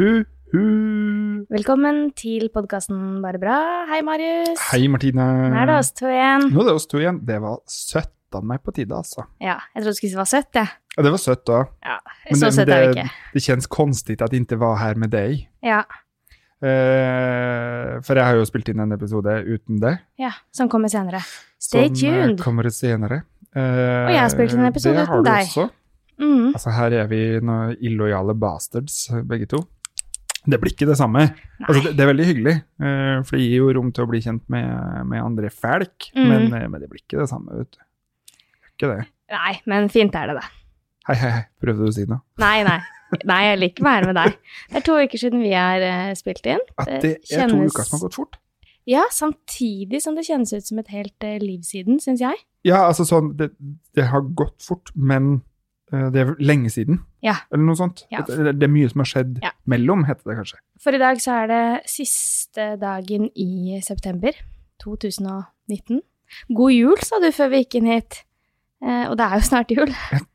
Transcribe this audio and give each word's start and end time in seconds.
Hu, 0.00 0.24
hu. 0.54 0.60
Velkommen 1.52 2.06
til 2.16 2.46
podkasten 2.54 3.18
Bare 3.20 3.36
bra. 3.42 3.56
Hei, 3.90 3.98
Marius. 4.06 4.60
Hei, 4.70 4.86
Martine. 4.88 5.26
Nå 5.52 5.58
er 5.60 5.68
det 5.68 5.74
oss 5.76 5.90
to 5.98 6.08
igjen. 6.08 6.46
Nå 6.54 6.62
er 6.62 6.68
det 6.70 6.74
oss 6.78 6.86
to 6.88 7.00
igjen. 7.02 7.18
Det 7.28 7.36
var 7.42 7.58
søtt 7.68 8.38
av 8.38 8.46
meg 8.46 8.62
på 8.64 8.72
tide, 8.76 8.94
altså. 8.96 9.26
Ja, 9.42 9.58
jeg 9.74 9.82
trodde 9.82 9.92
du 9.92 9.98
skulle 9.98 10.12
si 10.12 10.16
det 10.16 10.22
var 10.22 10.30
søtt, 10.30 10.50
jeg. 10.56 10.70
Ja, 10.96 11.04
det 11.04 11.12
var 11.12 11.20
søtt 11.22 11.42
da. 11.50 11.58
Ja, 11.84 11.98
så 12.30 12.40
det- 12.40 12.52
søtt 12.56 12.68
er 12.68 12.80
vi 12.80 12.86
det- 12.94 12.96
ikke. 13.04 13.10
Det 13.34 13.42
kjennes 13.42 13.66
konstigt 13.68 14.22
at 14.22 14.32
jeg 14.32 14.40
ikke 14.46 14.58
var 14.58 14.76
her 14.78 14.94
med 14.94 15.10
deg. 15.10 15.48
Ja, 15.62 15.82
Eh, 16.62 18.00
for 18.04 18.12
jeg 18.14 18.22
har 18.22 18.34
jo 18.34 18.44
spilt 18.44 18.68
inn 18.68 18.80
en 18.80 18.92
episode 18.92 19.32
uten 19.48 19.80
det. 19.80 19.98
ja, 20.18 20.30
som 20.52 20.68
kommer 20.68 20.88
senere. 20.90 21.22
Stay 21.58 21.86
som 21.88 21.94
tuned! 21.96 22.36
Som 22.38 22.44
kommer 22.52 22.64
senere. 22.68 23.22
Eh, 23.56 24.04
Og 24.06 24.10
jeg 24.12 24.20
har 24.20 24.28
spilt 24.28 24.52
inn 24.52 24.60
en 24.60 24.66
episode 24.66 24.92
uten 24.92 25.06
deg. 25.06 25.06
det 25.06 25.08
har 25.08 25.16
du 25.16 25.22
deg. 25.24 25.46
Også. 25.46 25.70
Mm. 26.20 26.52
Altså, 26.52 26.70
her 26.70 26.92
er 26.92 27.06
vi 27.06 27.40
noen 27.40 27.76
illojale 27.80 28.34
bastards, 28.38 29.08
begge 29.26 29.46
to. 29.48 29.64
Det 30.48 30.56
blir 30.60 30.72
ikke 30.72 30.86
det 30.88 30.96
samme. 30.96 31.26
Altså, 31.66 31.82
det, 31.84 31.90
det 31.98 32.04
er 32.04 32.08
veldig 32.14 32.26
hyggelig, 32.30 32.54
uh, 32.80 33.18
for 33.28 33.36
det 33.36 33.44
gir 33.44 33.58
jo 33.60 33.72
rom 33.76 33.90
til 33.92 34.06
å 34.06 34.08
bli 34.08 34.20
kjent 34.24 34.44
med, 34.52 34.70
med 35.10 35.20
andre 35.20 35.50
folk, 35.52 36.10
Mm. 36.16 36.28
men, 36.28 36.46
eh, 36.56 36.68
men 36.68 36.80
det 36.80 36.88
blir 36.88 37.02
ikke 37.02 37.18
det 37.20 37.28
samme, 37.28 37.58
vet 37.60 37.76
du. 37.76 37.82
Ikke 38.72 38.88
det. 38.94 39.02
Nei, 39.30 39.52
men 39.68 39.88
fint 39.92 40.14
er 40.16 40.30
det, 40.32 40.38
det. 40.40 40.48
Hei, 41.10 41.16
hei, 41.20 41.30
hei, 41.36 41.42
prøvde 41.60 41.84
du 41.84 41.90
å 41.90 41.94
si 41.94 42.06
noe? 42.08 42.22
Nei, 42.40 42.62
nei. 42.66 42.78
Nei, 43.26 43.40
jeg 43.48 43.58
liker 43.58 43.82
å 43.82 43.88
være 43.88 44.06
med 44.06 44.16
deg. 44.20 44.36
Det 44.70 44.78
er 44.78 44.84
to 44.86 44.96
uker 45.02 45.18
siden 45.18 45.40
vi 45.42 45.50
har 45.52 45.82
uh, 45.82 46.12
spilt 46.14 46.46
inn. 46.46 46.62
At 46.78 46.86
Det 47.02 47.16
det 47.26 47.38
er 47.42 47.50
to 47.50 47.58
uker 47.58 47.82
som 47.84 47.98
har 47.98 48.04
gått 48.06 48.18
fort? 48.20 48.38
Ja, 48.88 49.02
samtidig 49.12 50.00
som 50.02 50.14
det 50.16 50.24
kjennes 50.28 50.52
ut 50.54 50.66
som 50.66 50.78
et 50.80 50.88
helt 50.94 51.26
uh, 51.26 51.36
liv 51.42 51.60
siden, 51.66 51.98
syns 52.00 52.22
jeg. 52.22 52.38
Ja, 52.66 52.84
altså 52.86 53.04
sånn, 53.08 53.32
det, 53.38 53.50
det 53.98 54.06
har 54.12 54.22
gått 54.38 54.62
fort, 54.62 54.92
men 54.94 55.42
det 55.90 56.20
er 56.22 56.32
lenge 56.38 56.70
siden. 56.70 57.00
Ja. 57.24 57.34
Eller 57.52 57.64
noe 57.66 57.76
sånt. 57.78 58.04
Ja. 58.12 58.22
Det, 58.26 58.54
det 58.60 58.66
er 58.66 58.72
mye 58.72 58.88
som 58.92 59.02
har 59.02 59.08
skjedd 59.10 59.40
Ja. 59.42 59.50
mellom, 59.66 60.04
heter 60.08 60.30
det 60.30 60.36
kanskje. 60.38 60.58
For 60.80 60.94
i 60.94 61.00
dag 61.02 61.20
så 61.20 61.34
er 61.42 61.50
det 61.50 61.62
siste 61.90 62.76
dagen 62.80 63.28
i 63.34 63.80
september 63.84 64.32
2019. 64.84 66.00
God 66.54 66.72
jul, 66.72 66.96
sa 67.02 67.18
du 67.22 67.30
før 67.34 67.50
vi 67.52 67.64
gikk 67.64 67.80
inn 67.80 67.90
hit. 67.90 68.20
Eh, 68.80 69.08
og 69.10 69.16
det 69.18 69.26
er 69.26 69.40
jo 69.40 69.46
snart 69.50 69.70
jul. 69.74 69.90
Det 69.90 70.20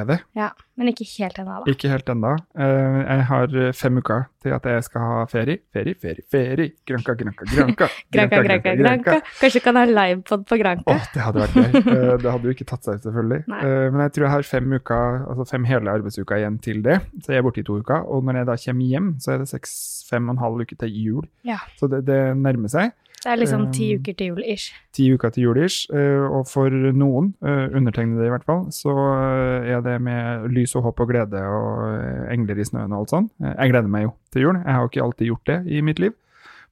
er 0.00 0.04
det. 0.08 0.18
Ja, 0.38 0.50
Men 0.78 0.88
ikke 0.88 1.04
helt 1.18 1.36
ennå, 1.38 1.58
da. 1.60 1.70
Ikke 1.72 1.90
helt 1.92 2.08
ennå. 2.08 2.30
Eh, 2.56 2.98
jeg 3.02 3.24
har 3.28 3.56
eh, 3.60 3.72
fem 3.76 3.98
uker 4.00 4.22
til 4.42 4.54
at 4.56 4.64
jeg 4.66 4.84
skal 4.86 5.04
ha 5.04 5.18
ferie. 5.30 5.58
Ferie, 5.74 5.94
ferie, 6.00 6.24
ferie. 6.32 6.72
Granka, 6.88 7.14
granka, 7.18 7.44
granka. 7.50 7.88
Granka, 8.14 8.40
granka, 8.46 8.72
granka. 8.80 9.18
Kanskje 9.40 9.60
du 9.60 9.64
kan 9.66 9.76
ha 9.76 9.84
livepod 9.88 10.46
på 10.48 10.58
Granka? 10.62 10.96
Åh, 10.96 11.04
det 11.14 11.22
hadde 11.26 11.44
vært 11.44 11.58
gøy. 11.60 11.70
Eh, 11.92 12.14
det 12.22 12.32
hadde 12.32 12.48
jo 12.48 12.54
ikke 12.56 12.68
tatt 12.72 12.88
seg 12.88 12.96
ut, 12.98 13.04
selvfølgelig. 13.04 13.42
Nei. 13.52 13.60
Men 13.92 14.00
jeg 14.06 14.14
tror 14.16 14.26
jeg 14.26 14.32
har 14.32 14.48
fem, 14.48 14.72
uker, 14.80 15.20
altså 15.34 15.46
fem 15.52 15.68
hele 15.68 15.92
arbeidsuker 15.98 16.40
igjen 16.40 16.58
til 16.64 16.80
det. 16.86 16.98
Så 17.22 17.34
jeg 17.34 17.42
er 17.42 17.46
borte 17.46 17.60
i 17.62 17.66
to 17.68 17.76
uker. 17.82 18.06
Og 18.08 18.24
når 18.24 18.40
jeg 18.40 18.48
da 18.48 18.56
kommer 18.64 18.92
hjem, 18.94 19.12
så 19.22 19.34
er 19.36 19.42
det 19.44 19.50
seks, 19.52 19.74
fem 20.08 20.28
og 20.30 20.36
en 20.38 20.42
halv 20.46 20.64
uke 20.64 20.78
til 20.80 20.96
jul. 21.04 21.28
Ja. 21.46 21.60
Så 21.78 21.90
det, 21.92 22.04
det 22.08 22.20
nærmer 22.40 22.72
seg. 22.72 22.96
Det 23.22 23.30
er 23.30 23.38
liksom 23.38 23.68
ti 23.70 23.92
Um, 23.94 24.00
uker 24.02 24.16
til 24.18 24.32
jul-ish. 24.32 24.72
Ti 24.92 25.04
uker 25.14 25.30
til 25.30 25.44
jul 25.44 25.60
ish. 25.62 25.86
eh, 25.94 26.24
og 26.26 26.48
for 26.50 26.70
noen, 26.70 27.34
eh, 27.44 27.68
undertegnede 27.78 28.26
i 28.26 28.32
hvert 28.32 28.44
fall, 28.48 28.64
så 28.74 28.90
eh, 28.90 29.70
er 29.76 29.80
det 29.86 30.00
med 30.02 30.50
lys 30.50 30.74
og 30.74 30.82
håp 30.88 31.00
og 31.04 31.08
glede 31.12 31.38
og 31.38 31.84
eh, 32.00 32.32
engler 32.34 32.58
i 32.58 32.66
snøen 32.66 32.90
og 32.92 33.04
alt 33.04 33.14
sånn. 33.14 33.30
Eh, 33.44 33.54
Jeg 33.60 33.70
gleder 33.76 33.88
meg 33.94 34.08
jo 34.08 34.12
til 34.34 34.42
jul. 34.48 34.58
Jeg 34.58 34.74
har 34.74 34.82
jo 34.82 34.90
ikke 34.90 35.04
alltid 35.06 35.30
gjort 35.30 35.46
det 35.52 35.60
i 35.70 35.80
mitt 35.86 36.02
liv. 36.02 36.12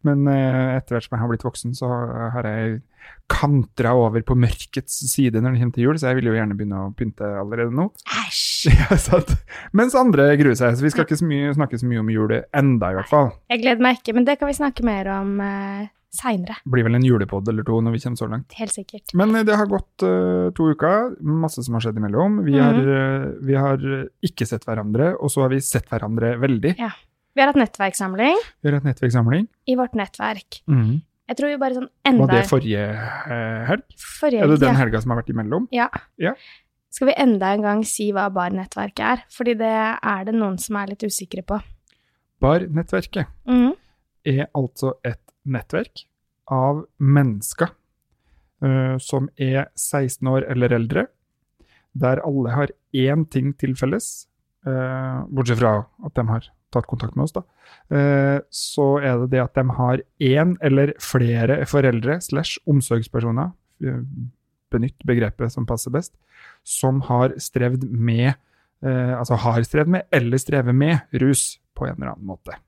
Men 0.02 0.26
eh, 0.32 0.76
etter 0.78 0.96
hvert 0.96 1.04
som 1.06 1.14
jeg 1.16 1.20
har 1.22 1.28
blitt 1.28 1.44
voksen, 1.44 1.74
så 1.76 1.86
har 2.34 2.46
jeg 2.48 2.80
kantra 3.30 3.92
over 3.94 4.22
på 4.26 4.34
mørkets 4.34 4.96
side 5.12 5.38
når 5.40 5.54
det 5.54 5.60
kommer 5.60 5.74
til 5.76 5.84
jul, 5.86 5.98
så 6.00 6.08
jeg 6.10 6.18
vil 6.18 6.30
jo 6.30 6.34
gjerne 6.34 6.56
begynne 6.58 6.80
å 6.82 6.90
pynte 6.96 7.28
allerede 7.40 7.70
nå. 7.76 7.90
Æsj! 8.26 8.48
Ja. 8.80 9.20
Mens 9.72 9.94
andre 9.96 10.26
gruer 10.36 10.56
seg, 10.58 10.74
så 10.76 10.84
vi 10.84 10.90
skal 10.92 11.06
ikke 11.06 11.16
så 11.16 11.24
mye, 11.28 11.52
snakke 11.56 11.78
så 11.80 11.86
mye 11.88 12.02
om 12.02 12.10
jul 12.12 12.34
enda, 12.52 12.90
i 12.92 12.96
hvert 12.98 13.08
fall. 13.08 13.30
Jeg 13.48 13.62
gleder 13.62 13.80
meg 13.86 14.00
ikke, 14.02 14.12
men 14.18 14.26
det 14.28 14.34
kan 14.40 14.50
vi 14.50 14.56
snakke 14.58 14.84
mer 14.84 15.08
om 15.14 15.30
uh, 15.40 15.86
seinere. 16.10 16.56
Blir 16.66 16.84
vel 16.88 16.98
en 16.98 17.04
julepod 17.06 17.46
eller 17.48 17.62
to 17.66 17.76
når 17.80 17.92
vi 17.94 18.00
kommer 18.02 18.18
så 18.18 18.26
langt. 18.30 18.52
Helt 18.58 18.72
sikkert. 18.74 19.12
Men 19.14 19.34
eh, 19.38 19.44
det 19.46 19.56
har 19.56 19.68
gått 19.70 20.02
uh, 20.02 20.50
to 20.56 20.70
uker, 20.74 21.12
masse 21.22 21.62
som 21.62 21.76
har 21.78 21.84
skjedd 21.84 22.00
imellom. 22.00 22.40
Vi, 22.46 22.56
har, 22.58 22.74
uh, 22.74 23.28
vi 23.46 23.54
har 23.54 23.84
ikke 24.26 24.46
sett 24.48 24.66
hverandre, 24.66 25.12
og 25.20 25.30
så 25.30 25.44
har 25.46 25.52
vi 25.54 25.60
sett 25.62 25.86
hverandre 25.92 26.34
veldig. 26.42 26.74
Ja. 26.80 26.90
Vi 27.30 27.40
har 27.44 27.52
hatt 27.52 27.60
nettverkssamling 27.60 28.34
Vi 28.58 28.66
har 28.68 28.74
hatt 28.80 28.86
nettverkssamling. 28.88 29.44
i 29.70 29.76
vårt 29.78 29.94
nettverk. 29.94 30.62
Mhm. 30.66 30.98
Jeg 31.30 31.36
tror 31.38 31.46
vi 31.52 31.58
bare 31.62 31.76
sånn 31.76 31.86
enda... 32.10 32.24
Var 32.26 32.32
det 32.40 32.48
forrige 32.50 32.80
eh, 32.90 33.60
helg? 33.68 33.84
forrige 34.18 34.40
Er 34.42 34.48
det 34.50 34.56
den 34.64 34.72
ja. 34.74 34.78
helga 34.80 34.98
som 35.00 35.12
har 35.14 35.20
vært 35.20 35.28
imellom? 35.30 35.68
Ja. 35.70 35.86
Ja. 36.18 36.32
Skal 36.90 37.06
vi 37.06 37.14
enda 37.22 37.52
en 37.54 37.62
gang 37.62 37.84
si 37.86 38.08
hva 38.10 38.24
barnettverket 38.34 39.04
er? 39.12 39.22
Fordi 39.30 39.54
det 39.60 39.70
er 39.70 40.24
det 40.26 40.34
noen 40.34 40.56
som 40.58 40.74
er 40.80 40.90
litt 40.90 41.04
usikre 41.06 41.44
på. 41.46 41.60
Bar-nettverket 42.42 43.26
Mhm. 43.46 43.74
er 44.26 44.48
altså 44.54 44.94
et 45.04 45.20
nettverk 45.52 46.06
av 46.50 46.84
mennesker 46.98 47.70
uh, 48.64 48.96
som 49.02 49.28
er 49.40 49.70
16 49.78 50.28
år 50.30 50.46
eller 50.50 50.74
eldre, 50.76 51.06
der 51.92 52.22
alle 52.26 52.54
har 52.54 52.72
én 52.96 53.26
ting 53.30 53.52
til 53.58 53.76
felles, 53.78 54.28
uh, 54.66 55.26
bortsett 55.30 55.60
fra 55.62 55.74
at 56.06 56.16
de 56.18 56.26
har 56.30 56.50
tatt 56.70 56.86
kontakt 56.90 57.16
med 57.18 57.26
oss, 57.26 57.34
da, 57.34 57.42
uh, 57.94 58.38
så 58.54 58.90
er 59.02 59.24
det 59.24 59.32
det 59.34 59.42
at 59.44 59.56
de 59.58 59.66
har 59.78 60.04
én 60.22 60.54
eller 60.62 60.94
flere 61.02 61.62
foreldre 61.70 62.20
slash 62.24 62.60
omsorgspersoner, 62.70 63.54
benytt 64.70 65.06
begrepet 65.08 65.50
som 65.50 65.64
passer 65.66 65.90
best, 65.94 66.12
som 66.62 67.00
har 67.08 67.32
strevd 67.40 67.86
med, 67.88 68.34
altså 68.84 69.38
har 69.40 69.64
strevd 69.64 69.90
med 69.96 70.04
eller 70.14 70.40
strever 70.40 70.76
med 70.76 71.16
rus 71.22 71.54
på 71.72 71.88
en 71.88 71.96
eller 71.96 72.12
annen 72.12 72.28
måte. 72.28 72.58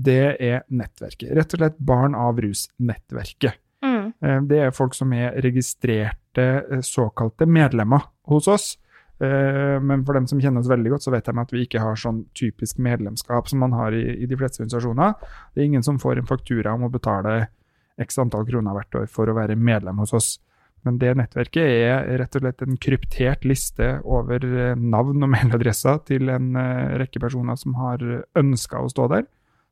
Det 0.00 0.36
er 0.40 0.62
nettverket. 0.72 1.32
Rett 1.36 1.54
og 1.56 1.60
slett 1.60 1.78
Barn 1.78 2.14
av 2.16 2.38
rus-nettverket. 2.40 3.58
Mm. 3.84 4.12
Eh, 4.22 4.40
Det 4.48 4.58
er 4.60 4.76
folk 4.76 4.94
som 4.96 5.12
er 5.12 5.36
registrerte 5.42 6.46
eh, 6.70 6.80
såkalte 6.84 7.46
medlemmer 7.48 8.06
hos 8.28 8.48
oss. 8.48 8.78
Eh, 9.20 9.80
Men 9.80 10.04
for 10.04 10.14
dem 10.14 10.26
som 10.26 10.40
kjenner 10.40 10.60
oss 10.60 10.70
veldig 10.70 10.90
godt, 10.94 11.02
så 11.06 11.12
vet 11.12 11.24
de 11.24 11.38
at 11.40 11.52
vi 11.52 11.64
ikke 11.66 11.80
har 11.80 11.96
sånn 11.96 12.26
typisk 12.34 12.78
medlemskap 12.78 13.48
som 13.48 13.60
man 13.60 13.72
har 13.72 13.92
i, 13.92 14.22
i 14.22 14.26
de 14.26 14.36
fleste 14.36 14.62
organisasjoner. 14.62 15.14
Det 15.54 15.62
er 15.62 15.70
ingen 15.70 15.82
som 15.82 15.98
får 15.98 16.18
en 16.18 16.30
faktura 16.30 16.74
om 16.74 16.84
å 16.88 16.92
betale 16.92 17.48
x 18.00 18.18
antall 18.18 18.46
kroner 18.48 18.72
hvert 18.72 18.94
år 19.02 19.10
for 19.10 19.28
å 19.28 19.36
være 19.36 19.56
medlem 19.56 19.98
hos 20.00 20.14
oss. 20.16 20.38
Men 20.84 20.96
det 20.96 21.12
nettverket 21.18 21.60
er 21.60 22.06
rett 22.16 22.36
og 22.36 22.40
slett 22.40 22.62
en 22.64 22.78
kryptert 22.80 23.44
liste 23.44 24.00
over 24.08 24.40
navn 24.80 25.26
og 25.26 25.28
mailadresser 25.28 25.98
til 26.08 26.30
en 26.32 26.54
rekke 26.96 27.20
personer 27.20 27.58
som 27.60 27.74
har 27.76 28.00
ønska 28.40 28.80
å 28.80 28.88
stå 28.88 29.08
der, 29.12 29.26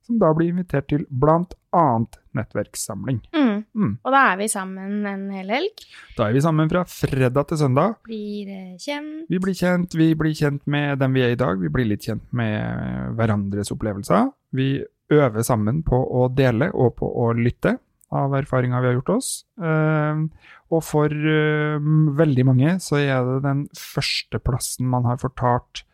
som 0.08 0.18
da 0.22 0.32
blir 0.36 0.54
invitert 0.54 0.88
til 0.88 1.04
blant 1.08 1.52
annet 1.76 2.16
nettverkssamling. 2.38 3.20
Mm. 3.36 3.64
Mm. 3.76 3.94
Og 4.00 4.14
da 4.14 4.22
er 4.32 4.38
vi 4.40 4.48
sammen 4.50 5.06
en 5.08 5.26
hel 5.34 5.50
helg. 5.52 5.82
Da 6.16 6.28
er 6.28 6.36
vi 6.36 6.42
sammen 6.44 6.70
fra 6.70 6.84
fredag 6.88 7.50
til 7.50 7.60
søndag. 7.60 7.98
Blir 8.08 8.48
eh, 8.54 8.76
kjent. 8.80 9.26
Vi 9.28 9.40
blir 9.42 9.58
kjent, 9.58 9.96
vi 9.98 10.12
blir 10.18 10.36
kjent 10.38 10.64
med 10.70 11.02
dem 11.02 11.16
vi 11.16 11.26
er 11.26 11.34
i 11.34 11.40
dag, 11.40 11.60
vi 11.60 11.72
blir 11.72 11.90
litt 11.90 12.08
kjent 12.08 12.24
med 12.36 13.18
hverandres 13.18 13.72
opplevelser. 13.74 14.30
Vi 14.56 14.78
øver 15.12 15.44
sammen 15.44 15.82
på 15.84 15.98
å 15.98 16.28
dele 16.32 16.70
og 16.72 16.96
på 17.00 17.08
å 17.08 17.30
lytte 17.36 17.76
av 18.16 18.32
erfaringer 18.38 18.80
vi 18.80 18.90
har 18.90 18.96
gjort 18.98 19.14
oss. 19.18 19.32
Eh, 19.60 20.24
og 20.72 20.84
for 20.84 21.12
eh, 21.12 21.90
veldig 22.22 22.48
mange 22.48 22.78
så 22.84 23.00
er 23.02 23.20
det 23.26 23.42
den 23.44 23.66
første 23.76 24.40
plassen 24.40 24.88
man 24.88 25.08
har 25.08 25.20
fortalt 25.20 25.84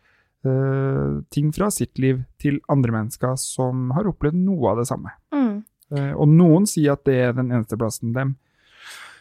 eh, 0.45 1.21
ting 1.31 1.51
fra 1.55 1.69
sitt 1.71 1.97
liv 1.99 2.23
til 2.41 2.59
andre 2.69 2.91
mennesker 2.91 3.35
som 3.37 3.91
har 3.95 4.07
opplevd 4.11 4.35
noe 4.45 4.71
av 4.71 4.77
det 4.81 4.87
samme. 4.87 5.11
Mm. 5.33 5.63
Uh, 5.93 6.13
og 6.17 6.27
noen 6.27 6.65
sier 6.65 6.93
at 6.97 7.03
det 7.05 7.15
er 7.27 7.33
den 7.37 7.51
eneste 7.53 7.77
plassen 7.77 8.13
dem 8.15 8.35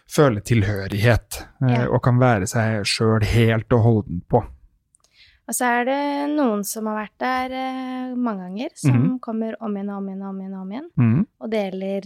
føler 0.08 0.40
tilhørighet, 0.44 1.42
Ja. 1.60 1.86
og 1.88 2.02
kan 2.02 2.18
være 2.20 2.46
seg 2.46 2.84
sjøl 2.84 3.22
helt 3.24 3.72
og 3.72 3.80
holden 3.84 4.22
på. 4.30 4.44
Og 5.46 5.52
så 5.52 5.66
er 5.80 5.84
det 5.84 6.36
noen 6.38 6.62
som 6.64 6.86
har 6.88 7.02
vært 7.02 7.18
der 7.20 8.14
mange 8.16 8.46
ganger, 8.46 8.70
som 8.80 8.94
Mhm. 8.96 9.18
kommer 9.20 9.54
om 9.60 9.74
igjen 9.76 9.90
og 9.90 9.96
om 9.98 10.06
igjen 10.08 10.22
og 10.22 10.28
om 10.30 10.38
igjen, 10.40 10.54
og 10.54 10.60
om 10.62 10.70
igjen 10.72 10.88
Mm, 10.96 11.26
og 11.40 11.50
deler 11.50 12.00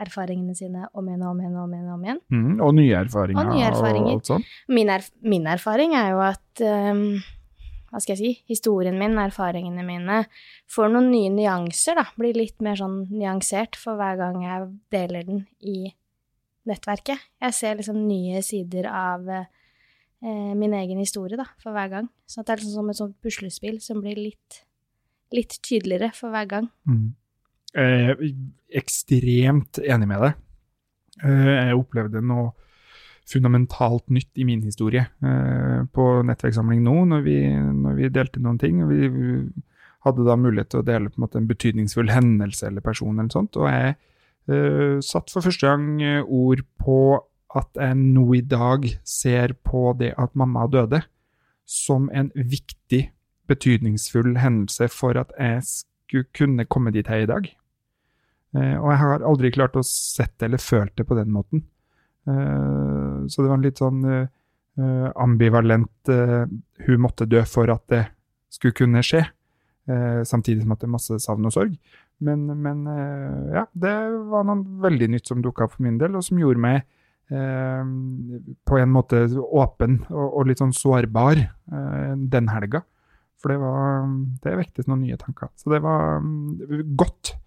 erfaringene 0.00 0.56
sine 0.56 0.86
om 0.94 1.06
igjen 1.06 1.22
og 1.22 1.30
om 1.30 1.40
igjen 1.40 1.56
og 1.56 1.64
om 1.64 1.72
igjen. 1.74 1.90
Om 1.92 2.04
igjen. 2.04 2.20
mm, 2.30 2.60
og 2.62 2.74
nye 2.74 2.94
erfaringer. 3.04 3.46
Og 3.46 3.54
nye 3.54 3.66
erfaringer. 3.70 4.12
alt 4.14 4.26
sånt. 4.26 4.44
Min, 4.68 4.88
erf 4.88 5.10
min 5.22 5.46
erfaring 5.46 5.92
er 5.94 6.10
jo 6.10 6.20
at 6.20 6.60
eh, 6.60 7.20
Hva 7.90 7.98
skal 8.02 8.14
jeg 8.14 8.20
si? 8.20 8.44
Historien 8.52 8.94
min, 8.98 9.16
erfaringene 9.18 9.82
mine, 9.86 10.20
får 10.70 10.92
noen 10.92 11.08
nye 11.10 11.30
nyanser, 11.34 11.98
da. 11.98 12.04
Blir 12.18 12.36
litt 12.38 12.60
mer 12.62 12.78
sånn 12.78 13.00
nyansert 13.10 13.74
for 13.78 13.98
hver 13.98 14.18
gang 14.20 14.44
jeg 14.44 14.68
deler 14.94 15.26
den 15.26 15.40
i 15.58 15.90
nettverket. 16.70 17.18
Jeg 17.42 17.56
ser 17.56 17.80
liksom 17.80 17.98
nye 18.06 18.42
sider 18.46 18.86
av 18.86 19.26
eh, 19.34 20.52
min 20.54 20.76
egen 20.78 21.00
historie, 21.02 21.38
da, 21.40 21.48
for 21.58 21.74
hver 21.74 21.90
gang. 21.90 22.10
Så 22.30 22.44
det 22.44 22.54
er 22.54 22.62
liksom 22.62 22.76
som 22.78 22.92
et 22.92 23.00
sånt 23.00 23.16
puslespill 23.24 23.80
som 23.82 24.02
blir 24.04 24.20
litt, 24.20 24.62
litt 25.34 25.58
tydeligere 25.66 26.12
for 26.14 26.30
hver 26.30 26.46
gang. 26.50 26.70
Mm. 26.86 27.08
Er 27.80 28.14
ekstremt 28.80 29.78
enig 29.82 30.08
med 30.10 30.24
deg. 30.28 30.38
Eh, 31.24 31.54
Jeg 31.70 31.78
opplevde 31.78 32.22
noe 32.22 32.52
fundamentalt 33.30 34.08
nytt 34.10 34.38
i 34.38 34.46
min 34.48 34.62
historie 34.66 35.06
eh, 35.06 35.80
på 35.94 36.06
nettverkssamling 36.26 36.82
nå, 36.84 36.96
når 37.12 37.24
vi, 37.26 37.38
når 37.54 37.98
vi 37.98 38.12
delte 38.12 38.42
noen 38.42 38.58
ting. 38.60 38.82
og 38.84 38.92
Vi 38.92 39.40
hadde 40.06 40.26
da 40.26 40.36
mulighet 40.40 40.72
til 40.74 40.82
å 40.82 40.86
dele 40.86 41.10
på 41.10 41.20
en 41.20 41.26
måte 41.26 41.40
en 41.40 41.50
betydningsfull 41.50 42.12
hendelse 42.12 42.68
eller 42.68 42.84
person 42.84 43.18
eller 43.18 43.32
sånt, 43.32 43.58
og 43.60 43.68
jeg 43.68 43.96
uh, 44.48 44.96
satt 45.04 45.28
for 45.28 45.44
første 45.44 45.68
gang 45.68 46.24
ord 46.24 46.62
på 46.80 47.00
at 47.58 47.80
jeg 47.82 47.98
nå 47.98 48.24
i 48.38 48.42
dag 48.46 48.86
ser 49.06 49.54
på 49.66 49.90
det 49.98 50.12
at 50.20 50.36
mamma 50.38 50.66
døde, 50.70 51.02
som 51.66 52.08
en 52.14 52.30
viktig, 52.34 53.08
betydningsfull 53.50 54.36
hendelse 54.38 54.86
for 54.94 55.18
at 55.18 55.32
jeg 55.38 55.62
skulle 55.66 56.28
kunne 56.34 56.66
komme 56.70 56.92
dit 56.94 57.08
her 57.10 57.24
i 57.24 57.30
dag. 57.30 57.50
Uh, 58.54 58.76
og 58.80 58.88
jeg 58.90 59.00
har 59.02 59.26
aldri 59.26 59.52
klart 59.54 59.78
å 59.78 59.86
sette 59.86 60.46
eller 60.46 60.62
følt 60.62 60.96
det 60.98 61.06
på 61.06 61.18
den 61.18 61.30
måten. 61.34 61.64
Uh, 62.28 62.99
så 63.30 63.42
det 63.42 63.48
var 63.50 63.58
en 63.58 63.64
litt 63.64 63.80
sånn 63.80 64.04
ambivalent 65.20 66.08
Hun 66.08 67.00
måtte 67.02 67.26
dø 67.28 67.42
for 67.44 67.68
at 67.72 67.82
det 67.92 68.04
skulle 68.54 68.76
kunne 68.76 69.02
skje. 69.04 69.24
Eh, 69.90 70.22
samtidig 70.24 70.62
som 70.62 70.74
at 70.74 70.82
det 70.82 70.88
er 70.88 70.94
masse 70.94 71.18
savn 71.22 71.48
og 71.48 71.54
sorg. 71.54 71.74
Men, 72.20 72.44
men 72.62 72.84
eh, 72.90 73.56
ja, 73.56 73.64
det 73.72 73.94
var 74.30 74.46
noe 74.46 74.82
veldig 74.84 75.10
nytt 75.14 75.30
som 75.30 75.42
dukka 75.42 75.66
opp 75.66 75.76
for 75.76 75.86
min 75.86 75.98
del, 76.00 76.18
og 76.18 76.24
som 76.26 76.40
gjorde 76.40 76.62
meg 76.62 76.82
eh, 77.32 77.82
på 78.68 78.80
en 78.80 78.94
måte 78.94 79.24
åpen 79.40 80.02
og, 80.10 80.26
og 80.26 80.50
litt 80.50 80.62
sånn 80.62 80.76
sårbar 80.76 81.40
eh, 81.40 82.14
den 82.34 82.50
helga. 82.52 82.84
For 83.40 83.54
det 83.54 83.60
var 83.62 84.02
Det 84.44 84.56
vektes 84.58 84.88
noen 84.90 85.06
nye 85.06 85.16
tanker. 85.16 85.48
Så 85.56 85.72
det 85.72 85.78
var 85.80 86.18
um, 86.20 86.58
godt. 86.92 87.38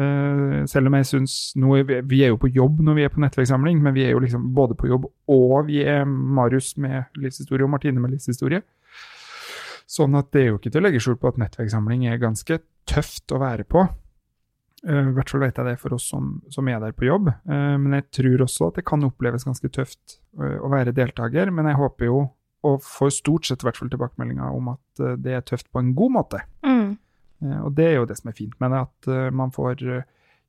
Eh, 0.00 0.56
selv 0.70 0.90
om 0.90 0.96
jeg 0.98 1.08
syns 1.08 1.34
Vi 1.56 2.22
er 2.24 2.32
jo 2.32 2.40
på 2.40 2.50
jobb 2.52 2.80
når 2.84 2.98
vi 2.98 3.04
er 3.06 3.12
på 3.12 3.22
nettverkssamling, 3.22 3.80
men 3.82 3.94
vi 3.94 4.04
er 4.06 4.14
jo 4.14 4.22
liksom 4.22 4.50
både 4.54 4.76
på 4.78 4.90
jobb 4.90 5.08
og 5.30 5.66
vi 5.68 5.82
er 5.84 6.04
Marius 6.04 6.76
med 6.76 7.10
livshistorie 7.16 7.64
og 7.64 7.72
Martine 7.72 8.00
med 8.00 8.14
livshistorie. 8.14 8.62
Sånn 9.90 10.14
at 10.14 10.30
det 10.30 10.42
er 10.42 10.52
jo 10.52 10.60
ikke 10.60 10.70
til 10.70 10.82
å 10.82 10.86
legge 10.86 11.02
skjul 11.02 11.18
på 11.18 11.32
at 11.32 11.40
nettverkssamling 11.40 12.06
er 12.06 12.20
ganske 12.22 12.60
tøft 12.90 13.32
å 13.34 13.40
være 13.42 13.66
på. 13.66 13.88
Uh, 14.86 15.10
I 15.10 15.14
hvert 15.16 15.32
fall 15.32 15.42
vet 15.42 15.58
jeg 15.58 15.66
det 15.66 15.78
for 15.82 15.96
oss 15.96 16.06
som, 16.12 16.36
som 16.52 16.68
er 16.70 16.78
der 16.82 16.94
på 16.96 17.08
jobb. 17.08 17.32
Uh, 17.48 17.76
men 17.80 17.98
jeg 17.98 18.06
tror 18.20 18.46
også 18.46 18.70
at 18.70 18.78
det 18.78 18.86
kan 18.88 19.04
oppleves 19.06 19.44
ganske 19.48 19.70
tøft 19.74 20.20
uh, 20.40 20.60
å 20.62 20.70
være 20.72 20.94
deltaker. 20.96 21.50
Men 21.54 21.68
jeg 21.68 21.80
håper 21.80 22.08
jo, 22.08 22.22
og 22.66 22.84
får 22.84 23.12
stort 23.18 23.48
sett 23.48 23.64
i 23.64 23.68
hvert 23.68 23.80
fall 23.80 23.90
tilbakemeldinger 23.92 24.56
om 24.56 24.74
at 24.74 25.04
det 25.24 25.32
er 25.32 25.44
tøft 25.48 25.70
på 25.72 25.82
en 25.82 25.94
god 25.96 26.16
måte. 26.18 26.42
Mm. 26.66 26.98
Og 27.40 27.70
det 27.76 27.86
er 27.86 27.94
jo 27.96 28.08
det 28.08 28.18
som 28.18 28.28
er 28.30 28.36
fint 28.36 28.56
med 28.60 28.74
det, 28.74 28.80
at 28.84 29.32
man 29.32 29.52
får 29.54 29.84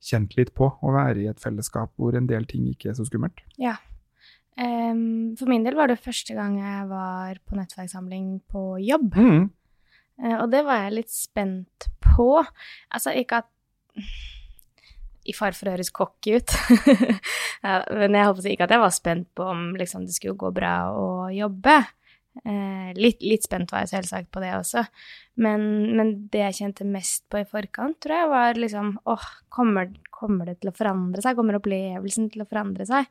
kjent 0.02 0.34
litt 0.36 0.50
på 0.56 0.66
å 0.68 0.92
være 0.94 1.22
i 1.22 1.30
et 1.30 1.40
fellesskap 1.40 1.92
hvor 1.96 2.16
en 2.18 2.28
del 2.28 2.44
ting 2.50 2.66
ikke 2.70 2.90
er 2.90 2.98
så 2.98 3.06
skummelt. 3.06 3.40
Ja. 3.60 3.76
Um, 4.52 5.32
for 5.38 5.48
min 5.48 5.64
del 5.64 5.78
var 5.78 5.88
det 5.88 6.02
første 6.02 6.34
gang 6.36 6.58
jeg 6.60 6.88
var 6.90 7.38
på 7.48 7.56
nettverkssamling 7.56 8.42
på 8.52 8.64
jobb. 8.84 9.16
Mm. 9.16 9.46
Uh, 10.20 10.36
og 10.42 10.50
det 10.52 10.64
var 10.66 10.84
jeg 10.84 10.96
litt 10.98 11.14
spent 11.14 11.88
på. 12.04 12.28
Altså 12.92 13.14
ikke 13.16 13.40
at 13.44 13.48
I 15.22 15.34
fare 15.36 15.56
for 15.56 15.70
å 15.70 15.76
høres 15.76 15.92
cocky 15.94 16.36
ut. 16.36 16.56
ja, 17.64 17.80
men 17.94 18.18
jeg 18.18 18.28
håper 18.28 18.50
ikke 18.52 18.68
at 18.68 18.76
jeg 18.76 18.84
var 18.84 18.94
spent 18.94 19.30
på 19.38 19.48
om 19.54 19.68
liksom, 19.78 20.04
det 20.08 20.16
skulle 20.18 20.38
gå 20.38 20.50
bra 20.54 20.76
å 20.98 21.08
jobbe. 21.32 21.78
Eh, 22.32 22.92
litt, 22.96 23.20
litt, 23.20 23.44
spent 23.44 23.68
var 23.72 23.84
jeg 23.84 23.90
selvsagt 23.90 24.30
på 24.32 24.40
det 24.40 24.54
også. 24.56 24.86
Men, 25.44 25.64
men, 25.98 26.12
det 26.32 26.40
jeg 26.46 26.58
kjente 26.62 26.86
mest 26.88 27.26
på 27.30 27.42
i 27.42 27.48
forkant, 27.48 27.98
tror 28.00 28.16
jeg 28.16 28.30
var 28.30 28.60
liksom 28.60 28.94
åh, 29.12 29.26
kommer, 29.52 29.90
kommer, 30.14 30.48
det 30.48 30.62
til 30.62 30.72
å 30.72 30.76
forandre 30.76 31.24
seg? 31.24 31.36
Kommer 31.36 31.58
opplevelsen 31.60 32.30
til 32.32 32.44
å 32.44 32.48
forandre 32.48 32.86
seg? 32.88 33.10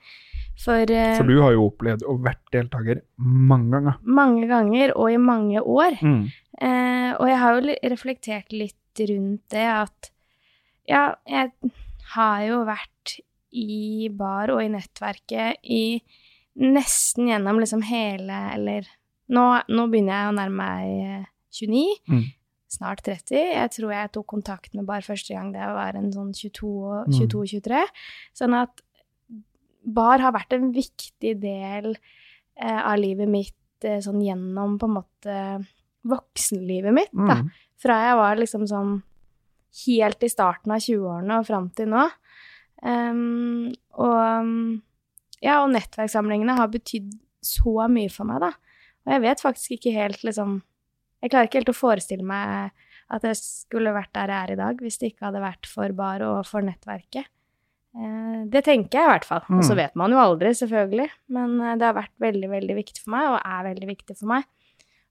For, 0.61 0.81
eh, 0.89 1.17
For 1.19 1.29
du 1.29 1.37
har 1.43 1.53
jo 1.53 1.67
opplevd 1.69 2.05
å 2.09 2.17
vært 2.21 2.41
deltaker 2.55 3.03
mange 3.21 3.75
ganger. 3.77 3.99
Mange 4.21 4.49
ganger, 4.49 4.95
og 4.97 5.13
i 5.13 5.19
mange 5.21 5.61
år. 5.61 5.99
Mm. 6.01 6.23
Eh, 6.57 7.11
og 7.13 7.29
jeg 7.29 7.41
har 7.43 7.59
jo 7.59 7.77
reflektert 7.93 8.55
litt 8.55 9.05
rundt 9.11 9.45
det 9.53 9.67
at 9.69 10.09
ja, 10.89 11.03
jeg 11.29 11.53
har 12.15 12.41
jo 12.43 12.63
vært 12.67 13.19
i 13.51 14.09
bar 14.13 14.51
og 14.51 14.63
i 14.63 14.71
nettverket 14.71 15.61
i 15.63 16.01
nesten 16.59 17.29
gjennom 17.29 17.61
liksom 17.61 17.85
hele, 17.87 18.39
eller 18.55 18.89
nå, 19.31 19.47
nå, 19.71 19.87
begynner 19.91 20.15
jeg 20.15 20.29
å 20.29 20.37
nærme 20.37 20.69
meg 20.69 21.27
29. 21.55 21.81
Eh, 21.81 22.13
mm. 22.13 22.29
Snart 22.71 23.03
30. 23.03 23.35
Jeg 23.35 23.73
tror 23.75 23.91
jeg 23.91 24.13
tok 24.15 24.27
kontakt 24.31 24.75
med 24.77 24.87
bar 24.87 25.03
første 25.03 25.35
gang 25.35 25.51
det 25.51 25.65
var 25.75 25.97
en 25.99 26.11
sånn 26.13 26.31
22-23. 26.37 27.81
Mm. 27.81 28.01
Sånn 28.37 28.55
at 28.55 28.83
bar 29.81 30.23
har 30.23 30.35
vært 30.35 30.55
en 30.55 30.69
viktig 30.75 31.35
del 31.41 31.91
eh, 31.95 32.79
av 32.79 32.95
livet 33.01 33.29
mitt 33.31 33.87
eh, 33.87 33.99
sånn 34.03 34.21
gjennom 34.23 34.77
på 34.79 34.87
en 34.87 34.97
måte 34.99 35.37
voksenlivet 36.07 36.95
mitt, 36.95 37.11
da. 37.13 37.41
Mm. 37.41 37.49
Fra 37.81 37.97
jeg 38.05 38.17
var 38.17 38.39
liksom 38.39 38.63
sånn 38.69 38.95
helt 39.85 40.23
i 40.25 40.29
starten 40.31 40.73
av 40.73 40.81
20-årene 40.83 41.37
og 41.39 41.47
fram 41.47 41.67
til 41.77 41.91
nå. 41.91 42.07
Um, 42.81 43.69
og 44.01 44.81
ja, 45.41 45.59
og 45.61 45.71
nettverkssamlingene 45.73 46.55
har 46.57 46.71
betydd 46.73 47.13
så 47.45 47.87
mye 47.89 48.09
for 48.13 48.29
meg, 48.29 48.41
da. 48.43 48.51
Og 49.07 49.13
jeg 49.15 49.23
vet 49.23 49.43
faktisk 49.43 49.75
ikke 49.77 49.95
helt, 49.95 50.23
liksom 50.27 50.61
Jeg 51.21 51.29
klarer 51.29 51.47
ikke 51.47 51.59
helt 51.59 51.69
å 51.69 51.77
forestille 51.77 52.25
meg 52.25 52.71
at 53.11 53.25
jeg 53.27 53.37
skulle 53.37 53.91
vært 53.93 54.09
der 54.15 54.31
jeg 54.31 54.41
er 54.47 54.51
i 54.53 54.57
dag, 54.57 54.79
hvis 54.81 54.97
det 54.97 55.11
ikke 55.11 55.27
hadde 55.27 55.43
vært 55.43 55.67
for 55.69 55.93
bar 55.93 56.23
og 56.25 56.39
for 56.49 56.65
nettverket. 56.65 57.27
Eh, 57.91 58.37
det 58.51 58.63
tenker 58.65 58.97
jeg 58.97 59.05
i 59.05 59.11
hvert 59.11 59.27
fall. 59.27 59.43
Og 59.51 59.65
så 59.67 59.75
mm. 59.75 59.79
vet 59.81 59.97
man 59.99 60.15
jo 60.15 60.21
aldri, 60.21 60.53
selvfølgelig. 60.55 61.09
Men 61.35 61.57
eh, 61.59 61.75
det 61.79 61.87
har 61.89 61.97
vært 61.97 62.13
veldig, 62.23 62.49
veldig 62.53 62.77
viktig 62.77 63.03
for 63.03 63.13
meg, 63.15 63.27
og 63.33 63.37
er 63.41 63.67
veldig 63.67 63.89
viktig 63.91 64.15
for 64.15 64.31
meg. 64.31 64.47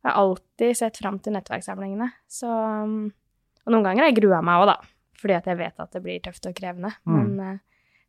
Jeg 0.00 0.08
har 0.08 0.16
alltid 0.22 0.78
sett 0.81 1.00
fram 1.02 1.20
til 1.20 1.36
nettverkssamlingene. 1.36 2.08
Så 2.31 2.48
Og 2.50 3.75
noen 3.75 3.84
ganger 3.84 4.06
har 4.06 4.08
jeg 4.08 4.22
grua 4.22 4.40
meg 4.44 4.62
òg, 4.62 4.70
da. 4.72 4.78
Fordi 5.20 5.36
at 5.36 5.48
jeg 5.50 5.60
vet 5.60 5.82
at 5.84 5.93
det 5.93 6.00
blir 6.04 6.22
tøft 6.24 6.48
og 6.48 6.56
krevende. 6.56 6.94
Mm. 7.05 7.19
Men 7.19 7.41
eh, 7.44 7.58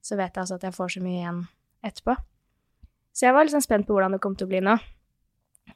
så 0.02 0.16
vet 0.16 0.32
jeg 0.32 0.46
altså 0.46 0.58
at 0.58 0.66
jeg 0.70 0.78
får 0.78 0.96
så 0.96 1.04
mye 1.04 1.20
igjen 1.20 1.44
etterpå. 1.86 2.16
Så 3.12 3.28
jeg 3.28 3.36
var 3.36 3.46
liksom 3.46 3.64
spent 3.66 3.88
på 3.88 3.98
hvordan 3.98 4.16
det 4.16 4.22
kom 4.24 4.38
til 4.40 4.48
å 4.48 4.54
bli 4.54 4.64
nå. 4.64 4.78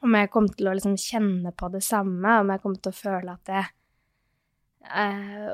Om 0.04 0.18
jeg 0.20 0.32
kom 0.34 0.50
til 0.52 0.70
å 0.70 0.76
liksom 0.76 0.98
kjenne 1.00 1.54
på 1.56 1.70
det 1.74 1.84
samme, 1.86 2.40
om 2.42 2.52
jeg 2.54 2.64
kom 2.64 2.76
til 2.76 2.92
å 2.92 2.98
føle 2.98 3.36
at 3.36 3.52
jeg 3.54 3.66
eh, 4.92 5.50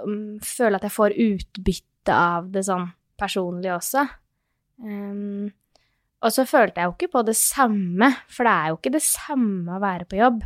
Føle 0.46 0.80
at 0.80 0.88
jeg 0.88 0.96
får 0.96 1.18
utbytte 1.28 2.16
av 2.16 2.50
det 2.54 2.66
sånn 2.66 2.90
personlig 3.22 3.70
også. 3.76 4.08
Um, 4.82 5.52
og 6.22 6.34
så 6.34 6.46
følte 6.50 6.82
jeg 6.82 6.90
jo 6.90 6.96
ikke 6.96 7.14
på 7.16 7.24
det 7.26 7.38
samme, 7.38 8.10
for 8.30 8.48
det 8.48 8.54
er 8.54 8.72
jo 8.72 8.80
ikke 8.80 8.94
det 8.96 9.04
samme 9.06 9.78
å 9.78 9.82
være 9.82 10.08
på 10.10 10.20
jobb. 10.20 10.44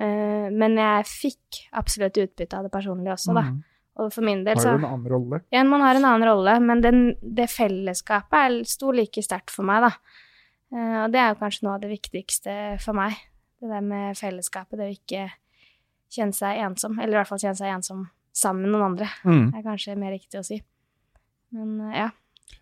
Uh, 0.00 0.48
men 0.52 0.78
jeg 0.80 1.06
fikk 1.08 1.60
absolutt 1.80 2.18
utbytte 2.24 2.58
av 2.58 2.66
det 2.66 2.72
personlige 2.74 3.14
også, 3.14 3.36
da. 3.36 3.46
Mm. 3.52 3.62
Og 4.02 4.10
for 4.10 4.26
min 4.26 4.40
del 4.42 4.58
så 4.58 4.72
Har 4.72 4.80
du 4.80 4.82
en 4.82 4.90
annen 4.90 5.12
rolle? 5.12 5.38
Ja, 5.54 5.62
man 5.68 5.84
har 5.84 5.94
en 5.94 6.08
annen 6.08 6.26
rolle, 6.26 6.56
men 6.64 6.80
den, 6.82 7.04
det 7.22 7.46
fellesskapet 7.52 8.64
sto 8.66 8.90
like 8.90 9.22
sterkt 9.22 9.54
for 9.54 9.66
meg, 9.68 9.86
da. 9.86 9.92
Uh, 10.74 11.04
og 11.04 11.14
det 11.14 11.22
er 11.22 11.30
jo 11.32 11.40
kanskje 11.44 11.68
noe 11.68 11.76
av 11.76 11.84
det 11.84 11.92
viktigste 11.92 12.58
for 12.82 12.96
meg. 12.98 13.20
Det 13.64 13.70
der 13.72 13.80
med 13.80 14.18
fellesskapet, 14.18 14.76
det 14.76 14.86
å 14.90 14.92
ikke 14.92 15.20
kjenne 16.12 16.36
seg 16.36 16.58
ensom, 16.66 16.98
eller 16.98 17.16
i 17.16 17.18
hvert 17.22 17.30
fall 17.30 17.40
kjenne 17.40 17.56
seg 17.56 17.70
ensom 17.72 18.02
sammen 18.36 18.66
med 18.66 18.74
noen 18.74 18.90
andre, 18.90 19.06
mm. 19.24 19.46
er 19.56 19.62
kanskje 19.64 19.94
mer 19.96 20.12
riktig 20.12 20.36
å 20.36 20.44
si. 20.44 20.58
Men 21.56 21.78
uh, 21.80 21.94
ja. 21.96 22.10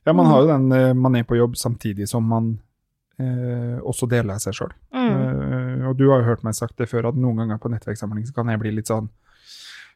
Ja, 0.06 0.14
man 0.14 0.28
har 0.30 0.44
jo 0.44 0.50
den 0.52 0.68
uh, 0.70 0.92
man 0.94 1.18
er 1.18 1.26
på 1.26 1.40
jobb 1.40 1.56
samtidig 1.58 2.06
som 2.10 2.28
man 2.30 2.52
eh, 3.18 3.80
også 3.82 4.06
deler 4.10 4.38
seg 4.42 4.54
sjøl. 4.56 4.70
Mm. 4.94 5.88
og 5.90 5.96
du 5.98 6.04
har 6.10 6.22
jo 6.22 6.28
hørt 6.28 6.44
meg 6.46 6.54
sagt 6.54 6.78
det 6.78 6.86
før, 6.90 7.10
at 7.10 7.18
noen 7.18 7.42
ganger 7.42 7.58
på 7.58 7.70
nettverkssamling 7.72 8.28
så 8.28 8.36
kan 8.36 8.52
jeg 8.52 8.62
bli 8.62 8.76
litt 8.76 8.90
sånn 8.90 9.10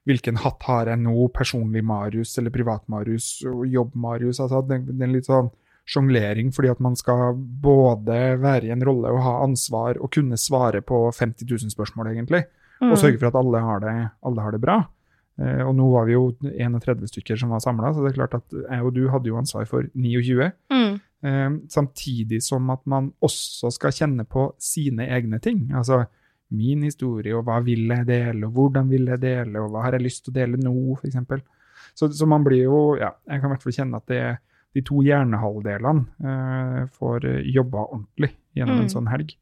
Hvilken 0.06 0.38
hatt 0.38 0.62
har 0.68 0.90
jeg 0.90 1.00
nå? 1.02 1.14
Personlig 1.34 1.80
Marius 1.82 2.36
eller 2.38 2.52
privat-Marius 2.54 3.30
og 3.50 3.64
jobb-Marius? 3.66 4.38
Altså, 4.44 4.60
den, 4.68 4.84
er 5.02 5.10
litt 5.10 5.26
sånn 5.26 5.48
sjonglering, 5.87 6.50
fordi 6.55 6.71
at 6.73 6.83
man 6.83 6.97
skal 6.99 7.37
både 7.37 8.37
være 8.43 8.69
i 8.69 8.75
en 8.75 8.85
rolle 8.85 9.12
og 9.14 9.23
ha 9.23 9.37
ansvar 9.45 10.00
og 10.02 10.11
kunne 10.14 10.38
svare 10.40 10.83
på 10.83 11.07
50 11.14 11.47
000 11.47 11.75
spørsmål, 11.75 12.11
egentlig. 12.14 12.45
Mm. 12.81 12.90
Og 12.90 12.99
sørge 13.00 13.21
for 13.21 13.31
at 13.31 13.38
alle 13.38 13.62
har 13.62 13.83
det, 13.85 13.97
alle 14.26 14.45
har 14.45 14.57
det 14.57 14.62
bra. 14.64 14.81
Eh, 15.40 15.62
og 15.64 15.75
nå 15.76 15.87
var 15.93 16.09
vi 16.09 16.16
jo 16.16 16.31
31 16.49 17.07
stykker 17.12 17.38
som 17.40 17.52
var 17.55 17.62
samla, 17.64 17.93
så 17.93 18.05
det 18.05 18.12
er 18.12 18.19
klart 18.19 18.38
at 18.38 18.57
jeg 18.57 18.83
og 18.83 18.95
du 18.97 19.05
hadde 19.12 19.31
jo 19.31 19.38
ansvar 19.38 19.69
for 19.69 19.88
29. 19.95 20.50
Mm. 20.73 20.99
Eh, 21.26 21.49
samtidig 21.73 22.43
som 22.45 22.71
at 22.75 22.83
man 22.88 23.12
også 23.25 23.71
skal 23.75 23.95
kjenne 23.95 24.26
på 24.28 24.50
sine 24.59 25.09
egne 25.12 25.40
ting. 25.45 25.69
Altså 25.76 26.05
min 26.55 26.85
historie, 26.87 27.35
og 27.35 27.47
hva 27.47 27.59
vil 27.66 27.88
jeg 27.90 28.07
dele, 28.07 28.47
og 28.47 28.55
hvordan 28.55 28.90
vil 28.90 29.09
jeg 29.11 29.23
dele, 29.23 29.61
og 29.61 29.73
hva 29.75 29.87
har 29.87 29.97
jeg 29.97 30.07
lyst 30.07 30.25
til 30.25 30.35
å 30.35 30.38
dele 30.38 30.61
nå, 30.61 30.75
f.eks. 30.95 31.43
Så, 31.97 32.11
så 32.12 32.26
man 32.28 32.45
blir 32.45 32.66
jo 32.66 32.78
Ja, 33.00 33.14
jeg 33.26 33.40
kan 33.40 33.50
i 33.50 33.55
hvert 33.55 33.64
fall 33.64 33.75
kjenne 33.75 33.99
at 34.00 34.11
det, 34.11 34.21
de 34.76 34.85
to 34.85 35.00
hjernehalvdelene 35.06 36.28
eh, 36.30 36.80
får 36.99 37.26
jobba 37.49 37.88
ordentlig 37.88 38.35
gjennom 38.56 38.80
mm. 38.80 38.85
en 38.85 38.92
sånn 38.92 39.11
helg. 39.12 39.35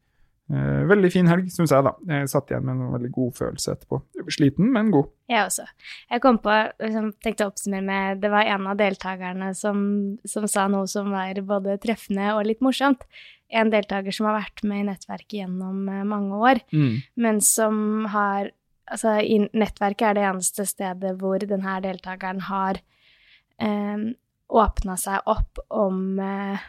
Eh, 0.45 0.83
veldig 0.85 1.09
fin 1.09 1.25
helg, 1.25 1.47
syns 1.49 1.71
jeg, 1.73 1.81
da. 1.87 1.91
Jeg 2.05 2.29
satt 2.29 2.51
igjen 2.51 2.67
med 2.67 2.77
en 2.77 2.91
veldig 2.93 3.09
god 3.15 3.37
følelse 3.39 3.71
etterpå. 3.73 3.99
Sliten, 4.29 4.67
men 4.75 4.91
god. 4.93 5.07
Jeg 5.31 5.47
også. 5.47 5.65
Jeg 6.11 6.21
kom 6.21 6.37
på, 6.43 6.57
liksom, 6.83 7.07
tenkte 7.25 7.47
å 7.47 7.49
oppsummere 7.49 7.85
med 7.85 8.19
Det 8.21 8.29
var 8.33 8.51
en 8.53 8.67
av 8.69 8.77
deltakerne 8.77 9.49
som, 9.57 9.79
som, 10.25 10.45
sa 10.49 10.67
noe 10.69 10.85
som 10.89 11.09
var 11.13 11.39
både 11.49 11.79
treffende 11.81 12.35
og 12.35 12.45
litt 12.45 12.61
morsomt. 12.65 13.07
En 13.49 13.71
deltaker 13.73 14.13
som 14.13 14.29
har 14.29 14.37
vært 14.37 14.61
med 14.69 14.83
i 14.83 14.85
nettverket 14.91 15.39
gjennom 15.41 15.89
eh, 15.89 16.05
mange 16.05 16.43
år, 16.51 16.61
mm. 16.73 16.93
men 17.25 17.41
som 17.45 18.05
har 18.13 18.53
Altså, 18.85 19.15
i 19.17 19.39
nettverket 19.57 20.03
er 20.05 20.13
det 20.13 20.25
eneste 20.27 20.61
stedet 20.69 21.15
hvor 21.17 21.41
denne 21.41 21.71
deltakeren 21.81 22.43
har 22.45 22.77
eh, 23.57 24.03
åpna 24.49 24.97
seg 24.99 25.25
opp 25.31 25.59
om 25.73 26.19
eh, 26.21 26.65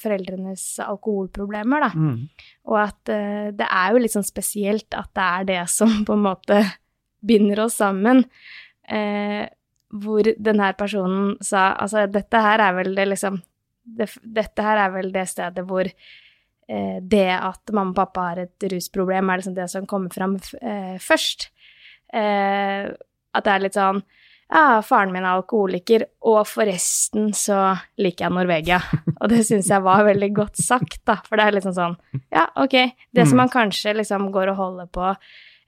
foreldrenes 0.00 0.64
alkoholproblemer, 0.84 1.86
da. 1.86 1.90
Mm. 1.94 2.50
Og 2.68 2.76
at 2.80 3.12
eh, 3.12 3.48
det 3.56 3.66
er 3.66 3.92
jo 3.92 4.02
litt 4.02 4.14
sånn 4.14 4.26
spesielt 4.26 4.96
at 4.96 5.12
det 5.16 5.26
er 5.26 5.48
det 5.50 5.62
som 5.72 6.00
på 6.06 6.16
en 6.16 6.26
måte 6.28 6.60
binder 7.24 7.66
oss 7.66 7.78
sammen. 7.80 8.24
Eh, 8.88 9.44
hvor 9.90 10.22
den 10.22 10.62
her 10.62 10.74
personen 10.78 11.34
sa 11.42 11.72
Altså, 11.74 12.04
dette 12.06 12.38
her 12.38 12.62
er 12.62 12.74
vel 12.76 12.92
det 12.94 13.08
liksom 13.08 13.40
det, 13.82 14.06
Dette 14.22 14.62
her 14.62 14.78
er 14.84 14.92
vel 14.94 15.10
det 15.14 15.24
stedet 15.30 15.64
hvor 15.66 15.86
eh, 15.86 16.98
det 17.02 17.30
at 17.34 17.72
mamma 17.74 17.90
og 17.90 17.98
pappa 17.98 18.26
har 18.28 18.42
et 18.44 18.68
rusproblem, 18.70 19.30
er 19.30 19.42
liksom 19.42 19.56
det 19.56 19.66
som 19.72 19.88
kommer 19.90 20.14
fram 20.14 20.36
eh, 20.60 20.96
først. 21.02 21.50
Eh, 22.12 22.90
at 23.30 23.46
det 23.46 23.52
er 23.52 23.64
litt 23.64 23.78
sånn 23.78 24.02
ja, 24.52 24.80
faren 24.82 25.12
min 25.14 25.22
er 25.24 25.36
alkoholiker, 25.38 26.04
og 26.26 26.40
forresten 26.46 27.30
så 27.36 27.76
liker 27.98 28.26
jeg 28.26 28.34
Norvegia. 28.34 28.80
Og 29.20 29.28
det 29.30 29.44
syns 29.46 29.68
jeg 29.70 29.82
var 29.84 30.02
veldig 30.04 30.32
godt 30.34 30.56
sagt, 30.58 30.98
da, 31.06 31.16
for 31.28 31.36
det 31.38 31.44
er 31.46 31.56
liksom 31.58 31.74
sånn 31.76 31.96
Ja, 32.32 32.48
ok, 32.56 32.74
det 33.14 33.26
som 33.28 33.36
Mm. 33.38 33.44
man 33.44 33.48
kanskje 33.54 33.94
liksom 33.96 34.30
går 34.32 34.50
og 34.50 34.56
holder 34.56 34.86
på 34.90 35.14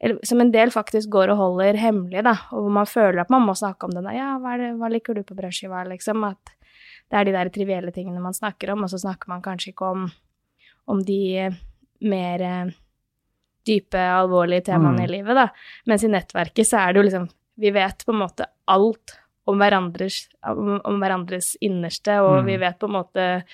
eller 0.02 0.18
som 0.26 0.40
en 0.40 0.50
del 0.50 0.70
faktisk 0.74 1.08
går 1.14 1.30
og 1.30 1.36
holder 1.38 1.76
hemmelig, 1.78 2.24
da, 2.26 2.32
og 2.50 2.64
hvor 2.64 2.70
man 2.74 2.86
føler 2.90 3.20
at 3.20 3.30
man 3.30 3.42
må 3.46 3.52
snakke 3.54 3.84
om 3.86 3.90
det. 3.94 4.02
Da. 4.02 4.10
Ja, 4.16 4.32
hva, 4.42 4.56
det, 4.58 4.72
hva 4.74 4.88
liker 4.90 5.14
du 5.14 5.22
på 5.22 5.36
brødskiva, 5.38 5.84
liksom? 5.86 6.24
At 6.26 6.50
det 7.08 7.20
er 7.20 7.24
de 7.28 7.32
der 7.36 7.48
trivielle 7.54 7.92
tingene 7.94 8.18
man 8.20 8.34
snakker 8.34 8.72
om, 8.72 8.82
og 8.82 8.90
så 8.90 8.98
snakker 8.98 9.28
man 9.30 9.42
kanskje 9.42 9.70
ikke 9.70 9.86
om, 9.92 10.08
om 10.90 11.04
de 11.06 11.20
eh, 11.38 11.52
mer 12.02 12.42
eh, 12.42 12.72
dype, 13.64 13.94
alvorlige 14.02 14.64
temaene 14.72 14.98
Mm. 14.98 15.04
i 15.04 15.12
livet, 15.12 15.36
da. 15.38 15.46
Mens 15.86 16.02
i 16.02 16.08
nettverket 16.10 16.66
så 16.66 16.80
er 16.82 16.92
det 16.92 16.98
jo 16.98 17.06
liksom 17.08 17.28
Vi 17.58 17.70
vet 17.70 18.04
på 18.06 18.12
en 18.12 18.22
måte 18.22 18.46
alt 18.70 19.18
om 19.46 19.58
hverandres, 19.58 20.28
om, 20.46 20.76
om 20.86 21.00
hverandres 21.02 21.56
innerste, 21.60 22.20
og 22.22 22.42
Mm. 22.42 22.46
vi 22.46 22.56
vet 22.62 22.78
på 22.78 22.86
en 22.86 22.96
måte 22.96 23.44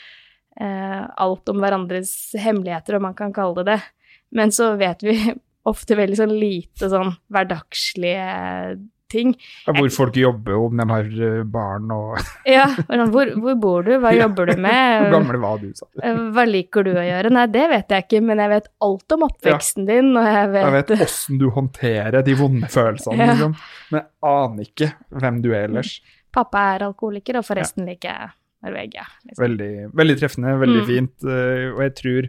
eh, 0.60 1.02
alt 1.16 1.48
om 1.48 1.60
hverandres 1.62 2.34
hemmeligheter, 2.38 2.96
om 2.96 3.02
man 3.02 3.14
kan 3.14 3.32
kalle 3.32 3.62
det 3.62 3.64
det. 3.72 3.82
Men 4.30 4.50
så 4.52 4.76
vet 4.76 5.02
vi 5.02 5.16
ofte 5.68 5.96
veldig 5.96 6.16
sånn 6.16 6.38
lite 6.40 6.88
sånn 6.88 7.14
hverdagslige 7.32 8.78
ting. 9.10 9.34
Ja, 9.66 9.72
Hvor 9.76 9.88
folk 9.94 10.16
jobber, 10.20 10.54
om 10.60 10.76
de 10.76 10.86
har 10.90 11.04
eh, 11.28 11.42
barn 11.44 11.90
og 11.94 12.18
Ja, 12.46 12.66
hvor, 13.12 13.30
hvor 13.40 13.54
bor 13.60 13.82
du, 13.86 13.94
hva 14.02 14.12
jobber 14.16 14.46
du 14.52 14.56
med? 14.60 15.00
Hvor 15.02 15.14
gammel 15.18 15.40
var 15.42 15.58
du, 15.62 15.70
sa 15.74 15.86
du. 15.88 16.00
Eh, 16.04 16.20
hva 16.36 16.44
liker 16.48 16.84
du 16.86 16.92
å 16.94 17.04
gjøre? 17.06 17.30
Nei, 17.34 17.46
det 17.54 17.64
vet 17.72 17.94
jeg 17.96 18.06
ikke, 18.06 18.20
men 18.28 18.38
jeg 18.44 18.52
vet 18.54 18.68
alt 18.88 19.16
om 19.18 19.26
oppveksten 19.28 19.86
din, 19.88 20.10
og 20.16 20.28
jeg 20.28 20.50
vet, 20.54 20.64
Jeg 20.68 20.76
vet 20.78 20.92
åssen 21.08 21.38
du 21.40 21.46
håndterer 21.56 22.22
de 22.26 22.34
vonde 22.38 22.68
følelsene, 22.72 23.18
Ja. 23.24 23.32
liksom. 23.32 23.56
men 23.92 24.00
jeg 24.02 24.10
aner 24.32 24.68
ikke 24.68 24.90
hvem 25.22 25.40
du 25.44 25.50
er 25.54 25.64
ellers. 25.68 25.94
pappa 26.32 26.66
er 26.76 26.84
alkoholiker, 26.90 27.38
og 27.40 27.44
forresten 27.48 27.86
liker 27.88 28.08
jeg 28.12 28.28
Norvegia. 28.66 29.04
Liksom. 29.24 29.42
Veldig, 29.44 29.72
veldig 29.94 30.18
treffende, 30.20 30.56
veldig 30.60 30.80
Mm. 30.82 30.86
fint. 30.92 31.24
eh, 31.24 31.68
Og 31.72 31.82
jeg 31.86 31.94
tror 32.02 32.28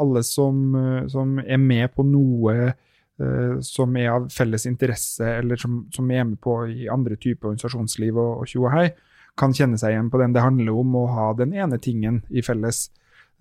alle 0.00 0.22
som, 0.24 1.04
som 1.12 1.38
er 1.44 1.58
med 1.60 1.90
på 1.92 2.04
noe 2.08 2.72
som 3.64 3.94
er 3.96 4.10
av 4.12 4.26
felles 4.28 4.66
interesse, 4.68 5.24
eller 5.38 5.56
som, 5.56 5.78
som 5.94 6.10
er 6.12 6.26
med 6.28 6.36
på 6.44 6.58
i 6.68 6.88
andre 6.92 7.16
typer 7.16 7.48
organisasjonsliv 7.48 8.18
og, 8.20 8.42
tjo 8.50 8.66
og 8.66 8.74
hei, 8.74 8.90
kan 9.36 9.54
kjenne 9.56 9.78
seg 9.80 9.94
igjen 9.94 10.10
på 10.12 10.20
den. 10.20 10.34
Det 10.34 10.44
handler 10.44 10.80
om 10.80 10.98
å 11.00 11.06
ha 11.12 11.30
den 11.38 11.54
ene 11.56 11.78
tingen 11.82 12.22
i 12.28 12.44
felles 12.44 12.86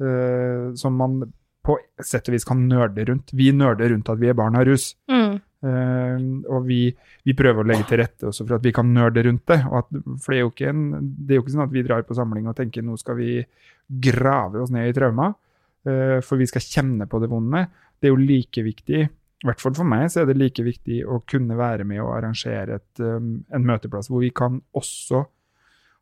uh, 0.04 0.72
som 0.80 0.96
man 1.00 1.20
på 1.66 1.78
sett 2.04 2.28
og 2.30 2.36
vis 2.36 2.46
kan 2.46 2.62
nerde 2.70 3.08
rundt. 3.10 3.34
Vi 3.34 3.50
nerder 3.56 3.90
rundt 3.94 4.10
at 4.12 4.20
vi 4.22 4.30
er 4.30 4.38
barn 4.38 4.58
av 4.60 4.68
rus. 4.68 4.92
Mm. 5.10 5.40
Uh, 5.66 6.18
og 6.52 6.68
vi, 6.68 6.80
vi 7.26 7.34
prøver 7.38 7.64
å 7.64 7.70
legge 7.72 7.88
til 7.90 8.04
rette 8.04 8.28
også 8.30 8.46
for 8.46 8.60
at 8.60 8.68
vi 8.68 8.76
kan 8.76 8.92
nerde 8.94 9.24
rundt 9.26 9.48
det. 9.50 9.62
At, 9.66 9.90
for 10.22 10.34
det 10.34 10.38
er, 10.38 10.44
jo 10.44 10.52
ikke 10.54 10.74
en, 10.74 10.84
det 11.02 11.34
er 11.34 11.40
jo 11.40 11.46
ikke 11.46 11.56
sånn 11.56 11.66
at 11.66 11.74
vi 11.74 11.86
drar 11.88 12.06
på 12.06 12.18
samling 12.18 12.52
og 12.52 12.58
tenker 12.60 12.86
nå 12.86 13.00
skal 13.02 13.18
vi 13.18 13.40
grave 13.86 14.62
oss 14.62 14.74
ned 14.74 14.92
i 14.92 14.96
trauma, 14.98 15.32
uh, 15.90 16.20
for 16.26 16.42
vi 16.42 16.50
skal 16.52 16.68
kjenne 16.68 17.10
på 17.10 17.22
det 17.24 17.32
vonde. 17.32 17.66
Det 17.98 18.10
er 18.10 18.14
jo 18.14 18.22
like 18.22 18.66
viktig, 18.66 19.08
i 19.44 19.48
hvert 19.50 19.62
fall 19.62 19.76
for 19.78 19.88
meg, 19.88 20.08
så 20.10 20.22
er 20.24 20.30
det 20.30 20.38
like 20.40 20.64
viktig 20.64 21.02
å 21.12 21.20
kunne 21.30 21.58
være 21.60 21.84
med 21.88 22.00
og 22.02 22.14
arrangere 22.16 22.80
et, 22.80 23.02
um, 23.04 23.44
en 23.54 23.66
møteplass 23.68 24.08
hvor 24.10 24.24
vi 24.24 24.32
kan 24.36 24.62
også 24.78 25.26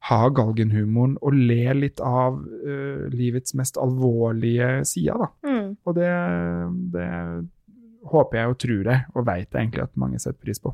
ha 0.09 0.19
galgenhumoren 0.35 1.15
og 1.23 1.33
le 1.33 1.73
litt 1.79 2.01
av 2.03 2.37
uh, 2.37 3.07
livets 3.11 3.55
mest 3.55 3.79
alvorlige 3.79 4.83
sider, 4.87 5.23
da. 5.23 5.29
Mm. 5.47 5.69
Og 5.87 5.97
det, 5.97 6.11
det 6.93 7.09
håper 8.11 8.39
jeg 8.39 8.51
og 8.51 8.57
tror 8.59 8.91
jeg, 8.91 9.05
og 9.15 9.31
jeg 9.31 9.47
egentlig 9.49 9.83
at 9.85 9.95
mange 9.99 10.19
setter 10.19 10.39
pris 10.43 10.59
på. 10.59 10.73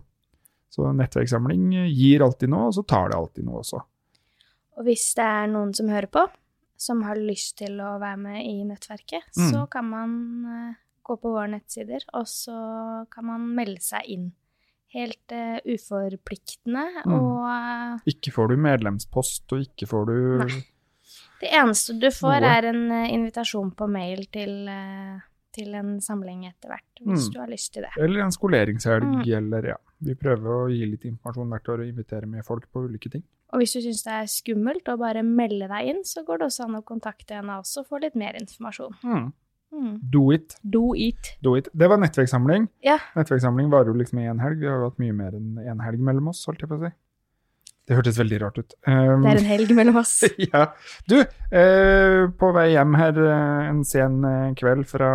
Så 0.74 0.90
nettverkssamling 0.94 1.72
gir 1.94 2.26
alltid 2.26 2.52
noe, 2.52 2.70
og 2.70 2.76
så 2.78 2.84
tar 2.86 3.10
det 3.10 3.18
alltid 3.18 3.48
noe 3.48 3.62
også. 3.64 3.82
Og 4.80 4.86
hvis 4.88 5.08
det 5.18 5.26
er 5.26 5.50
noen 5.52 5.74
som 5.78 5.90
hører 5.92 6.10
på, 6.14 6.26
som 6.80 7.02
har 7.04 7.20
lyst 7.20 7.58
til 7.60 7.80
å 7.84 7.98
være 8.00 8.20
med 8.22 8.44
i 8.46 8.62
nettverket, 8.64 9.26
Mm. 9.36 9.50
så 9.52 9.66
kan 9.72 9.90
man 9.90 10.12
eh, 10.46 10.76
gå 11.10 11.18
på 11.24 11.32
våre 11.34 11.50
nettsider, 11.56 12.06
og 12.14 12.28
så 12.30 12.56
kan 13.14 13.26
man 13.30 13.48
melde 13.58 13.82
seg 13.86 14.06
inn. 14.16 14.30
Helt 14.94 15.34
uh, 15.38 15.60
uforpliktende, 15.70 16.86
Mm. 17.06 17.14
og 17.14 17.46
uh, 17.46 18.00
Ikke 18.10 18.32
får 18.34 18.50
du 18.50 18.56
medlemspost, 18.58 19.46
og 19.54 19.66
ikke 19.68 19.88
får 19.90 20.06
du 20.10 20.16
Nei. 20.42 20.62
det 21.42 21.52
eneste 21.54 21.94
du 22.02 22.08
får, 22.10 22.40
Noe. 22.42 22.54
er 22.58 22.70
en 22.72 22.86
uh, 22.92 23.10
invitasjon 23.14 23.70
på 23.78 23.88
mail 23.92 24.26
til, 24.34 24.56
til 25.54 25.76
en 25.78 26.00
samling 26.02 26.48
etter 26.50 26.70
hvert, 26.74 26.90
hvis 27.04 27.28
Mm. 27.30 27.34
du 27.34 27.40
har 27.40 27.48
lyst 27.54 27.74
til 27.74 27.84
det. 27.86 27.92
Eller 28.02 28.24
en 28.26 28.32
skoleringshelg, 28.34 29.04
Mm. 29.06 29.22
eller 29.38 29.68
ja. 29.76 29.78
Vi 30.02 30.16
prøver 30.16 30.48
å 30.48 30.70
gi 30.72 30.86
litt 30.88 31.04
informasjon 31.06 31.50
hvert 31.50 31.70
år 31.70 31.82
og 31.84 31.88
invitere 31.94 32.26
med 32.26 32.46
folk 32.46 32.66
på 32.72 32.86
ulike 32.88 33.12
ting. 33.12 33.24
Og 33.52 33.60
hvis 33.60 33.74
du 33.74 33.82
syns 33.82 34.04
det 34.06 34.14
er 34.14 34.28
skummelt 34.30 34.86
å 34.88 34.98
bare 34.98 35.22
melde 35.26 35.68
deg 35.68 35.88
inn, 35.90 36.04
så 36.06 36.24
går 36.26 36.38
det 36.40 36.46
også 36.48 36.66
an 36.66 36.76
å 36.80 36.84
kontakte 36.86 37.32
en 37.36 37.50
av 37.50 37.62
oss 37.62 37.78
og 37.78 37.88
få 37.90 38.00
litt 38.02 38.16
mer 38.16 38.34
informasjon. 38.40 38.94
Mm. 39.04 39.34
Mm. 39.74 40.00
Do 40.12 40.32
it. 40.34 40.56
Do 40.64 40.94
it. 40.98 41.36
Do 41.46 41.54
it. 41.58 41.68
Det 41.74 41.88
var 41.92 42.00
nettverkssamling. 42.02 42.68
Ja. 42.86 42.98
Nettverkssamling 43.16 43.70
varer 43.72 43.92
jo 43.94 44.00
liksom 44.00 44.20
i 44.24 44.26
én 44.32 44.42
helg. 44.42 44.60
Vi 44.64 44.68
har 44.68 44.82
jo 44.82 44.90
hatt 44.90 45.00
mye 45.02 45.14
mer 45.14 45.36
enn 45.38 45.60
én 45.62 45.84
helg 45.86 46.02
mellom 46.02 46.32
oss, 46.32 46.42
holdt 46.50 46.64
jeg 46.66 46.72
på 46.72 46.80
å 46.80 46.84
si. 46.88 46.92
Det 47.90 47.98
hørtes 47.98 48.20
veldig 48.20 48.38
rart 48.44 48.58
ut. 48.62 48.74
Um, 48.86 49.24
Det 49.26 49.32
er 49.32 49.40
en 49.40 49.48
helg 49.50 49.72
mellom 49.78 49.96
oss. 50.02 50.12
ja. 50.52 50.68
Du, 51.10 51.16
eh, 51.22 52.28
på 52.38 52.50
vei 52.54 52.68
hjem 52.76 52.98
her 53.00 53.18
eh, 53.24 53.70
en 53.72 53.80
sen 53.88 54.20
eh, 54.30 54.52
kveld 54.60 54.86
fra 54.90 55.10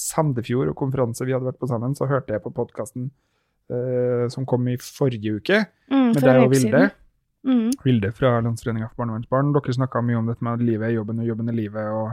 Sandefjord 0.00 0.70
og 0.72 0.78
konferanse 0.80 1.26
vi 1.28 1.34
hadde 1.36 1.48
vært 1.50 1.60
på 1.60 1.68
sammen, 1.68 1.92
så 1.98 2.08
hørte 2.08 2.32
jeg 2.32 2.44
på 2.46 2.54
podkasten 2.56 3.10
eh, 3.68 4.28
som 4.32 4.46
kom 4.48 4.68
i 4.72 4.78
forrige 4.80 5.40
uke, 5.40 5.64
Mm, 5.86 6.08
med 6.16 6.24
deg 6.24 6.40
og 6.42 6.50
Vilde. 6.50 6.78
Mm. 7.46 7.68
Vilde 7.84 8.08
fra 8.16 8.32
Landsforeninga 8.42 8.88
for 8.88 9.04
barnevernsbarn. 9.04 9.52
Dere 9.54 9.74
snakka 9.76 10.00
mye 10.02 10.16
om 10.18 10.26
dette 10.32 10.42
med 10.42 10.64
livet 10.66 10.88
er 10.88 10.96
jobben 10.96 11.20
og 11.22 11.28
jobben 11.28 11.52
er 11.52 11.54
livet, 11.54 11.92
og, 11.94 12.08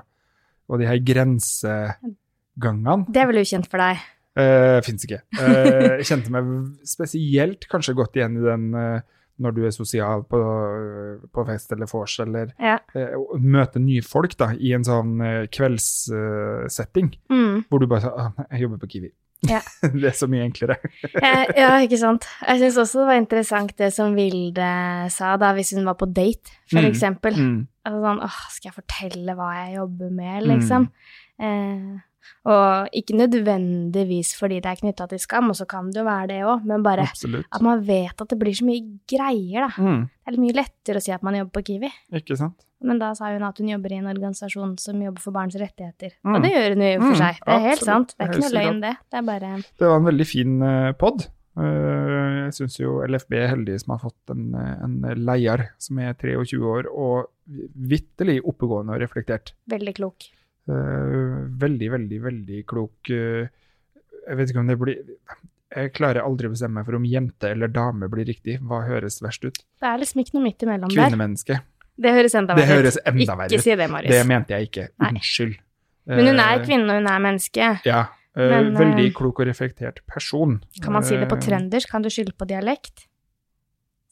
og 0.69 0.79
de 0.79 0.87
her 0.87 0.99
grensegangene. 1.03 2.97
Det 3.13 3.21
er 3.23 3.29
vel 3.31 3.41
ukjent 3.43 3.69
for 3.71 3.81
deg? 3.83 4.03
Uh, 4.33 4.79
Fins 4.85 5.03
ikke. 5.05 5.19
Uh, 5.37 5.99
jeg 5.99 6.07
kjente 6.09 6.31
meg 6.33 6.47
spesielt 6.89 7.67
kanskje 7.69 7.93
godt 7.97 8.15
igjen 8.17 8.39
i 8.39 8.45
den 8.47 8.63
uh, 8.73 9.01
når 9.43 9.51
du 9.57 9.63
er 9.65 9.73
sosial 9.73 10.21
på, 10.29 10.39
på 11.33 11.43
fest 11.47 11.71
eller 11.73 11.89
vors, 11.89 12.15
eller 12.21 12.51
Ja. 12.61 12.77
uh, 12.95 13.33
møter 13.41 13.81
nye 13.81 14.01
folk 14.05 14.35
da, 14.37 14.51
i 14.57 14.73
en 14.77 14.85
sånn 14.85 15.17
kveldssetting, 15.53 17.13
Mm. 17.29 17.63
hvor 17.69 17.79
du 17.81 17.87
bare 17.87 18.01
sier 18.01 18.33
'jeg 18.51 18.61
jobber 18.61 18.77
på 18.77 18.87
Kiwi'. 18.93 19.11
Ja. 19.49 19.59
det 19.81 20.05
er 20.07 20.15
så 20.15 20.27
mye 20.31 20.45
enklere. 20.47 20.77
Eh, 21.03 21.45
ja, 21.59 21.71
ikke 21.83 21.97
sant. 21.99 22.27
Jeg 22.47 22.61
syns 22.61 22.77
også 22.85 23.01
det 23.03 23.07
var 23.09 23.19
interessant 23.19 23.73
det 23.77 23.89
som 23.93 24.13
Vilde 24.15 24.69
sa, 25.11 25.33
da, 25.41 25.49
hvis 25.57 25.73
hun 25.75 25.85
var 25.89 25.97
på 25.99 26.07
date, 26.13 26.53
for 26.71 26.79
Mm. 26.79 26.87
eksempel. 26.93 27.35
Mm. 27.35 27.59
Altså 27.85 27.99
sånn 28.05 28.21
åh, 28.23 28.37
skal 28.55 28.69
jeg 28.71 28.77
fortelle 28.79 29.35
hva 29.35 29.49
jeg 29.65 29.75
jobber 29.75 30.09
med, 30.15 30.43
Mm. 30.43 30.49
liksom? 30.53 30.89
Eh, 31.43 31.99
og 32.45 32.89
ikke 32.93 33.15
nødvendigvis 33.19 34.33
fordi 34.39 34.59
det 34.63 34.71
er 34.71 34.79
knytta 34.81 35.07
til 35.11 35.19
skam, 35.19 35.49
og 35.49 35.55
så 35.59 35.65
kan 35.69 35.89
det 35.91 36.01
jo 36.01 36.05
være 36.07 36.27
det 36.33 36.41
òg, 36.43 36.65
men 36.69 36.83
bare 36.85 37.05
Absolutt. 37.07 37.45
at 37.51 37.61
man 37.65 37.81
vet 37.87 38.21
at 38.21 38.27
det 38.33 38.39
blir 38.39 38.53
så 38.57 38.65
mye 38.67 38.83
greier, 39.09 39.67
da. 39.67 39.71
Mm. 39.83 40.05
Det 40.09 40.27
er 40.27 40.35
litt 40.37 40.45
mye 40.45 40.57
lettere 40.61 41.01
å 41.01 41.03
si 41.03 41.11
at 41.15 41.23
man 41.23 41.35
jobber 41.35 41.59
på 41.61 41.65
Kiwi. 41.71 41.91
Ikke 42.19 42.37
sant? 42.39 42.65
Men 42.83 42.99
da 42.99 43.13
sa 43.15 43.29
hun 43.31 43.43
at 43.47 43.57
hun 43.61 43.69
jobber 43.71 43.93
i 43.95 43.99
en 44.01 44.09
organisasjon 44.11 44.73
som 44.79 44.99
jobber 45.01 45.21
for 45.23 45.31
barns 45.31 45.55
rettigheter. 45.55 46.17
Mm. 46.27 46.33
Og 46.35 46.41
det 46.43 46.51
gjør 46.51 46.73
hun 46.75 46.81
jo 46.83 46.97
for 46.99 47.13
Mm, 47.13 47.21
seg. 47.21 47.37
Det 47.45 47.53
er 47.53 47.59
helt 47.63 47.79
absolutt. 47.79 47.93
sant. 47.93 48.15
Det 48.17 48.25
er 48.25 48.33
ikke 48.33 48.41
noe 48.43 48.57
løgn, 48.57 48.81
det. 48.81 48.95
Det 49.09 49.17
er 49.17 49.21
bare 49.29 49.53
Det 49.79 49.87
var 49.87 49.95
en 50.01 50.09
veldig 50.11 50.27
fin 50.27 50.61
uh, 50.61 50.91
pod. 50.99 51.27
Eh, 51.55 52.43
jeg 52.43 52.53
syns 52.57 52.79
jo 52.81 52.95
LFB 53.07 53.33
er 53.37 53.47
heldige 53.53 53.79
som 53.79 53.91
har 53.93 53.99
fått 54.09 54.31
en, 54.33 54.55
eh, 54.57 54.83
en 54.83 54.95
leder 55.23 55.67
som 55.77 55.99
er 55.99 56.13
23 56.17 56.59
år 56.65 56.87
og 56.91 57.29
vitterlig 57.77 58.39
oppegående 58.43 58.95
og 58.95 58.99
reflektert. 59.03 59.53
veldig 59.69 59.93
klok. 59.95 60.27
Eh, 60.69 61.49
veldig, 61.59 61.89
veldig, 61.91 62.19
veldig 62.23 62.61
klok. 62.69 63.09
eh, 63.11 63.49
jeg 64.27 64.37
vet 64.39 64.49
ikke 64.53 64.59
om 64.61 64.67
det 64.71 64.77
blir 64.79 65.01
Jeg 65.75 65.91
klarer 65.97 66.21
aldri 66.23 66.47
å 66.47 66.51
bestemme 66.53 66.77
meg 66.79 66.85
for 66.85 66.95
om 66.95 67.03
jente 67.03 67.49
eller 67.49 67.67
dame 67.67 68.07
blir 68.07 68.25
riktig. 68.29 68.59
Hva 68.61 68.83
høres 68.85 69.17
verst 69.25 69.43
ut? 69.43 69.57
Det 69.81 69.87
er 69.89 69.97
liksom 69.97 70.21
ikke 70.21 70.35
noe 70.37 70.43
midt 70.43 70.61
imellom 70.61 70.87
der. 70.93 71.09
Kvinnemenneske. 71.09 71.57
Det 71.97 72.11
høres 72.13 72.35
enda 72.37 72.53
Det 72.55 72.63
verre 72.67 72.77
høres 72.77 72.97
ut. 72.97 73.07
enda 73.09 73.35
verre 73.35 73.49
Ikke 73.49 73.61
si 73.65 73.75
det, 73.75 73.89
Marius. 73.89 74.13
Det 74.13 74.27
mente 74.29 74.53
jeg 74.53 74.69
ikke. 74.69 74.85
Nei. 75.01 75.09
Unnskyld. 75.09 75.55
Men 76.05 76.27
hun 76.27 76.39
er 76.39 76.59
Eh, 76.59 76.65
kvinne, 76.65 76.89
og 76.89 77.01
hun 77.01 77.07
er 77.07 77.19
menneske. 77.25 77.71
Ja. 77.85 78.03
Men, 78.35 78.73
veldig 78.75 79.13
klok 79.13 79.39
og 79.41 79.47
reflektert 79.47 79.99
person. 80.07 80.61
Kan 80.81 80.93
man 80.93 81.03
si 81.03 81.15
det 81.17 81.27
på 81.29 81.37
trøndersk? 81.41 81.89
Kan 81.89 82.01
du 82.01 82.09
skylde 82.09 82.33
på 82.37 82.47
dialekt? 82.49 83.07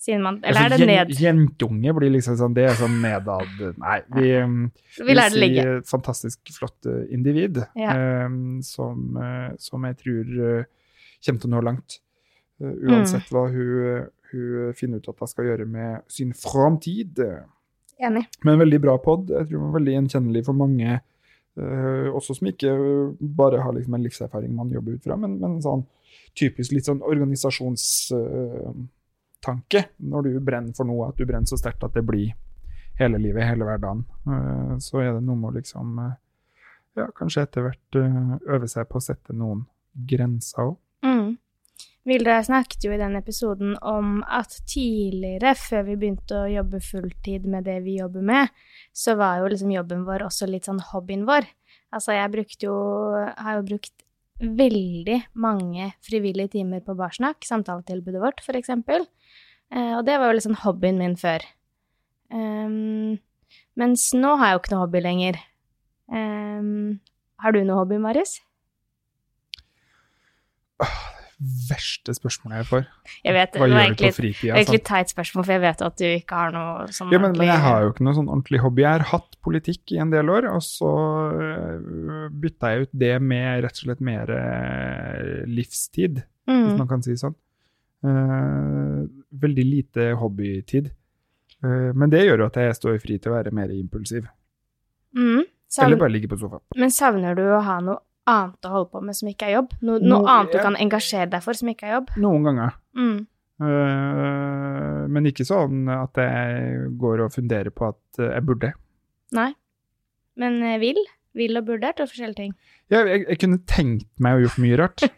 Siden 0.01 0.23
man, 0.25 0.39
eller 0.41 0.63
altså, 0.65 0.79
er 0.79 0.81
det 0.81 0.87
ned? 0.89 1.11
Jentunge 1.21 1.91
blir 1.93 2.09
liksom 2.15 2.33
sånn 2.39 2.55
Det 2.57 2.63
er 2.71 2.77
sånn 2.79 2.95
nedad 3.03 3.51
Nei, 3.77 3.99
vi, 4.15 4.31
um, 4.41 4.55
Vi 4.97 5.13
lar 5.13 5.29
det 5.29 5.41
ligge. 5.43 5.65
fantastisk 5.85 6.39
flott 6.55 6.87
eh, 6.89 7.03
individ 7.13 7.59
Ja. 7.77 8.25
um, 8.25 8.63
som, 8.65 9.03
eh, 9.21 9.51
som 9.61 9.85
jeg 9.85 9.99
tror 10.01 10.31
eh, 10.47 10.63
kommer 11.21 11.43
til 11.43 11.51
å 11.51 11.53
nå 11.53 11.61
langt. 11.69 11.99
Uh, 12.57 12.73
uansett 12.89 13.29
Mm. 13.29 13.31
hva 13.35 13.43
hun, 13.53 14.07
hun 14.31 14.73
finner 14.73 14.97
ut 14.97 15.09
at 15.13 15.19
hun 15.21 15.27
skal 15.29 15.45
gjøre 15.51 15.67
med 15.69 16.01
sin 16.09 16.33
framtid. 16.33 17.21
Enig. 18.01 18.25
Men 18.43 18.57
veldig 18.57 18.81
bra 18.81 18.97
pod. 18.97 19.27
Jeg 19.29 19.47
tror 19.51 19.59
den 19.59 19.67
var 19.71 19.79
veldig 19.79 19.95
gjenkjennelig 19.99 20.45
for 20.49 20.53
mange, 20.57 20.99
Uh, 21.59 22.07
også 22.15 22.31
som 22.37 22.47
ikke 22.47 22.71
bare 23.19 23.57
har 23.59 23.73
liksom 23.75 23.93
en 23.97 24.03
livserfaring 24.05 24.53
man 24.55 24.69
jobber 24.71 24.93
ut 24.95 25.03
fra, 25.03 25.17
men, 25.19 25.33
men 25.37 25.57
sånn 25.61 25.81
typisk 26.39 26.71
litt 26.71 26.85
sånn 26.87 27.01
organisasjonstanke. 29.41 29.89
Når 29.97 30.21
du 30.23 30.39
brenner 30.39 30.73
for 30.75 30.85
noe, 30.85 31.09
at 31.09 31.17
du 31.17 31.25
brenner 31.25 31.47
så 31.47 31.57
sterkt 31.57 31.83
at 31.83 31.93
det 31.93 32.03
blir 32.05 32.33
hele 32.99 33.17
livet, 33.17 33.47
hele 33.47 33.65
hverdagen. 33.65 34.05
Eh, 34.27 34.77
så 34.79 35.01
er 35.01 35.13
det 35.13 35.23
noe 35.25 35.35
med 35.35 35.51
å 35.51 35.57
liksom 35.57 35.99
eh, 35.99 36.17
ja, 36.95 37.07
kanskje 37.15 37.43
etter 37.43 37.65
hvert 37.65 37.95
eh, 37.95 38.35
øve 38.53 38.67
seg 38.67 38.87
på 38.89 38.97
å 38.97 39.05
sette 39.05 39.33
noen 39.33 39.65
grenser 39.93 40.61
òg. 40.63 40.77
Mm. 41.05 41.37
Vilde 42.03 42.35
snakket 42.43 42.83
jo 42.83 42.93
i 42.93 42.97
den 42.97 43.15
episoden 43.15 43.75
om 43.85 44.23
at 44.25 44.55
tidligere, 44.69 45.53
før 45.53 45.83
vi 45.85 45.97
begynte 46.01 46.39
å 46.39 46.49
jobbe 46.49 46.79
fulltid 46.81 47.45
med 47.45 47.67
det 47.69 47.79
vi 47.85 47.99
jobber 47.99 48.25
med, 48.25 48.53
så 48.93 49.13
var 49.19 49.41
jo 49.41 49.51
liksom 49.51 49.73
jobben 49.73 50.05
vår 50.07 50.25
også 50.25 50.49
litt 50.49 50.65
sånn 50.69 50.81
hobbyen 50.91 51.27
vår. 51.29 51.45
Altså, 51.91 52.15
jeg 52.15 52.31
brukte 52.31 52.65
jo 52.69 52.75
Har 53.35 53.57
jo 53.57 53.65
brukt 53.67 54.05
veldig 54.41 55.17
mange 55.37 55.91
frivillige 56.01 56.55
timer 56.57 56.81
på 56.85 56.95
Barsnakk, 56.97 57.45
samtaletilbudet 57.45 58.21
vårt, 58.23 58.41
for 58.41 58.57
eksempel. 58.57 59.05
Eh, 59.71 59.93
og 59.97 60.05
det 60.07 60.19
var 60.19 60.31
jo 60.31 60.37
liksom 60.39 60.57
hobbyen 60.65 60.99
min 60.99 61.17
før. 61.19 61.45
Um, 62.31 63.19
mens 63.79 64.09
nå 64.15 64.35
har 64.39 64.51
jeg 64.51 64.55
jo 64.55 64.61
ikke 64.63 64.73
noe 64.75 64.85
hobby 64.85 65.03
lenger. 65.03 65.39
Um, 66.11 66.99
har 67.43 67.55
du 67.55 67.61
noe 67.63 67.79
hobby, 67.79 67.99
Marius? 68.01 68.39
Verste 71.41 72.13
spørsmålet 72.13 72.59
jeg 72.59 72.67
får. 72.69 72.83
Jeg 73.25 73.33
vet, 73.33 73.55
Hva 73.57 73.67
det 73.67 73.77
gjør 73.77 73.93
du 73.95 74.01
på 74.03 74.09
fritida? 74.13 74.57
Egentlig 74.59 74.81
sant? 74.81 74.89
teit 74.91 75.13
spørsmål, 75.13 75.45
for 75.47 75.55
jeg 75.55 75.63
vet 75.63 75.83
at 75.87 75.95
du 75.97 76.05
ikke 76.05 76.41
har 76.43 76.51
noe 76.53 76.83
sånn 76.93 77.15
Ja, 77.15 77.21
men, 77.23 77.33
men 77.39 77.49
jeg 77.49 77.63
har 77.63 77.85
jo 77.85 77.93
ikke 77.93 78.05
noe 78.05 78.17
sånn 78.19 78.29
ordentlig 78.29 78.61
hobby. 78.61 78.83
Jeg 78.83 78.99
har 78.99 79.07
hatt 79.09 79.39
politikk 79.41 79.95
i 79.95 80.01
en 80.03 80.11
del 80.13 80.29
år, 80.29 80.45
og 80.51 80.61
så 80.65 80.91
øh, 81.31 82.27
bytta 82.43 82.75
jeg 82.75 82.85
ut 82.85 82.93
det 83.05 83.15
med 83.23 83.63
rett 83.65 83.79
og 83.79 83.87
slett 83.87 84.03
mer 84.05 84.35
livstid, 85.47 86.21
livstid, 86.21 86.21
hvis 86.45 86.75
mm. 86.75 86.77
man 86.83 86.91
kan 86.91 87.01
si 87.07 87.17
sånn. 87.17 87.33
Eh, 88.05 89.01
veldig 89.31 89.65
lite 89.65 90.11
hobbytid. 90.19 90.91
Eh, 91.63 91.89
men 91.95 92.11
det 92.11 92.25
gjør 92.25 92.43
jo 92.43 92.49
at 92.51 92.59
jeg 92.61 92.77
står 92.77 93.01
fri 93.03 93.17
til 93.21 93.31
å 93.31 93.37
være 93.37 93.53
mer 93.55 93.73
impulsiv. 93.75 94.27
Mm. 95.17 95.43
Eller 95.81 95.99
bare 95.99 96.11
ligge 96.11 96.29
på 96.31 96.39
sofaen. 96.39 96.63
Men 96.75 96.91
savner 96.91 97.35
du 97.37 97.43
å 97.47 97.61
ha 97.63 97.77
noe 97.83 98.01
annet 98.31 98.67
å 98.67 98.71
holde 98.73 98.91
på 98.91 99.01
med 99.05 99.17
som 99.17 99.29
ikke 99.31 99.47
er 99.47 99.55
jobb? 99.59 99.75
No, 99.81 99.95
noe 99.97 100.19
Noe- 100.19 100.33
annet 100.35 100.55
du 100.55 100.59
kan 100.61 100.75
engasjere 100.79 101.29
deg 101.31 101.43
for 101.45 101.57
som 101.57 101.71
ikke 101.71 101.87
er 101.87 101.95
jobb? 101.99 102.11
Noen 102.21 102.47
ganger. 102.49 102.75
Mm. 102.97 103.17
Uh, 103.61 105.05
men 105.11 105.27
ikke 105.29 105.45
sånn 105.45 105.85
at 105.93 106.17
jeg 106.17 106.89
går 107.01 107.25
og 107.27 107.33
funderer 107.35 107.69
på 107.73 107.91
at 107.91 108.19
eh, 108.21 108.31
jeg 108.33 108.45
burde. 108.47 108.71
Nei. 109.37 109.51
Men 110.41 110.57
vil? 110.81 110.97
Vil 111.37 111.59
og 111.59 111.67
burde 111.67 111.87
er 111.87 111.95
to 111.95 112.07
forskjellige 112.09 112.39
ting. 112.39 112.55
Jeg, 112.91 113.07
jeg, 113.07 113.25
jeg 113.29 113.39
kunne 113.43 113.61
tenkt 113.69 114.07
meg 114.19 114.39
å 114.39 114.43
gjort 114.45 114.59
mye 114.63 114.79
rart. 114.81 115.05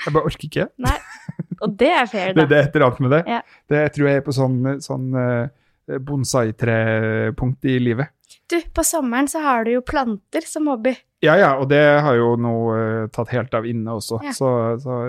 Jeg 0.00 0.14
bare 0.14 0.30
orker 0.30 0.46
ikke. 0.46 0.64
Nei. 0.80 0.94
Og 1.64 1.74
det 1.80 1.90
er 1.92 2.06
fair, 2.08 2.32
da. 2.34 2.46
det 2.48 2.56
er 2.56 2.68
et 2.68 2.76
eller 2.76 2.86
annet 2.86 3.02
med 3.04 3.14
det. 3.16 3.22
Ja. 3.28 3.40
det 3.72 3.82
tror 3.96 4.08
jeg 4.08 4.20
er 4.20 4.24
på 4.24 4.34
sånn, 4.36 4.58
sånn 4.84 5.10
eh, 5.20 5.98
bonsai-trepunkt 6.00 7.64
i 7.68 7.78
livet. 7.82 8.12
Du, 8.50 8.56
på 8.74 8.82
sommeren 8.86 9.28
så 9.30 9.42
har 9.44 9.64
du 9.66 9.72
jo 9.76 9.82
planter 9.86 10.46
som 10.46 10.66
hobby. 10.70 10.94
Ja, 11.22 11.34
ja, 11.36 11.50
og 11.60 11.68
det 11.70 11.82
har 12.00 12.16
jo 12.16 12.32
nå 12.40 12.52
uh, 12.72 13.08
tatt 13.12 13.30
helt 13.34 13.52
av 13.54 13.66
inne 13.68 13.92
også. 13.98 14.20
Ja. 14.24 14.32
Så, 14.34 14.48
så 14.80 15.00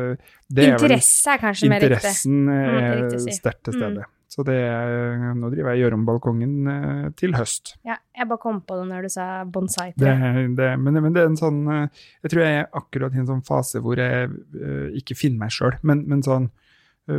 det 0.52 0.68
Interesse 0.74 1.32
er 1.32 1.38
vel 1.38 1.38
er 1.38 1.44
kanskje 1.46 1.70
mer 1.72 1.86
riktig. 1.86 1.96
Interessen 1.96 2.42
Mm, 2.42 2.50
er 2.52 3.06
er 3.06 3.22
si. 3.24 3.36
sterkt 3.38 3.64
til 3.70 3.78
stede. 3.78 4.06
Så 4.32 4.46
det 4.48 4.56
nå 5.36 5.50
driver 5.52 5.74
jeg 5.74 5.82
og 5.82 5.84
gjør 5.84 5.96
om 5.98 6.06
balkongen 6.08 6.70
eh, 6.72 7.08
til 7.20 7.36
høst. 7.36 7.74
Ja, 7.88 7.98
jeg 8.16 8.30
bare 8.30 8.40
kom 8.40 8.62
på 8.64 8.78
det 8.80 8.86
når 8.88 9.04
du 9.08 9.12
sa 9.12 9.26
bonsai. 9.44 9.90
Det, 10.00 10.14
det, 10.56 10.70
men, 10.80 11.02
men 11.04 11.12
det 11.12 11.26
er 11.26 11.28
en 11.34 11.40
sånn 11.40 11.60
eh, 11.68 12.06
Jeg 12.24 12.32
tror 12.32 12.44
jeg 12.46 12.62
er 12.62 12.70
akkurat 12.80 13.18
i 13.18 13.20
en 13.20 13.28
sånn 13.28 13.44
fase 13.44 13.82
hvor 13.84 14.00
jeg 14.00 14.30
eh, 14.32 14.88
ikke 15.02 15.18
finner 15.20 15.44
meg 15.44 15.56
sjøl, 15.56 15.76
men, 15.84 16.06
men 16.08 16.24
sånn 16.26 16.48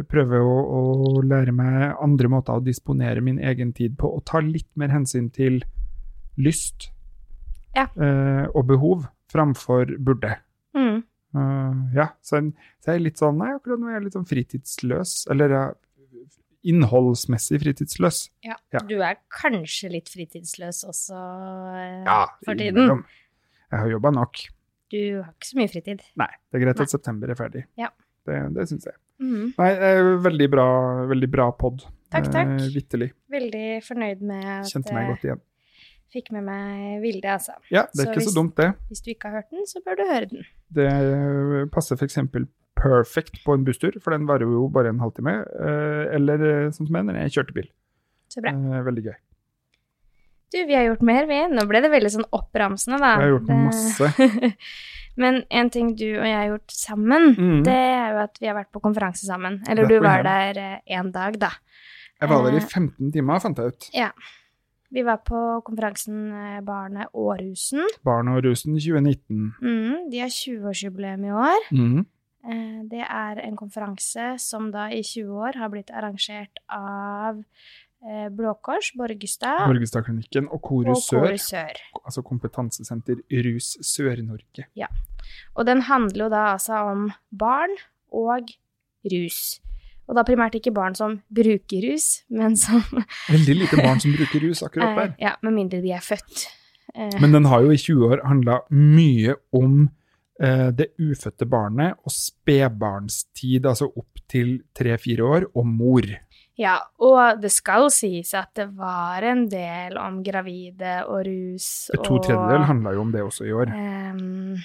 prøver 0.09 0.41
å, 0.41 0.53
å 0.73 1.23
lære 1.27 1.53
meg 1.53 1.99
andre 2.01 2.29
måter 2.31 2.57
å 2.57 2.63
disponere 2.65 3.21
min 3.21 3.41
egen 3.43 3.75
tid 3.77 3.97
på, 4.01 4.09
og 4.15 4.23
ta 4.31 4.41
litt 4.41 4.71
mer 4.79 4.93
hensyn 4.95 5.27
til 5.35 5.59
lyst 6.41 6.93
Ja. 7.77 7.89
eh, 7.97 8.47
og 8.55 8.71
behov 8.71 9.09
framfor 9.33 9.97
burde. 9.99 10.37
Mm. 10.77 11.03
Uh, 11.33 11.89
ja, 11.97 12.11
så, 12.21 12.39
en, 12.39 12.51
så 12.81 12.93
jeg 12.93 13.01
er 13.01 13.05
litt 13.07 13.21
sånn 13.21 13.39
Nei, 13.41 13.55
akkurat 13.57 13.81
nå 13.81 13.89
er 13.89 13.95
jeg 13.97 14.07
litt 14.07 14.17
sånn 14.19 14.29
fritidsløs. 14.29 15.15
Eller 15.33 15.55
ja, 15.57 15.63
innholdsmessig 16.69 17.61
fritidsløs. 17.63 18.25
Ja. 18.47 18.57
Du 18.89 18.97
er 19.03 19.17
kanskje 19.35 19.91
litt 19.97 20.11
fritidsløs 20.13 20.85
også 20.89 21.19
eh, 21.19 22.03
Ja, 22.07 22.21
for 22.45 22.55
tiden. 22.55 22.77
innimellom. 22.77 23.05
Jeg 23.73 23.81
har 23.81 23.91
jobba 23.95 24.13
nok. 24.15 24.43
Du 24.93 24.99
har 25.23 25.31
ikke 25.33 25.49
så 25.49 25.57
mye 25.59 25.71
fritid. 25.73 26.03
Nei, 26.21 26.29
det 26.53 26.59
er 26.61 26.65
greit 26.67 26.77
Nei. 26.83 26.85
at 26.89 26.93
september 26.93 27.33
er 27.33 27.39
ferdig. 27.39 27.65
Ja. 27.81 27.89
Det, 28.29 28.37
det 28.55 28.69
syns 28.71 28.85
jeg. 28.91 28.95
Mm. 29.23 29.53
Nei, 29.59 29.71
eh, 29.73 30.11
veldig 30.25 30.49
bra, 30.53 30.67
veldig 31.11 31.31
bra 31.33 31.47
pod. 31.57 31.85
Takk, 32.13 32.29
takk. 32.35 32.53
Eh, 32.61 32.69
Vitterlig. 32.75 33.11
Veldig 33.33 33.67
fornøyd 33.87 34.21
med 34.29 34.45
at 34.59 34.69
Kjente 34.71 34.93
meg 34.95 35.09
godt 35.15 35.25
igjen. 35.29 35.41
Fikk 36.13 36.31
med 36.33 36.45
meg 36.45 37.01
Vilde, 37.03 37.25
altså. 37.33 37.55
Ja, 37.71 37.87
det 37.93 38.01
er 38.01 38.05
Så 38.05 38.11
ikke 38.11 38.21
hvis- 38.21 38.29
så 38.31 38.35
dumt, 38.37 38.55
det. 38.57 38.71
Hvis 38.91 39.03
du 39.05 39.11
ikke 39.15 39.31
har 39.31 39.41
hørt 39.41 39.51
den, 39.51 39.67
så 39.67 39.81
bør 39.85 39.97
du 39.97 40.05
høre 40.11 40.27
den. 40.31 40.45
Det 40.73 41.71
passer 41.73 41.97
f.eks. 41.97 42.19
perfect 42.77 43.43
på 43.45 43.55
en 43.55 43.65
busstur, 43.65 43.93
for 44.03 44.11
den 44.15 44.27
varer 44.27 44.47
jo 44.49 44.69
bare 44.73 44.89
en 44.89 44.99
halvtime. 45.01 45.35
eh, 45.61 46.15
Eller 46.17 46.71
sånn 46.73 46.87
som 46.87 46.97
jeg 46.97 47.05
når 47.05 47.21
jeg 47.23 47.33
kjørte 47.37 47.55
bil. 47.55 47.69
Så 48.29 48.41
bra. 48.43 48.51
Eh, 48.51 48.83
Veldig 48.85 49.05
gøy. 49.05 49.15
Du, 50.53 50.59
vi 50.67 50.75
har 50.75 50.85
gjort 50.85 51.03
mer, 51.03 51.27
vi. 51.27 51.39
Nå 51.49 51.65
ble 51.69 51.81
det 51.81 51.91
veldig 51.91 52.11
sånn 52.13 52.27
oppramsende, 52.33 52.99
da. 53.01 53.17
Vi 53.17 53.25
har 53.25 53.33
gjort 53.39 53.53
masse. 53.57 54.57
Men 55.17 55.43
en 55.51 55.69
ting 55.71 55.95
du 55.97 56.07
og 56.19 56.25
jeg 56.25 56.37
har 56.37 56.47
gjort 56.49 56.73
sammen, 56.73 57.35
mm. 57.37 57.65
det 57.65 57.73
er 57.73 58.13
jo 58.15 58.21
at 58.23 58.39
vi 58.41 58.47
har 58.49 58.57
vært 58.57 58.71
på 58.73 58.81
konferanse 58.85 59.27
sammen. 59.29 59.61
Eller 59.69 59.89
du 59.89 59.99
var 60.01 60.23
der 60.25 60.61
én 60.89 61.11
dag, 61.13 61.39
da. 61.41 61.51
Jeg 62.21 62.29
var 62.31 62.45
der 62.47 62.57
i 62.57 62.63
Eh, 62.63 62.69
15 62.69 63.13
timer, 63.13 63.41
fant 63.41 63.57
jeg 63.59 63.73
ut. 63.75 63.89
Vi 64.93 65.03
var 65.07 65.23
på 65.25 65.39
konferansen 65.65 66.27
Barnet 66.67 67.09
og 67.17 67.39
rusen. 67.41 67.87
Barnet 68.05 68.37
og 68.37 68.45
rusen 68.51 68.75
2019. 68.77 69.55
Mm, 69.63 70.11
de 70.13 70.19
har 70.21 70.29
20-årsjubileum 70.29 71.25
i 71.25 71.33
år. 71.33 71.69
Mhm. 71.73 72.03
Eh, 72.45 72.83
Det 72.91 73.01
er 73.09 73.39
en 73.47 73.57
konferanse 73.57 74.39
som 74.39 74.71
da 74.73 74.89
i 74.91 75.01
20 75.03 75.31
år 75.47 75.55
har 75.57 75.69
blitt 75.71 75.91
arrangert 75.95 76.59
av 76.69 77.39
eh, 78.05 78.29
Blå 78.35 78.53
Kors, 78.61 78.91
Borgestad 78.99 79.63
Borgestadklinikken 79.71 80.49
og 80.51 80.61
Korus 80.61 81.07
Sør, 81.07 81.37
Sør. 81.39 81.79
altså 82.05 82.23
kompetansesenter 82.27 83.23
Rus 83.31 83.77
Sør-Norge. 83.81 84.67
Og 85.55 85.67
den 85.67 85.83
handler 85.83 86.25
jo 86.25 86.29
da 86.35 86.43
altså 86.57 86.75
om 86.91 87.13
barn 87.31 87.71
og 88.13 88.51
rus. 89.07 89.61
Og 90.09 90.17
da 90.19 90.25
primært 90.27 90.57
ikke 90.59 90.73
barn 90.75 90.95
som 90.99 91.21
bruker 91.33 91.85
rus, 91.93 92.23
men 92.31 92.57
som 92.59 92.83
Veldig 93.33 93.55
lite 93.61 93.77
barn 93.83 94.01
som 94.03 94.13
bruker 94.17 94.43
rus 94.49 94.63
akkurat 94.67 94.97
der. 94.99 95.13
eh, 95.19 95.25
Ja, 95.29 95.37
med 95.43 95.55
mindre 95.55 95.81
de 95.85 95.93
er 95.95 96.03
født. 96.05 96.47
Eh, 96.95 97.15
Men 97.23 97.33
den 97.33 97.45
har 97.49 97.63
jo 97.63 97.71
i 97.73 97.79
20 97.81 98.09
år 98.11 98.25
handla 98.27 98.59
mye 98.71 99.37
om 99.57 99.89
eh, 100.43 100.69
det 100.75 100.91
ufødte 101.01 101.47
barnet 101.49 101.95
og 102.05 102.13
spedbarnstid, 102.13 103.65
altså 103.67 103.89
opp 103.97 104.21
til 104.29 104.59
tre-fire 104.77 105.25
år, 105.25 105.47
og 105.55 105.67
mor. 105.67 106.07
Ja, 106.59 106.75
og 107.01 107.41
det 107.41 107.49
skal 107.55 107.87
sies 107.95 108.35
at 108.37 108.51
det 108.59 108.67
var 108.77 109.25
en 109.25 109.47
del 109.49 109.97
om 109.99 110.19
gravide 110.27 110.99
og 111.09 111.23
rus 111.27 111.89
og 111.97 112.05
To 112.05 112.19
tredjedeler 112.21 112.67
handla 112.69 112.93
jo 112.93 113.01
om 113.07 113.13
det 113.15 113.23
også 113.25 113.47
i 113.49 113.55
år. 113.57 113.73
ehm, 113.73 114.59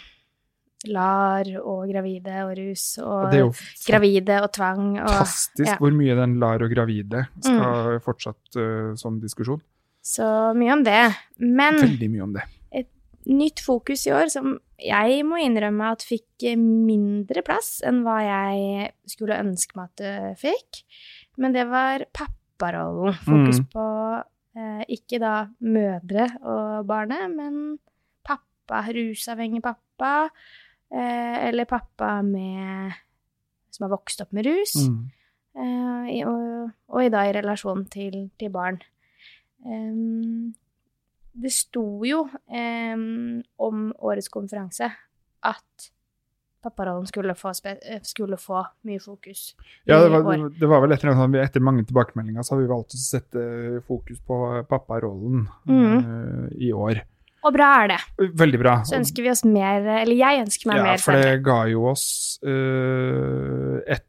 LAR 0.86 1.48
og 1.64 1.88
gravide 1.90 2.36
og 2.46 2.52
rus 2.60 2.84
og, 3.02 3.34
Og 3.34 3.56
gravide 3.88 4.36
og 4.44 4.52
tvang 4.54 5.00
og 5.00 5.08
fantastisk 5.10 5.72
ja. 5.72 5.78
hvor 5.82 5.96
mye 5.98 6.14
den 6.20 6.36
lar 6.40 6.62
og 6.62 6.70
gravide 6.70 7.24
skal 7.42 7.98
fortsatt 8.06 8.60
uh, 8.62 8.94
som 9.00 9.18
diskusjon. 9.24 9.62
Så 10.06 10.28
mye 10.56 10.76
om 10.78 10.84
det. 10.86 11.02
Men 11.42 11.82
Veldig 11.82 12.10
mye 12.14 12.24
om 12.28 12.38
det. 12.38 12.46
nytt 13.28 13.60
fokus 13.60 14.06
i 14.08 14.14
år 14.16 14.30
som 14.32 14.54
jeg 14.80 15.24
må 15.28 15.36
innrømme 15.44 15.90
at 15.92 16.06
fikk 16.06 16.46
mindre 16.56 17.42
plass 17.44 17.82
enn 17.84 18.04
hva 18.06 18.22
jeg 18.24 18.92
skulle 19.10 19.36
ønske 19.42 19.76
meg 19.76 19.90
at 19.90 19.98
det 20.04 20.38
fikk. 20.46 20.84
Men 21.42 21.52
det 21.58 21.66
var 21.68 22.06
papparollen. 22.16 23.18
Fokus 23.26 23.60
Mm. 23.60 23.68
på 23.74 23.88
eh, 24.56 24.86
ikke 24.96 25.20
da 25.20 25.34
mødre 25.60 26.30
og 26.42 26.88
barnet, 26.88 27.28
men 27.36 27.80
pappa, 28.24 28.86
rusavhengig 28.94 29.62
pappa, 29.62 30.30
eh, 30.30 30.67
eller 30.92 31.66
pappa 31.66 32.22
med, 32.24 32.94
som 33.72 33.84
har 33.88 33.92
vokst 33.98 34.22
opp 34.24 34.32
med 34.34 34.46
rus, 34.48 34.76
Mm. 34.88 35.10
eh, 35.58 36.28
og, 36.28 36.72
og 36.90 37.04
i 37.04 37.10
dag 37.10 37.30
i 37.30 37.36
relasjon 37.42 37.86
til, 37.92 38.30
til 38.40 38.50
barn. 38.54 38.80
Em, 39.66 40.54
det 41.38 41.52
sto 41.54 41.84
jo 42.06 42.24
em, 42.50 43.44
om 43.60 43.92
årets 44.00 44.30
konferanse 44.30 44.88
at 45.44 45.92
papparollen 46.64 47.06
skulle 47.08 47.36
få, 47.38 47.52
eh, 47.66 48.00
skulle 48.04 48.38
få 48.42 48.64
mye 48.88 49.00
fokus 49.00 49.56
Ja, 49.86 50.00
det 50.02 50.10
var, 50.24 50.50
det 50.50 50.68
var 50.68 50.82
vel 50.82 50.92
etter, 50.96 51.14
sånn- 51.14 51.36
etter 51.44 51.62
mange 51.64 51.86
tilbakemeldinger 51.86 52.44
så 52.44 52.56
har 52.56 52.62
vi 52.64 52.68
valgt 52.72 52.96
å 52.96 53.02
sette 53.02 53.44
fokus 53.88 54.20
på 54.26 54.40
papparollen 54.70 55.48
mm. 55.68 55.98
eh, 55.98 56.58
i 56.68 56.72
år. 56.74 57.04
Og 57.48 57.56
bra 57.56 57.70
er 57.84 57.94
det. 57.94 58.02
Veldig 58.38 58.60
bra. 58.62 58.76
Så 58.88 58.98
ønsker 59.00 59.26
vi 59.26 59.32
oss 59.32 59.46
mer 59.48 59.86
Eller 60.02 60.18
jeg 60.18 60.44
ønsker 60.44 60.70
meg 60.72 60.82
ja, 60.82 60.90
mer 60.92 61.02
for 61.02 61.18
det 61.18 61.40
ga 61.46 61.62
jo 61.72 61.88
oss 61.94 62.06
uh, 62.46 63.80
et, 63.88 64.06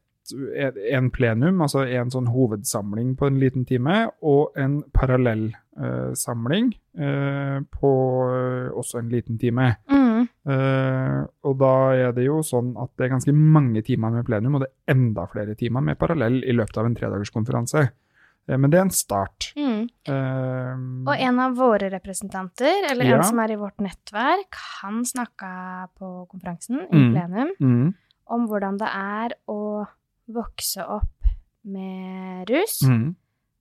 en 0.93 1.07
plenum, 1.13 1.63
altså 1.65 1.85
en 1.87 2.11
sånn 2.13 2.29
hovedsamling 2.29 3.15
på 3.17 3.29
en 3.29 3.39
liten 3.41 3.65
time, 3.65 4.03
og 4.21 4.59
en 4.59 4.81
parallell 4.93 5.47
uh, 5.79 6.11
samling 6.13 6.69
eh, 6.99 7.61
på 7.79 7.91
eh, 8.33 8.67
også 8.77 8.99
en 8.99 9.09
liten 9.09 9.39
time. 9.39 9.71
Mm. 9.89 10.27
Eh, 10.49 11.19
og 11.47 11.57
da 11.61 11.73
er 11.95 12.13
det 12.15 12.27
jo 12.27 12.41
sånn 12.45 12.73
at 12.79 12.91
det 12.97 13.07
er 13.07 13.15
ganske 13.15 13.33
mange 13.35 13.83
timer 13.87 14.13
med 14.13 14.27
plenum, 14.27 14.57
og 14.57 14.65
det 14.65 14.69
er 14.71 14.95
enda 14.95 15.27
flere 15.31 15.55
timer 15.59 15.85
med 15.85 15.99
parallell 16.01 16.41
i 16.43 16.55
løpet 16.55 16.79
av 16.79 16.89
en 16.89 16.97
tredagerskonferanse. 16.97 17.85
Eh, 18.49 18.57
men 18.57 18.71
det 18.73 18.79
er 18.79 18.85
en 18.87 18.89
start. 18.95 19.51
Mm. 19.55 19.83
Uh, 20.09 21.05
Og 21.11 21.13
en 21.21 21.39
av 21.43 21.55
våre 21.59 21.89
representanter, 21.93 22.89
eller 22.89 23.05
Ja. 23.05 23.17
en 23.19 23.23
som 23.29 23.39
er 23.39 23.51
i 23.53 23.59
vårt 23.61 23.77
nettverk, 23.77 24.57
han 24.81 25.03
snakka 25.05 25.89
på 25.99 26.27
konferansen 26.31 26.81
i 26.89 26.97
Mm. 26.97 27.13
plenum 27.13 27.51
mm, 27.61 27.93
om 28.27 28.47
hvordan 28.49 28.77
det 28.81 28.89
er 28.89 29.35
å 29.47 29.85
vokse 30.29 30.81
opp 30.87 31.13
med 31.65 32.49
rus, 32.49 32.81
mm, 32.87 33.15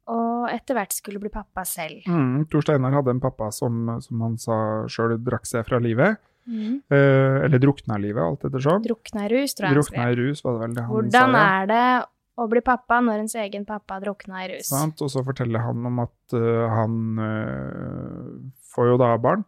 og 0.08 0.48
etter 0.52 0.74
hvert 0.78 0.92
skulle 0.96 1.20
bli 1.20 1.28
pappa 1.32 1.64
selv. 1.68 2.02
mm. 2.06 2.48
Tor 2.50 2.62
Steinar 2.64 2.92
hadde 2.96 3.10
en 3.10 3.20
pappa 3.20 3.50
som, 3.52 4.00
som 4.00 4.20
han 4.24 4.36
sa 4.38 4.86
sjøl 4.88 5.18
drakk 5.22 5.44
seg 5.46 5.66
fra 5.68 5.78
livet. 5.78 6.16
Mm. 6.48 6.78
Uh, 6.90 7.44
eller 7.44 7.58
drukna 7.60 7.98
livet, 8.00 8.22
alt 8.24 8.40
ettersom. 8.48 8.80
Drukna 8.82 9.26
i 9.26 9.28
rus, 9.34 9.52
tror 9.54 9.68
jeg 9.68 9.76
Drukna 9.76 10.06
i 10.08 10.14
rus, 10.16 10.40
var 10.44 10.54
det 10.54 10.60
vel 10.62 10.74
det 10.78 10.84
han 10.86 10.92
Hvordan 10.94 11.12
sa. 11.12 11.42
ja. 11.42 11.62
er 11.62 11.66
det 11.66 12.06
å 12.38 12.46
bli 12.50 12.62
pappa 12.64 13.00
når 13.04 13.24
ens 13.24 13.36
egen 13.42 13.66
pappa 13.68 13.98
drukna 14.02 14.44
i 14.44 14.48
rus? 14.52 14.70
Sant? 14.70 15.00
Og 15.04 15.10
så 15.12 15.24
forteller 15.26 15.64
han 15.64 15.86
om 15.90 16.02
at 16.04 16.36
uh, 16.36 16.66
han 16.72 16.98
uh, 17.20 18.34
får 18.74 18.92
jo 18.92 18.98
da 19.02 19.12
barn, 19.22 19.44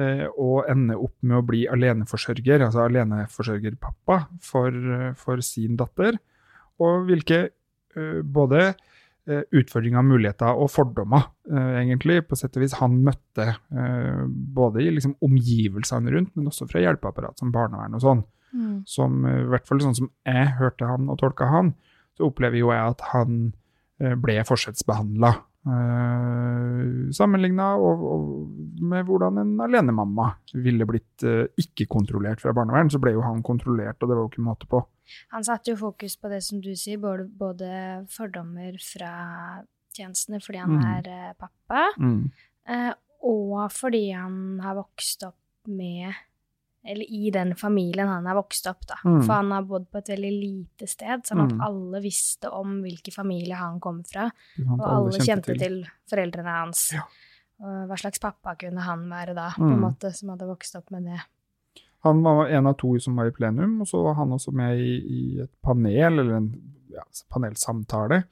uh, 0.00 0.26
og 0.30 0.70
ender 0.70 1.00
opp 1.00 1.16
med 1.24 1.40
å 1.40 1.46
bli 1.46 1.64
aleneforsørger, 1.70 2.66
altså 2.66 2.84
aleneforsørgerpappa 2.84 4.18
for, 4.44 4.80
for 5.20 5.44
sin 5.44 5.78
datter, 5.80 6.18
og 6.82 7.06
hvilke 7.08 7.46
både 8.26 8.72
utfordringer, 9.54 10.02
muligheter 10.02 10.58
og 10.58 10.66
fordommer, 10.68 11.28
egentlig, 11.78 12.16
på 12.26 12.36
sett 12.36 12.58
og 12.58 12.64
vis 12.64 12.74
han 12.80 12.96
møtte, 13.06 13.46
både 14.58 14.82
i 14.82 14.88
liksom, 14.96 15.14
omgivelsene 15.22 16.10
rundt, 16.10 16.32
men 16.34 16.50
også 16.50 16.66
fra 16.68 16.82
hjelpeapparat 16.82 17.38
som 17.38 17.54
barnevern 17.54 17.94
og 17.94 18.02
sånn 18.02 18.24
Mm. 18.54 18.82
som 18.86 19.24
i 19.26 19.46
hvert 19.50 19.66
fall 19.66 19.80
sånn 19.82 19.96
som 19.98 20.10
jeg 20.22 20.52
hørte 20.60 20.86
han 20.86 21.08
og 21.10 21.18
tolka 21.18 21.48
han, 21.50 21.72
så 22.16 22.28
opplever 22.28 22.58
jo 22.60 22.70
jeg 22.72 22.94
at 22.94 23.00
han 23.12 23.52
eh, 24.00 24.14
ble 24.14 24.38
forskjellsbehandla. 24.46 25.32
Uh, 25.64 27.08
Sammenligna 27.16 27.70
med 28.84 29.06
hvordan 29.08 29.38
en 29.40 29.52
alenemamma 29.64 30.26
ville 30.60 30.84
blitt 30.88 31.24
eh, 31.24 31.46
ikke 31.60 31.86
kontrollert 31.90 32.42
fra 32.42 32.52
barnevern, 32.56 32.90
så 32.92 33.00
ble 33.02 33.14
jo 33.16 33.22
han 33.24 33.40
kontrollert, 33.46 33.96
og 34.02 34.10
det 34.10 34.16
var 34.18 34.22
jo 34.26 34.30
ikke 34.32 34.44
måte 34.44 34.68
på. 34.70 34.82
Han 35.32 35.44
satte 35.46 35.72
jo 35.72 35.78
fokus 35.80 36.16
på 36.20 36.30
det 36.32 36.42
som 36.44 36.60
du 36.64 36.70
sier, 36.76 37.00
både, 37.02 37.26
både 37.28 37.70
fordommer 38.12 38.76
fra 38.82 39.14
tjenestene 39.94 40.40
fordi 40.42 40.58
han 40.64 40.76
Mm. 40.76 40.84
er 40.98 41.08
eh, 41.08 41.32
pappa, 41.38 41.86
Mm. 41.98 42.30
eh, 42.68 42.92
og 43.24 43.70
fordi 43.72 44.10
han 44.12 44.60
har 44.60 44.74
vokst 44.76 45.22
opp 45.24 45.38
med 45.68 46.12
Eller 46.86 47.04
i 47.08 47.30
den 47.32 47.54
familien 47.56 48.08
han 48.08 48.26
har 48.26 48.34
vokst 48.36 48.66
opp, 48.68 48.82
da. 48.86 48.94
Mm. 49.04 49.22
For 49.24 49.32
han 49.32 49.50
har 49.50 49.62
bodd 49.62 49.86
på 49.90 49.98
et 50.02 50.08
veldig 50.12 50.32
lite 50.40 50.86
sted, 50.86 51.22
sånn 51.24 51.40
at 51.46 51.52
Mm. 51.54 51.60
alle 51.64 52.00
visste 52.02 52.50
om 52.52 52.82
hvilken 52.82 53.12
familie 53.14 53.54
han 53.56 53.80
kom 53.80 54.02
fra. 54.04 54.30
Han. 54.58 54.80
Og 54.80 54.86
alle 54.86 55.18
kjente 55.24 55.56
til 55.58 55.86
foreldrene 56.10 56.44
hans. 56.60 56.92
Ja. 56.92 57.00
Og 57.60 57.88
hva 57.88 57.96
slags 57.96 58.18
pappa 58.20 58.54
kunne 58.56 58.80
han 58.82 59.08
være 59.08 59.34
da, 59.34 59.50
på 59.56 59.62
en 59.64 59.78
Mm. 59.78 59.80
måte, 59.80 60.12
som 60.14 60.28
hadde 60.28 60.46
vokst 60.46 60.76
opp 60.76 60.90
med 60.90 61.04
det. 61.04 61.20
Han 62.04 62.22
var 62.22 62.48
en 62.48 62.66
av 62.66 62.76
to 62.76 62.98
som 62.98 63.16
var 63.16 63.26
i 63.28 63.30
plenum, 63.30 63.80
og 63.80 63.86
så 63.86 64.02
var 64.04 64.14
han 64.14 64.28
også 64.30 64.52
med 64.52 64.76
i, 64.78 64.98
i 65.08 65.40
et 65.40 65.50
panel, 65.62 66.18
eller 66.20 66.34
en 66.36 66.50
ja, 66.90 67.00
panelsamtale. 67.30 68.24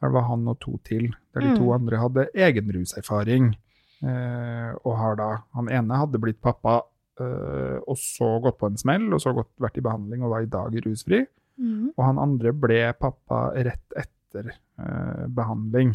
Der 0.00 0.08
var 0.10 0.22
han 0.28 0.46
og 0.48 0.60
to 0.60 0.78
til, 0.84 1.10
der 1.34 1.40
de 1.40 1.56
to 1.56 1.64
Mm. 1.64 1.72
andre 1.74 1.96
hadde 1.98 2.28
egen 2.34 2.70
ruserfaring. 2.72 3.56
Eh, 4.02 4.74
og 4.84 4.96
har 4.98 5.16
da 5.16 5.42
Han 5.54 5.68
ene 5.68 5.96
hadde 5.96 6.20
blitt 6.20 6.40
pappa, 6.42 6.82
og 7.24 7.96
så 7.98 8.28
gått 8.44 8.58
på 8.60 8.68
en 8.70 8.76
smell, 8.80 9.06
og 9.14 9.20
så 9.22 9.32
gått, 9.36 9.52
vært 9.62 9.78
i 9.80 9.84
behandling 9.84 10.22
og 10.22 10.34
var 10.34 10.44
i 10.44 10.50
dag 10.52 10.76
rusfri. 10.84 11.22
Mm. 11.56 11.92
Og 11.96 12.02
han 12.04 12.18
andre 12.20 12.52
ble 12.52 12.80
pappa 13.00 13.48
rett 13.56 13.96
etter 13.96 14.50
eh, 14.52 15.24
behandling. 15.32 15.94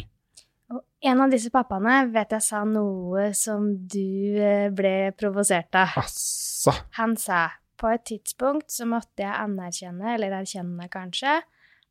En 1.02 1.20
av 1.20 1.30
disse 1.30 1.50
pappaene 1.52 2.06
vet 2.14 2.34
jeg 2.36 2.44
sa 2.46 2.62
noe 2.66 3.30
som 3.36 3.68
du 3.90 4.38
eh, 4.38 4.70
ble 4.74 5.12
provosert 5.18 5.74
av. 5.78 5.96
Asså! 6.02 6.74
Han 6.98 7.16
sa 7.20 7.48
på 7.78 7.90
et 7.90 8.04
tidspunkt 8.06 8.70
så 8.70 8.86
måtte 8.86 9.24
jeg 9.24 9.34
anerkjenne, 9.34 10.14
eller 10.14 10.34
erkjenne 10.38 10.86
kanskje, 10.90 11.40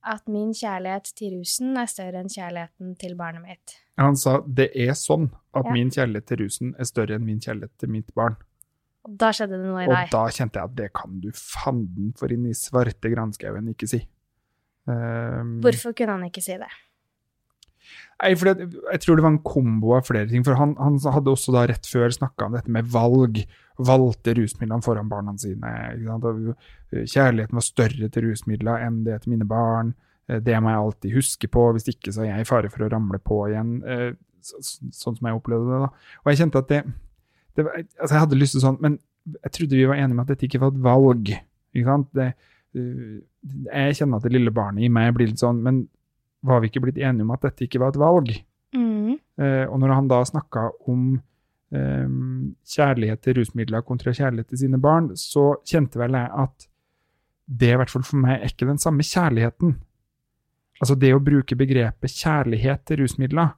at 0.01 0.29
min 0.31 0.53
kjærlighet 0.55 1.11
til 1.17 1.35
rusen 1.37 1.75
er 1.77 1.89
større 1.91 2.23
enn 2.23 2.31
kjærligheten 2.31 2.95
til 2.99 3.17
barnet 3.19 3.43
mitt. 3.45 3.75
Han 4.01 4.15
sa 4.17 4.39
det 4.47 4.71
er 4.73 4.95
sånn 4.97 5.29
at 5.53 5.67
Ja. 5.67 5.73
min 5.75 5.91
kjærlighet 5.91 6.25
til 6.25 6.37
rusen 6.45 6.75
er 6.79 6.87
større 6.89 7.19
enn 7.19 7.25
min 7.25 7.39
kjærlighet 7.39 7.77
til 7.77 7.89
mitt 7.89 8.15
barn. 8.15 8.39
Og 9.07 9.17
da 9.17 9.31
skjedde 9.33 9.57
det 9.57 9.65
noe 9.65 9.81
i 9.83 9.87
deg? 9.89 9.97
Og 9.97 10.11
da 10.13 10.23
kjente 10.29 10.59
jeg 10.61 10.69
at 10.69 10.75
det 10.77 10.89
kan 10.93 11.19
du 11.23 11.29
fanden 11.33 12.11
for 12.19 12.31
inn 12.33 12.45
i 12.45 12.53
svarte 12.53 13.09
granskauen 13.09 13.71
ikke 13.73 13.87
si. 13.89 14.03
Um, 14.85 15.59
Hvorfor 15.63 15.93
kunne 15.97 16.17
han 16.19 16.27
ikke 16.29 16.41
si 16.45 16.57
det? 16.61 16.69
Nei, 18.21 18.35
for 18.37 18.51
det, 18.53 18.67
jeg 18.93 19.01
tror 19.01 19.17
det 19.17 19.23
var 19.25 19.31
en 19.33 19.41
kombo 19.45 19.95
av 19.97 20.05
flere 20.05 20.29
ting. 20.29 20.43
For 20.45 20.53
han, 20.59 20.75
han 20.77 20.99
hadde 21.01 21.31
også 21.33 21.53
da 21.55 21.63
rett 21.71 21.87
før 21.89 22.13
snakka 22.13 22.45
om 22.45 22.53
dette 22.53 22.69
med 22.69 22.85
valg. 22.93 23.41
Valgte 23.81 24.35
rusmidlene 24.37 24.85
foran 24.85 25.09
barna 25.09 25.33
sine. 25.41 25.71
Eh, 25.97 27.01
kjærligheten 27.09 27.57
var 27.57 27.65
større 27.65 28.09
til 28.13 28.27
rusmidler 28.29 28.85
enn 28.85 29.01
det 29.07 29.23
til 29.23 29.33
mine 29.33 29.47
barn. 29.49 29.95
Eh, 30.29 30.37
Det 30.39 30.59
må 30.61 30.69
jeg 30.69 30.83
alltid 30.85 31.15
huske 31.17 31.49
på, 31.49 31.71
hvis 31.73 31.89
ikke 31.89 32.13
så 32.13 32.21
er 32.27 32.35
jeg 32.35 32.45
i 32.45 32.49
fare 32.51 32.69
for 32.69 32.85
å 32.85 32.91
ramle 32.93 33.17
på 33.19 33.41
igjen. 33.49 33.81
eh, 33.83 34.13
så- 34.41 34.61
så- 34.61 34.91
Sånn 34.93 35.17
som 35.17 35.25
jeg 35.27 35.41
opplevde 35.41 35.69
det. 35.73 35.79
da. 35.89 35.89
Og 36.21 36.25
jeg 36.29 36.37
kjente 36.37 36.57
at 36.61 36.67
det, 36.67 36.83
det 37.55 37.65
var, 37.67 37.79
altså 37.99 38.13
Jeg 38.15 38.23
hadde 38.25 38.39
lyst 38.39 38.55
til 38.57 38.63
sånn, 38.63 38.77
men 38.83 38.99
jeg 39.31 39.53
trodde 39.57 39.77
vi 39.77 39.87
var 39.89 39.99
enige 39.99 40.17
om 40.17 40.23
at 40.23 40.31
dette 40.33 40.47
ikke 40.47 40.61
var 40.61 40.71
et 40.73 40.83
valg. 40.83 41.33
Ikke 41.75 41.87
sant? 41.87 42.07
Det, 42.17 42.29
eh, 42.75 43.17
jeg 43.69 43.97
kjenner 43.99 44.21
at 44.21 44.25
det 44.27 44.33
lille 44.33 44.53
barnet 44.55 44.85
i 44.85 44.91
meg 44.93 45.11
blir 45.17 45.29
litt 45.29 45.41
sånn, 45.41 45.59
men 45.65 45.83
var 46.45 46.61
vi 46.61 46.71
ikke 46.71 46.81
blitt 46.87 46.97
enige 47.01 47.27
om 47.27 47.35
at 47.35 47.43
dette 47.45 47.67
ikke 47.67 47.81
var 47.83 47.93
et 47.93 48.01
valg? 48.01 48.31
Mm. 48.73 49.19
Eh, 49.41 49.65
og 49.67 49.77
når 49.81 49.93
han 49.93 50.09
da 50.09 50.21
snakka 50.25 50.65
om 50.89 51.05
eh, 51.75 52.09
kjærlighet 52.73 53.21
til 53.21 53.37
rusmidler 53.39 53.85
kontra 53.85 54.13
kjærlighet 54.15 54.49
til 54.53 54.63
sine 54.65 54.81
barn, 54.81 55.11
så 55.19 55.51
kjente 55.67 56.01
vel 56.01 56.17
jeg 56.17 56.33
at 56.45 56.67
det 57.51 57.73
i 57.73 57.77
hvert 57.79 57.91
fall 57.91 58.05
for 58.07 58.21
meg 58.23 58.39
er 58.39 58.51
ikke 58.51 58.69
den 58.69 58.79
samme 58.81 59.03
kjærligheten. 59.05 59.75
Altså 60.81 60.95
det 60.97 61.11
å 61.13 61.21
bruke 61.21 61.57
begrepet 61.59 62.15
kjærlighet 62.23 62.85
til 62.89 63.03
rusmidler, 63.03 63.51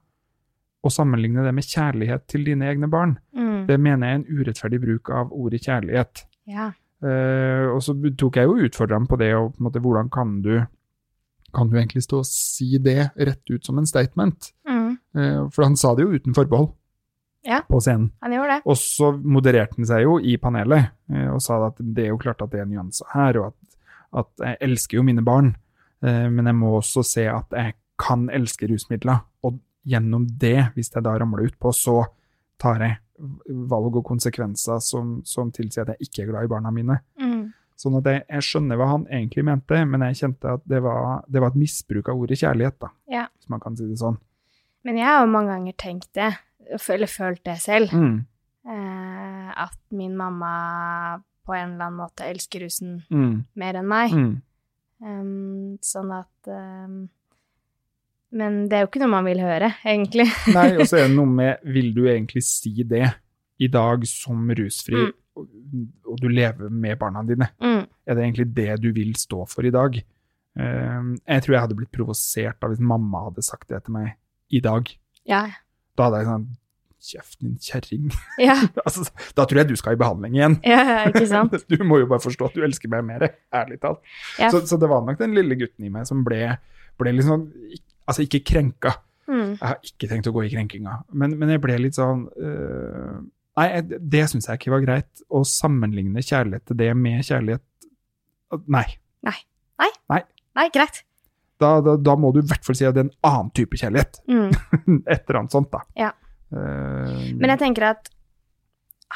og 0.84 0.92
sammenligne 0.92 1.44
det 1.46 1.54
med 1.56 1.64
kjærlighet 1.64 2.26
til 2.28 2.44
dine 2.50 2.68
egne 2.68 2.90
barn, 2.92 3.18
Mm. 3.32 3.53
Det 3.66 3.80
mener 3.80 4.06
jeg 4.06 4.14
er 4.14 4.22
en 4.22 4.38
urettferdig 4.40 4.80
bruk 4.82 5.10
av 5.10 5.32
ordet 5.32 5.62
kjærlighet. 5.64 6.24
Ja. 6.50 6.70
Eh, 7.04 7.66
og 7.74 7.82
så 7.84 7.94
tok 8.16 8.36
jeg 8.40 8.48
jo 8.48 8.56
utfordreren 8.68 9.06
på 9.10 9.18
det, 9.20 9.32
og 9.36 9.52
på 9.54 9.60
en 9.62 9.68
måte, 9.68 9.80
hvordan 9.84 10.10
kan 10.12 10.40
du 10.44 10.54
kan 11.54 11.68
du 11.70 11.76
egentlig 11.78 12.02
stå 12.02 12.18
og 12.18 12.26
si 12.26 12.78
det 12.82 13.12
rett 13.14 13.50
ut 13.50 13.62
som 13.64 13.78
en 13.78 13.86
statement? 13.86 14.48
Mm. 14.66 14.96
Eh, 15.14 15.42
For 15.54 15.62
han 15.62 15.76
sa 15.78 15.92
det 15.94 16.02
jo 16.02 16.16
uten 16.16 16.34
forbehold 16.34 16.72
Ja. 17.46 17.60
på 17.68 17.78
scenen. 17.80 18.08
Han 18.22 18.32
gjorde 18.32 18.56
det. 18.56 18.62
Og 18.66 18.76
så 18.80 19.12
modererte 19.22 19.76
han 19.76 19.86
seg 19.86 20.02
jo 20.02 20.16
i 20.18 20.36
panelet 20.36 20.90
eh, 21.12 21.28
og 21.30 21.38
sa 21.44 21.60
at 21.68 21.76
det 21.78 22.06
er 22.06 22.10
jo 22.10 22.18
klart 22.18 22.42
at 22.42 22.50
det 22.50 22.60
er 22.60 22.66
nyanser 22.66 23.06
her, 23.14 23.38
og 23.38 23.46
at, 23.52 23.78
at 24.24 24.46
jeg 24.48 24.56
elsker 24.66 24.96
jo 24.98 25.04
mine 25.06 25.22
barn, 25.22 25.52
eh, 26.02 26.26
men 26.28 26.46
jeg 26.50 26.54
må 26.58 26.72
også 26.80 27.04
se 27.06 27.28
at 27.30 27.46
jeg 27.54 27.74
kan 28.02 28.26
elske 28.34 28.66
rusmidler. 28.66 29.22
Og 29.44 29.60
gjennom 29.86 30.26
det, 30.26 30.72
hvis 30.74 30.90
jeg 30.94 31.04
da 31.04 31.14
ramler 31.20 31.46
utpå, 31.46 31.70
så 31.70 32.00
tar 32.58 32.80
jeg 32.82 32.96
valg 33.18 33.96
og 33.96 34.04
konsekvenser 34.04 34.80
som, 34.82 35.20
som 35.24 35.50
tilsier 35.54 35.84
at 35.88 35.94
jeg 35.98 36.08
ikke 36.08 36.22
er 36.24 36.30
glad 36.32 36.44
i 36.44 36.50
barna 36.50 36.70
mine. 36.74 36.98
Mm. 37.20 37.52
Sånn 37.76 37.96
at 37.98 38.06
jeg, 38.06 38.22
jeg 38.30 38.42
skjønner 38.46 38.78
hva 38.78 38.86
han 38.92 39.06
egentlig 39.10 39.44
mente, 39.44 39.80
men 39.90 40.00
jeg 40.08 40.20
kjente 40.22 40.52
at 40.58 40.62
det 40.70 40.80
var, 40.82 41.24
det 41.28 41.40
var 41.42 41.50
et 41.52 41.58
misbruk 41.58 42.08
av 42.08 42.20
ordet 42.22 42.38
kjærlighet, 42.38 42.78
da, 42.80 42.88
Ja. 43.10 43.26
hvis 43.38 43.48
man 43.50 43.60
kan 43.60 43.76
si 43.76 43.86
det 43.90 43.98
sånn. 43.98 44.18
Men 44.84 44.96
jeg 45.00 45.06
har 45.06 45.24
jo 45.24 45.30
mange 45.32 45.48
ganger 45.50 45.72
tenkt 45.80 46.12
det, 46.14 46.30
eller 46.88 47.06
følt 47.10 47.42
det 47.44 47.58
selv, 47.60 47.90
Mm. 47.90 48.26
eh, 48.66 49.50
at 49.64 49.76
min 49.90 50.16
mamma 50.16 51.20
på 51.46 51.52
en 51.54 51.74
eller 51.74 51.84
annen 51.90 51.98
måte 52.00 52.24
elsker 52.24 52.60
rusen 52.64 53.02
Mm. 53.10 53.44
mer 53.56 53.74
enn 53.74 53.86
meg. 53.88 54.10
Mm. 54.12 54.42
Um, 55.04 55.78
sånn 55.82 56.10
at 56.14 56.48
um, 56.48 57.08
Men 58.34 58.64
det 58.70 58.76
er 58.78 58.82
jo 58.84 58.88
ikke 58.90 59.02
noe 59.04 59.12
man 59.12 59.26
vil 59.28 59.40
høre, 59.44 59.68
egentlig. 59.86 60.26
Nei, 60.56 60.68
og 60.76 60.88
så 60.90 60.98
er 60.98 61.06
det 61.08 61.14
noe 61.16 61.30
med 61.30 61.62
Vil 61.74 61.92
du 61.94 62.02
egentlig 62.10 62.42
si 62.46 62.72
det 62.90 63.06
i 63.62 63.68
dag 63.70 64.06
som 64.10 64.48
rusfri, 64.58 65.04
Mm. 65.34 65.86
og, 66.06 66.18
du 66.22 66.28
lever 66.30 66.68
med 66.70 66.98
barna 67.00 67.22
dine? 67.26 67.48
Mm. 67.62 67.80
Er 68.06 68.14
det 68.14 68.22
egentlig 68.22 68.44
det 68.54 68.76
du 68.82 68.92
vil 68.94 69.14
stå 69.18 69.40
for 69.50 69.66
i 69.66 69.72
dag? 69.74 69.96
Uh, 70.54 71.14
jeg 71.26 71.42
tror 71.42 71.54
jeg 71.56 71.62
hadde 71.64 71.74
blitt 71.78 71.90
provosert 71.94 72.62
av 72.62 72.70
hvis 72.70 72.82
mamma 72.82 73.24
hadde 73.24 73.42
sagt 73.42 73.66
det 73.72 73.80
til 73.86 73.96
meg 73.96 74.12
i 74.54 74.60
dag. 74.62 74.86
Ja. 75.26 75.40
Da 75.98 76.06
hadde 76.06 76.20
jeg 76.22 76.30
sånn 76.30 76.44
Kjeft, 77.04 77.34
din 77.42 77.58
kjerring. 77.60 78.06
Ja, 78.40 78.54
altså, 78.86 79.02
da 79.36 79.44
tror 79.44 79.60
jeg 79.60 79.68
du 79.68 79.76
skal 79.76 79.92
i 79.92 79.98
behandling 80.00 80.38
igjen. 80.38 80.54
ja, 80.64 81.02
ikke 81.10 81.26
sant? 81.28 81.52
Du 81.68 81.82
må 81.84 81.98
jo 82.00 82.06
bare 82.08 82.22
forstå 82.24 82.46
at 82.48 82.54
du 82.56 82.62
elsker 82.64 82.88
meg 82.94 83.02
mer, 83.04 83.26
ærlig 83.52 83.76
talt. 83.82 84.00
Ja. 84.40 84.48
Så, 84.54 84.62
så 84.70 84.78
det 84.80 84.88
var 84.88 85.02
nok 85.04 85.18
den 85.20 85.34
lille 85.36 85.58
gutten 85.60 85.84
i 85.84 85.90
meg 85.92 86.06
som 86.08 86.22
ble, 86.24 86.54
ble 87.02 87.12
ik- 87.18 87.84
Altså 88.04 88.24
ikke 88.26 88.42
krenka. 88.44 88.96
Mm. 89.24 89.54
Jeg 89.54 89.64
har 89.64 89.78
ikke 89.88 90.08
tenkt 90.10 90.28
å 90.28 90.34
gå 90.34 90.44
i 90.44 90.50
krenkinga, 90.52 90.98
men, 91.16 91.38
men 91.40 91.54
jeg 91.54 91.62
ble 91.64 91.78
litt 91.80 91.96
sånn 91.96 92.26
uh, 92.28 93.22
Nei, 93.54 93.68
det 93.86 94.24
syns 94.28 94.48
jeg 94.50 94.58
ikke 94.58 94.72
var 94.74 94.82
greit. 94.82 95.22
Å 95.30 95.44
sammenligne 95.46 96.24
kjærlighet 96.26 96.64
til 96.66 96.78
det 96.80 96.90
med 96.98 97.22
kjærlighet 97.22 97.62
Nei. 100.10 100.20
Nei, 100.58 100.66
greit. 100.74 101.00
Da, 101.62 101.78
da, 101.82 101.94
da 101.98 102.16
må 102.18 102.32
du 102.34 102.40
i 102.42 102.46
hvert 102.46 102.66
fall 102.66 102.76
si 102.78 102.86
at 102.86 102.96
det 102.96 103.04
er 103.04 103.08
en 103.08 103.14
annen 103.30 103.52
type 103.56 103.78
kjærlighet. 103.78 104.20
Mm. 104.30 104.50
Et 105.12 105.22
eller 105.22 105.40
annet 105.40 105.54
sånt, 105.54 105.70
da. 105.72 105.84
Ja. 105.98 106.10
Uh, 106.54 107.30
Men 107.38 107.54
jeg 107.54 107.62
tenker 107.62 107.88
at 107.94 108.10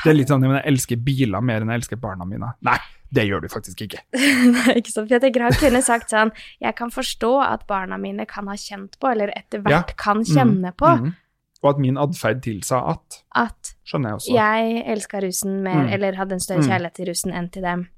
det 0.05 0.13
er 0.13 0.15
litt 0.15 0.31
sånn 0.31 0.45
at 0.47 0.61
jeg 0.61 0.71
elsker 0.71 1.01
biler 1.03 1.43
mer 1.43 1.65
enn 1.65 1.73
jeg 1.73 1.83
elsker 1.83 1.99
barna 1.99 2.27
mine. 2.29 2.53
Nei, 2.67 2.77
det 3.13 3.25
gjør 3.29 3.41
du 3.43 3.49
faktisk 3.49 3.81
ikke. 3.87 4.01
Nei, 4.15 4.75
ikke 4.81 4.91
sant? 4.93 5.09
For 5.09 5.15
jeg 5.17 5.23
tenker 5.23 5.41
Han 5.47 5.53
kunne 5.57 5.81
sagt 5.83 6.11
sånn 6.11 6.31
Jeg 6.61 6.75
kan 6.77 6.91
forstå 6.91 7.31
at 7.45 7.67
barna 7.67 7.97
mine 7.99 8.27
kan 8.29 8.47
ha 8.49 8.55
kjent 8.55 8.99
på, 9.01 9.11
eller 9.13 9.33
etter 9.37 9.61
hvert 9.65 9.97
kan 9.97 10.25
kjenne 10.25 10.75
på, 10.77 10.87
Mm. 10.99 11.15
Og 11.61 11.71
at 11.73 11.79
min 11.83 11.97
atferd 11.99 12.39
tilsa 12.45 12.79
at. 12.93 13.17
at 13.35 13.73
Skjønner 13.85 14.13
jeg 14.13 14.19
også. 14.21 14.35
jeg 14.35 14.85
elska 14.95 15.21
rusen 15.25 15.57
mer, 15.65 15.87
Mm. 15.89 15.93
eller 15.93 16.13
hadde 16.15 16.33
en 16.37 16.41
større 16.41 16.63
Mm. 16.63 16.69
kjærlighet 16.69 16.95
til 16.95 17.07
rusen 17.09 17.33
enn 17.35 17.49
til 17.51 17.63
dem. 17.63 17.89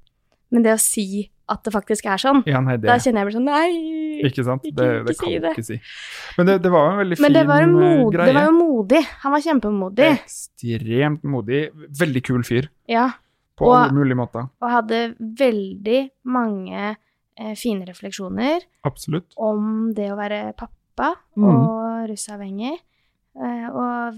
Men 0.51 0.63
det 0.63 0.73
å 0.73 0.79
si 0.79 1.29
at 1.47 1.63
det 1.63 1.71
faktisk 1.73 2.05
er 2.09 2.17
sånn, 2.17 2.41
Ja, 2.47 2.59
nei, 2.59 2.77
det, 2.77 2.87
da 2.89 2.95
kjenner 2.97 3.21
jeg 3.21 3.25
meg 3.25 3.35
sånn 3.35 3.45
Nei! 3.45 4.23
ikke 4.25 4.43
sant? 4.43 4.63
ikke- 4.63 4.75
det, 4.75 4.87
ikke 4.87 5.05
det 5.05 5.17
kan 5.19 5.27
si 5.29 5.39
det. 5.39 5.51
ikke 5.51 5.65
si. 5.65 5.81
Men 6.37 6.45
det, 6.47 6.61
det 6.63 6.71
var 6.71 6.89
en 6.91 6.97
veldig 7.05 7.17
fin 7.17 7.21
Men 7.21 7.33
det 7.33 7.45
var, 7.47 7.61
eh, 7.61 7.67
mod, 7.67 8.13
greie. 8.13 8.25
det 8.25 8.33
var 8.35 8.45
jo 8.45 8.57
modig. 8.57 9.03
Han 9.21 9.31
var 9.31 9.41
kjempemodig. 9.41 10.09
Ekstremt 10.17 11.21
modig. 11.23 11.69
Veldig 11.99 12.23
kul 12.23 12.41
fyr 12.43 12.67
Ja. 12.89 13.11
På 13.57 13.65
Og- 13.67 13.75
alle 13.75 13.93
mulige 13.93 14.15
måter. 14.17 14.49
Og 14.61 14.69
hadde 14.69 15.15
veldig 15.19 16.09
mange 16.25 16.97
eh, 17.37 17.55
fine 17.55 17.85
refleksjoner 17.87 18.61
Absolutt. 18.85 19.33
om 19.37 19.93
det 19.93 20.11
å 20.11 20.17
være 20.17 20.53
pappa 20.55 21.15
Mm. 21.37 21.43
og 21.45 22.09
rusavhengig. 22.09 22.77
Eh, 23.41 23.67
og 23.71 24.17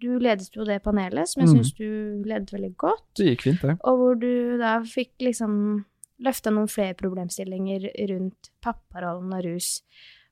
du 0.00 0.18
ledet 0.18 0.50
jo 0.54 0.64
det 0.64 0.82
panelet, 0.82 1.26
som 1.28 1.40
jeg 1.42 1.48
Mm. 1.48 1.54
syns 1.56 1.72
du 1.76 2.22
ledet 2.26 2.50
veldig 2.52 2.76
godt. 2.76 3.04
Det 3.16 3.26
gikk 3.26 3.42
fint, 3.42 3.60
det. 3.62 3.78
Og 3.84 3.96
hvor 3.98 4.14
du 4.20 4.58
da 4.58 4.80
fikk 4.80 5.10
liksom 5.20 5.84
løfta 6.20 6.50
noen 6.52 6.66
flere 6.68 6.94
problemstillinger 6.94 7.88
rundt 8.10 8.50
papparollen 8.60 9.32
og 9.32 9.44
rus. 9.44 9.82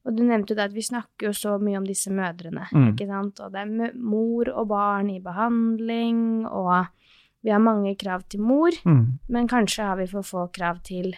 Og 0.04 0.16
du 0.16 0.22
nevnte 0.24 0.50
jo 0.50 0.54
det 0.56 0.64
at 0.64 0.72
vi 0.72 0.80
snakker 0.82 1.26
jo 1.26 1.30
så 1.30 1.58
mye 1.60 1.76
om 1.78 1.84
disse 1.84 2.08
mødrene, 2.10 2.66
Mm. 2.72 2.92
ikke 2.96 3.06
sant. 3.06 3.40
Og 3.40 3.52
det 3.52 3.60
er 3.60 3.92
mor 3.96 4.48
og 4.48 4.68
barn 4.68 5.10
i 5.10 5.20
behandling, 5.20 6.44
og 6.46 6.88
vi 7.46 7.52
har 7.54 7.62
mange 7.62 7.92
krav 8.00 8.24
til 8.28 8.40
mor, 8.42 8.74
Mm. 8.84 9.18
men 9.30 9.46
kanskje 9.48 9.84
har 9.86 9.96
vi 10.00 10.08
for 10.10 10.26
få 10.26 10.48
krav 10.52 10.82
til 10.82 11.12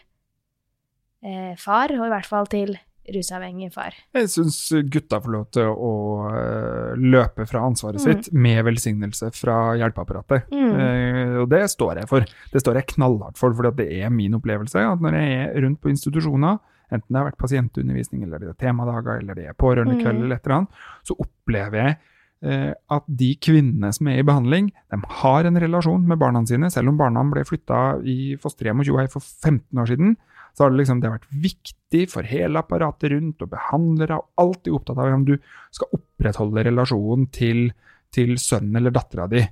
eh, 1.24 1.54
far, 1.58 1.90
og 1.96 2.04
i 2.06 2.12
hvert 2.12 2.28
fall 2.28 2.46
til 2.52 2.76
rusavhengig 3.08 3.70
far. 3.72 3.94
Jeg 4.12 4.28
syns 4.28 4.58
gutta 4.92 5.16
får 5.24 5.32
lov 5.32 5.46
til 5.56 5.70
å 5.72 5.92
eh, 6.28 6.98
løpe 7.00 7.46
fra 7.48 7.62
ansvaret 7.64 7.96
Mm. 7.98 8.04
sitt 8.04 8.32
med 8.36 8.62
velsignelse 8.66 9.30
fra 9.32 9.74
hjelpeapparatet. 9.80 10.50
Mm. 10.52 10.74
Eh, 10.76 11.36
og 11.40 11.48
det 11.48 11.62
står 11.72 12.02
jeg 12.02 12.08
for. 12.08 12.20
Det 12.52 12.60
står 12.60 12.74
jeg 12.82 12.86
knallhardt 12.94 13.38
for, 13.40 13.54
for 13.54 13.70
det 13.70 13.88
er 14.02 14.10
min 14.10 14.34
opplevelse 14.36 14.76
at 14.76 15.00
når 15.00 15.12
jeg 15.16 15.56
er 15.56 15.62
rundt 15.64 15.80
på 15.80 15.88
institusjoner, 15.88 16.58
enten 16.92 17.08
det 17.08 17.16
har 17.16 17.30
vært 17.30 17.40
pasientundervisning, 17.40 18.22
eller 18.24 18.38
det 18.44 18.48
er 18.52 18.60
temadager, 18.66 19.18
eller 19.22 19.34
det 19.34 19.46
er 19.48 19.52
pårørendekveld, 19.54 20.18
Mm. 20.18 20.22
eller 20.24 20.36
et 20.36 20.44
eller 20.46 20.56
annet, 20.56 20.68
så 21.04 21.16
opplever 21.18 21.72
jeg 21.84 21.96
at 22.38 23.02
de 23.18 23.32
kvinnene 23.42 23.88
som 23.90 24.06
er 24.06 24.20
i 24.20 24.26
behandling, 24.26 24.68
de 24.94 24.98
har 25.20 25.48
en 25.48 25.58
relasjon 25.58 26.04
med 26.06 26.20
barna 26.20 26.44
sine. 26.46 26.68
Selv 26.70 26.92
om 26.92 26.98
barna 27.00 27.24
ble 27.26 27.42
flytta 27.42 27.98
i 28.06 28.36
fosterhjem 28.38 28.84
og 28.84 28.86
tjoei 28.86 29.06
for 29.10 29.24
15 29.24 29.80
år 29.82 29.90
siden, 29.90 30.12
så 30.58 30.64
har 30.64 30.72
det 30.72 30.80
liksom 30.80 31.02
det 31.02 31.12
vært 31.12 31.28
viktig 31.44 32.04
for 32.10 32.26
hele 32.26 32.58
apparatet 32.58 33.12
rundt, 33.12 33.44
og 33.44 33.52
behandlere, 33.52 34.18
og 34.18 34.42
alltid 34.42 34.74
opptatt 34.74 34.98
av 34.98 35.12
om 35.14 35.26
du 35.28 35.36
skal 35.74 35.92
opprettholde 35.98 36.64
relasjonen 36.66 37.28
til, 37.34 37.68
til 38.14 38.34
sønnen 38.42 38.80
eller 38.80 38.94
dattera 38.94 39.28
di. 39.30 39.44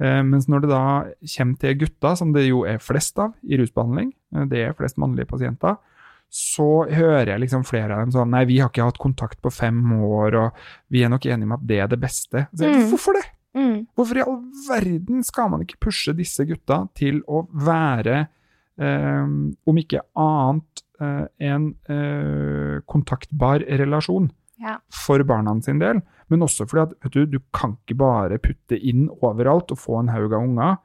Eh, 0.00 0.22
mens 0.24 0.48
når 0.48 0.64
det 0.64 0.70
da 0.72 0.84
kommer 1.34 1.60
til 1.60 1.76
gutta, 1.82 2.14
som 2.16 2.32
det 2.32 2.46
jo 2.46 2.64
er 2.68 2.80
flest 2.80 3.20
av 3.20 3.36
i 3.44 3.60
rusbehandling, 3.60 4.14
eh, 4.34 4.48
det 4.48 4.62
er 4.64 4.78
flest 4.78 4.96
mannlige 5.00 5.28
pasienter, 5.28 5.76
så 6.30 6.66
hører 6.90 7.26
jeg 7.32 7.40
liksom 7.46 7.64
flere 7.64 7.94
av 7.94 8.00
dem 8.04 8.10
sånn 8.12 8.30
Nei, 8.34 8.44
vi 8.44 8.58
har 8.60 8.68
ikke 8.68 8.84
hatt 8.84 8.98
kontakt 9.00 9.40
på 9.42 9.52
fem 9.54 9.78
år, 10.04 10.34
og 10.34 10.52
vi 10.92 11.02
er 11.06 11.08
nok 11.12 11.24
enige 11.26 11.46
om 11.48 11.52
at 11.56 11.66
det 11.66 11.78
er 11.80 11.88
det 11.88 12.00
beste. 12.02 12.46
Så, 12.52 12.66
Mm. 12.66 12.88
Hvorfor 12.90 13.12
det? 13.16 13.24
Mm. 13.56 13.86
Hvorfor 13.96 14.16
i 14.18 14.24
all 14.26 14.42
verden 14.68 15.22
skal 15.24 15.48
man 15.50 15.62
ikke 15.64 15.78
pushe 15.80 16.12
disse 16.16 16.44
gutta 16.44 16.82
til 16.94 17.22
å 17.28 17.46
være, 17.52 18.28
eh, 18.78 19.22
om 19.24 19.76
ikke 19.80 20.00
annet, 20.16 20.82
eh, 21.00 21.26
en 21.40 21.74
eh, 21.88 22.80
kontaktbar 22.86 23.60
relasjon 23.60 24.30
Ja. 24.58 24.78
for 24.90 25.18
barna 25.24 25.54
sin 25.62 25.78
del, 25.78 26.02
men 26.28 26.40
også 26.40 26.66
fordi 26.68 26.82
at 26.82 26.92
vet 27.02 27.12
du, 27.12 27.26
du 27.26 27.38
kan 27.52 27.76
ikke 27.86 27.96
bare 27.96 28.38
putte 28.38 28.76
inn 28.78 29.08
overalt 29.22 29.70
og 29.72 29.78
få 29.78 30.00
en 30.00 30.08
haug 30.08 30.32
av 30.32 30.42
unger, 30.42 30.78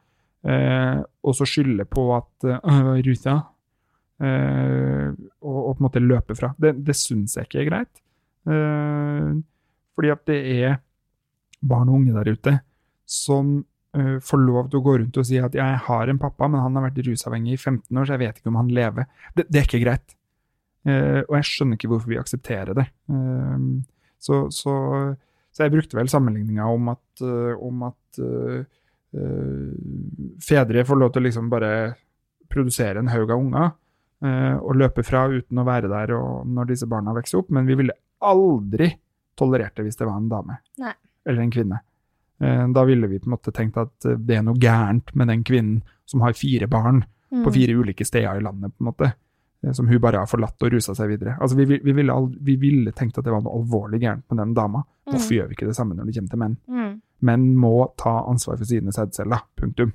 eh, 0.45 1.03
og 1.23 1.35
så 1.35 1.45
skylde 1.45 1.85
på 1.85 2.07
at 2.17 2.43
uh, 2.49 2.59
«Åh, 2.63 3.01
rusa, 3.05 3.35
eh, 3.35 3.41
og, 4.21 5.57
og 5.57 5.71
på 5.73 5.79
en 5.79 5.85
måte 5.87 6.03
løpe 6.03 6.35
fra. 6.37 6.51
Det, 6.61 6.75
det 6.85 6.95
syns 6.97 7.37
jeg 7.37 7.47
ikke 7.47 7.63
er 7.63 7.69
greit. 7.71 8.01
Eh, 8.49 9.31
fordi 9.97 10.13
at 10.13 10.23
det 10.29 10.39
er 10.55 10.79
barn 11.61 11.89
og 11.89 11.99
unge 11.99 12.15
der 12.15 12.31
ute 12.33 12.55
som 13.09 13.59
eh, 13.97 14.17
får 14.23 14.41
lov 14.41 14.69
til 14.69 14.81
å 14.81 14.85
gå 14.85 14.95
rundt 15.01 15.19
og 15.21 15.27
si 15.27 15.39
at 15.41 15.57
jeg 15.57 15.81
har 15.87 16.11
en 16.11 16.21
pappa, 16.21 16.49
men 16.49 16.63
han 16.63 16.77
har 16.77 16.87
vært 16.87 17.01
rusavhengig 17.05 17.57
i 17.57 17.61
15 17.61 17.97
år, 17.97 18.07
så 18.07 18.15
jeg 18.15 18.23
vet 18.23 18.41
ikke 18.41 18.53
om 18.53 18.61
han 18.61 18.71
lever. 18.73 19.09
Det, 19.37 19.47
det 19.49 19.61
er 19.61 19.69
ikke 19.69 19.83
greit. 19.83 20.15
Eh, 20.89 21.21
og 21.25 21.35
jeg 21.37 21.49
skjønner 21.49 21.77
ikke 21.77 21.91
hvorfor 21.91 22.13
vi 22.13 22.21
aksepterer 22.21 22.77
det. 22.77 22.87
Eh, 23.11 23.67
så, 24.21 24.45
så, 24.53 24.75
så 25.51 25.65
jeg 25.65 25.73
brukte 25.73 25.97
vel 25.97 26.09
sammenligninga 26.11 26.67
om 26.69 26.91
at, 26.93 27.23
uh, 27.25 27.57
om 27.57 27.87
at 27.89 28.21
eh, 28.21 28.59
eh, 29.17 29.71
fedre 30.45 30.85
får 30.85 30.99
lov 31.01 31.13
til 31.13 31.23
å 31.23 31.27
liksom 31.27 31.49
bare 31.51 31.71
produsere 32.51 33.01
en 33.01 33.09
haug 33.11 33.31
av 33.31 33.41
unger 33.41 33.71
eh, 34.23 34.55
og 34.57 34.75
løpe 34.75 35.03
fra 35.03 35.27
uten 35.29 35.57
å 35.61 35.65
være 35.65 35.89
der 35.89 36.13
og 36.17 36.47
når 36.47 36.67
disse 36.73 36.87
barna 36.87 37.13
vokser 37.13 37.39
opp, 37.39 37.49
men 37.51 37.65
vi 37.65 37.75
ville 37.75 37.93
aldri 38.21 38.91
tolerert 39.37 39.75
det 39.75 39.83
hvis 39.87 39.97
det 39.97 40.05
var 40.07 40.17
en 40.19 40.29
dame 40.29 40.57
Nei. 40.79 40.93
eller 41.25 41.41
en 41.41 41.51
kvinne. 41.51 41.79
Eh, 42.41 42.67
Da 42.73 42.83
ville 42.85 43.07
vi 43.07 43.19
på 43.19 43.29
en 43.29 43.35
måte 43.37 43.51
tenkt 43.53 43.77
at 43.77 44.05
eh, 44.05 44.15
det 44.17 44.37
er 44.37 44.43
noe 44.43 44.57
gærent 44.59 45.15
med 45.15 45.27
den 45.27 45.43
kvinnen 45.43 45.81
som 46.05 46.21
har 46.21 46.33
fire 46.33 46.67
barn 46.67 47.03
Mm. 47.31 47.45
på 47.45 47.51
fire 47.53 47.71
ulike 47.79 48.03
steder 48.03 48.35
i 48.35 48.41
landet, 48.43 48.73
på 48.75 48.83
en 48.83 48.87
måte, 48.91 49.13
eh, 49.63 49.71
som 49.71 49.87
hun 49.87 49.99
bare 50.03 50.17
har 50.19 50.27
forlatt 50.27 50.61
og 50.65 50.73
rusa 50.73 50.91
seg 50.93 51.07
videre. 51.13 51.37
Altså, 51.39 51.55
vi, 51.55 51.63
vi, 51.79 51.93
ville 51.95 52.11
aldri, 52.11 52.37
vi 52.43 52.55
ville 52.59 52.91
tenkt 52.91 53.17
at 53.17 53.23
det 53.23 53.31
var 53.31 53.39
noe 53.41 53.53
alvorlig 53.55 54.01
gærent 54.01 54.25
med 54.29 54.37
den 54.41 54.53
dama. 54.53 54.81
Hvorfor 55.07 55.31
Mm. 55.31 55.37
gjør 55.37 55.47
vi 55.47 55.55
ikke 55.55 55.67
det 55.69 55.75
samme 55.77 55.95
når 55.95 56.05
det 56.09 56.15
kommer 56.17 56.29
til 56.29 56.39
menn? 56.39 56.57
Mm. 56.67 57.01
Menn 57.21 57.45
må 57.55 57.71
ta 57.95 58.25
ansvar 58.27 58.57
for 58.57 58.65
sine 58.65 58.91
sædceller. 58.91 59.39
Punktum. 59.55 59.93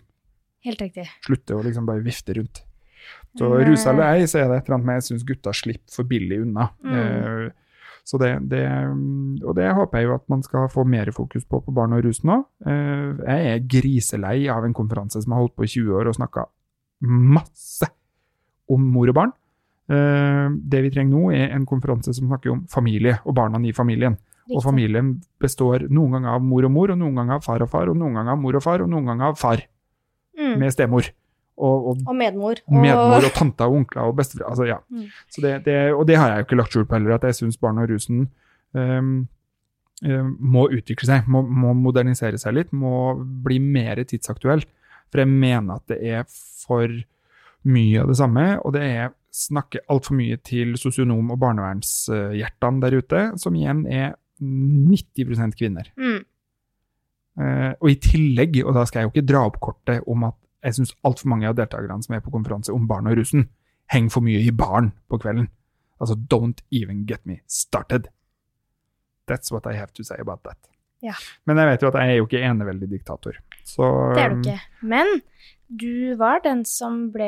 Helt 0.64 0.80
riktig. 0.80 1.04
Slutte 1.28 1.58
å 1.58 1.62
liksom 1.62 1.84
bare 1.84 2.00
vifte 2.02 2.32
rundt. 2.38 2.62
Så 3.36 3.50
rusa 3.68 3.90
eller 3.92 4.16
ei, 4.16 4.26
så 4.26 4.38
er 4.40 4.48
det 4.48 4.56
et 4.62 4.66
eller 4.68 4.76
annet 4.78 4.86
med 4.88 4.98
jeg 5.00 5.06
syns 5.10 5.24
gutta 5.28 5.52
slipper 5.52 5.92
for 5.92 6.08
billig 6.08 6.38
unna. 6.46 6.70
Mm. 6.82 6.96
Eh, 6.96 7.50
så 8.06 8.18
det, 8.22 8.30
det, 8.48 8.62
og 9.44 9.56
det 9.58 9.66
håper 9.74 9.98
jeg 9.98 10.06
jo 10.06 10.14
at 10.14 10.24
man 10.30 10.42
skal 10.46 10.68
få 10.70 10.84
mer 10.86 11.10
fokus 11.12 11.44
på 11.44 11.58
på 11.66 11.74
barn 11.74 11.92
og 11.96 12.04
rus 12.06 12.22
nå. 12.24 12.36
Eh, 12.64 13.08
jeg 13.26 13.50
er 13.54 13.64
griselei 13.66 14.46
av 14.52 14.64
en 14.64 14.72
konferanse 14.76 15.20
som 15.24 15.32
har 15.34 15.42
holdt 15.42 15.56
på 15.58 15.66
i 15.66 15.72
20 15.72 15.96
år 16.00 16.12
og 16.12 16.16
snakka 16.20 16.46
masse 17.06 17.88
om 18.72 18.86
mor 18.94 19.10
og 19.10 19.18
barn. 19.18 19.32
Eh, 19.90 20.46
det 20.70 20.80
vi 20.86 20.90
trenger 20.94 21.12
nå, 21.14 21.26
er 21.34 21.52
en 21.54 21.66
konferanse 21.66 22.14
som 22.16 22.30
snakker 22.30 22.54
om 22.54 22.64
familie 22.72 23.18
og 23.24 23.34
barna 23.36 23.60
i 23.66 23.74
familien. 23.76 24.16
Og 24.54 24.62
familien 24.62 25.16
består 25.42 25.88
noen 25.90 26.12
ganger 26.16 26.36
av 26.38 26.42
mor 26.46 26.64
og 26.64 26.70
mor, 26.70 26.90
og 26.94 26.98
noen 27.00 27.16
ganger 27.18 27.40
av 27.40 27.44
far 27.44 27.62
og 27.64 27.70
far, 27.70 27.90
og 27.90 27.96
noen 27.98 28.14
ganger 28.14 28.36
av 28.36 28.38
mor 28.38 28.54
og 28.54 28.62
far, 28.62 28.82
og 28.84 28.90
noen 28.92 29.06
ganger 29.10 29.32
av 29.32 29.38
far 29.40 29.66
Mm. 30.36 30.58
med 30.60 30.68
stemor. 30.70 31.06
Og, 31.56 31.86
og 31.88 32.02
Og 32.06 32.16
medmor. 32.16 32.58
medmor 32.68 33.24
og 33.24 33.32
tante 33.32 33.64
og 33.64 33.78
onkler 33.78 34.10
og 34.10 34.16
bestefar. 34.18 34.50
Altså, 34.50 34.66
ja. 34.68 34.76
Mm. 34.92 35.06
Det, 35.40 35.54
det, 35.64 35.76
og 35.94 36.06
det 36.08 36.18
har 36.20 36.28
jeg 36.28 36.42
jo 36.42 36.46
ikke 36.48 36.58
lagt 36.60 36.74
skjul 36.74 36.84
på 36.86 36.98
heller, 36.98 37.14
at 37.16 37.24
jeg 37.24 37.38
syns 37.38 37.56
barn 37.56 37.78
og 37.80 37.88
rusen 37.88 38.26
um, 38.76 39.14
må 40.38 40.66
utvikle 40.68 41.08
seg, 41.08 41.28
må, 41.32 41.40
må 41.40 41.72
modernisere 41.72 42.36
seg 42.36 42.58
litt, 42.58 42.72
må 42.76 43.14
bli 43.46 43.56
mer 43.62 44.02
tidsaktuell. 44.04 44.66
For 45.08 45.22
jeg 45.22 45.32
mener 45.32 45.78
at 45.80 45.88
det 45.88 46.02
er 46.04 46.26
for 46.28 46.92
mye 47.66 48.02
av 48.02 48.10
det 48.12 48.18
samme, 48.20 48.44
og 48.60 48.74
det 48.76 48.84
er 48.84 49.14
snakke 49.36 49.80
altfor 49.92 50.16
mye 50.16 50.36
til 50.44 50.76
sosionom- 50.80 51.32
og 51.32 51.40
barnevernshjertene 51.40 52.84
der 52.84 52.96
ute, 53.00 53.22
som 53.40 53.56
igjen 53.56 53.84
er 53.88 54.14
90 54.40 55.56
kvinner. 55.56 55.88
Mm. 55.96 56.20
Eh, 57.40 57.72
og 57.80 57.90
i 57.92 57.96
tillegg, 58.00 58.62
og 58.64 58.76
da 58.76 58.84
skal 58.88 59.02
jeg 59.02 59.08
jo 59.08 59.14
ikke 59.14 59.28
dra 59.28 59.42
opp 59.48 59.58
kortet 59.60 60.04
om 60.08 60.24
at 60.28 60.36
jeg 60.64 60.74
syns 60.78 60.94
altfor 61.04 61.28
mange 61.28 61.48
av 61.48 61.54
deltakerne 61.58 62.02
som 62.02 62.14
er 62.16 62.20
på 62.24 62.30
konferanse 62.34 62.72
om 62.74 62.86
barn 62.88 63.06
og 63.10 63.16
rusen, 63.18 63.48
henger 63.92 64.10
for 64.10 64.20
mye 64.26 64.40
i 64.42 64.50
baren 64.50 64.92
på 65.10 65.18
kvelden. 65.22 65.48
Altså, 66.00 66.16
don't 66.28 66.62
even 66.70 67.04
get 67.06 67.24
me 67.26 67.40
started. 67.46 68.08
That's 69.26 69.50
what 69.52 69.66
I 69.66 69.74
have 69.76 69.92
to 69.94 70.04
say 70.04 70.16
about 70.20 70.42
that. 70.44 70.58
Ja. 71.04 71.14
Men 71.46 71.58
jeg 71.60 71.66
vet 71.72 71.82
jo 71.84 71.88
at 71.92 71.98
jeg 72.00 72.10
er 72.14 72.18
jo 72.20 72.26
ikke 72.26 72.42
eneveldig 72.46 72.88
diktator. 72.90 73.38
Så 73.66 73.86
Det 74.16 74.22
er 74.22 74.34
du 74.34 74.38
ikke. 74.40 74.60
Men 74.82 75.20
du 75.68 76.14
var 76.16 76.40
den 76.44 76.64
som 76.64 77.08
ble 77.12 77.26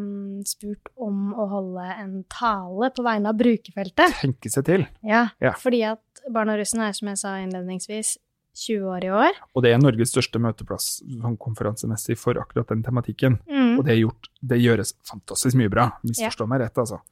mm, 0.00 0.42
spurt 0.48 0.88
om 0.96 1.32
å 1.36 1.44
holde 1.50 1.84
en 2.00 2.14
tale 2.32 2.88
på 2.96 3.04
vegne 3.04 3.28
av 3.30 3.36
brukerfeltet. 3.38 4.16
tenke 4.22 4.50
seg 4.52 4.64
til. 4.64 4.86
Ja, 5.04 5.28
Ja. 5.40 5.52
fordi 5.60 5.82
at 5.84 6.00
Barn 6.32 6.48
og 6.50 6.58
russen 6.58 6.80
er, 6.82 6.92
som 6.96 7.06
jeg 7.08 7.18
sa 7.20 7.36
innledningsvis, 7.38 8.16
20 8.56 8.88
år 8.94 9.04
i 9.04 9.10
år. 9.12 9.38
Og 9.54 9.62
det 9.64 9.72
er 9.74 9.78
Norges 9.82 10.10
største 10.14 10.40
møteplass 10.42 10.86
sånn 11.04 11.36
konferansemessig 11.40 12.16
for 12.18 12.38
akkurat 12.40 12.68
den 12.72 12.82
tematikken. 12.86 13.38
Mm. 13.50 13.76
Og 13.78 13.84
det, 13.84 13.92
er 13.94 14.00
gjort, 14.06 14.30
det 14.40 14.58
gjøres 14.62 14.94
fantastisk 15.08 15.58
mye 15.60 15.72
bra. 15.72 15.90
Misforstå 16.08 16.46
meg 16.48 16.64
rett, 16.64 16.78
altså. 16.80 17.02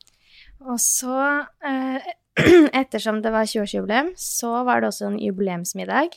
Og 0.64 0.78
så, 0.80 1.18
eh, 1.68 2.09
ettersom 2.80 3.20
det 3.22 3.30
var 3.35 3.44
20-årsjubileum, 3.50 4.14
så 4.16 4.64
var 4.66 4.80
det 4.80 4.88
også 4.88 5.11
en 5.12 5.18
jubileumsmiddag 5.20 6.16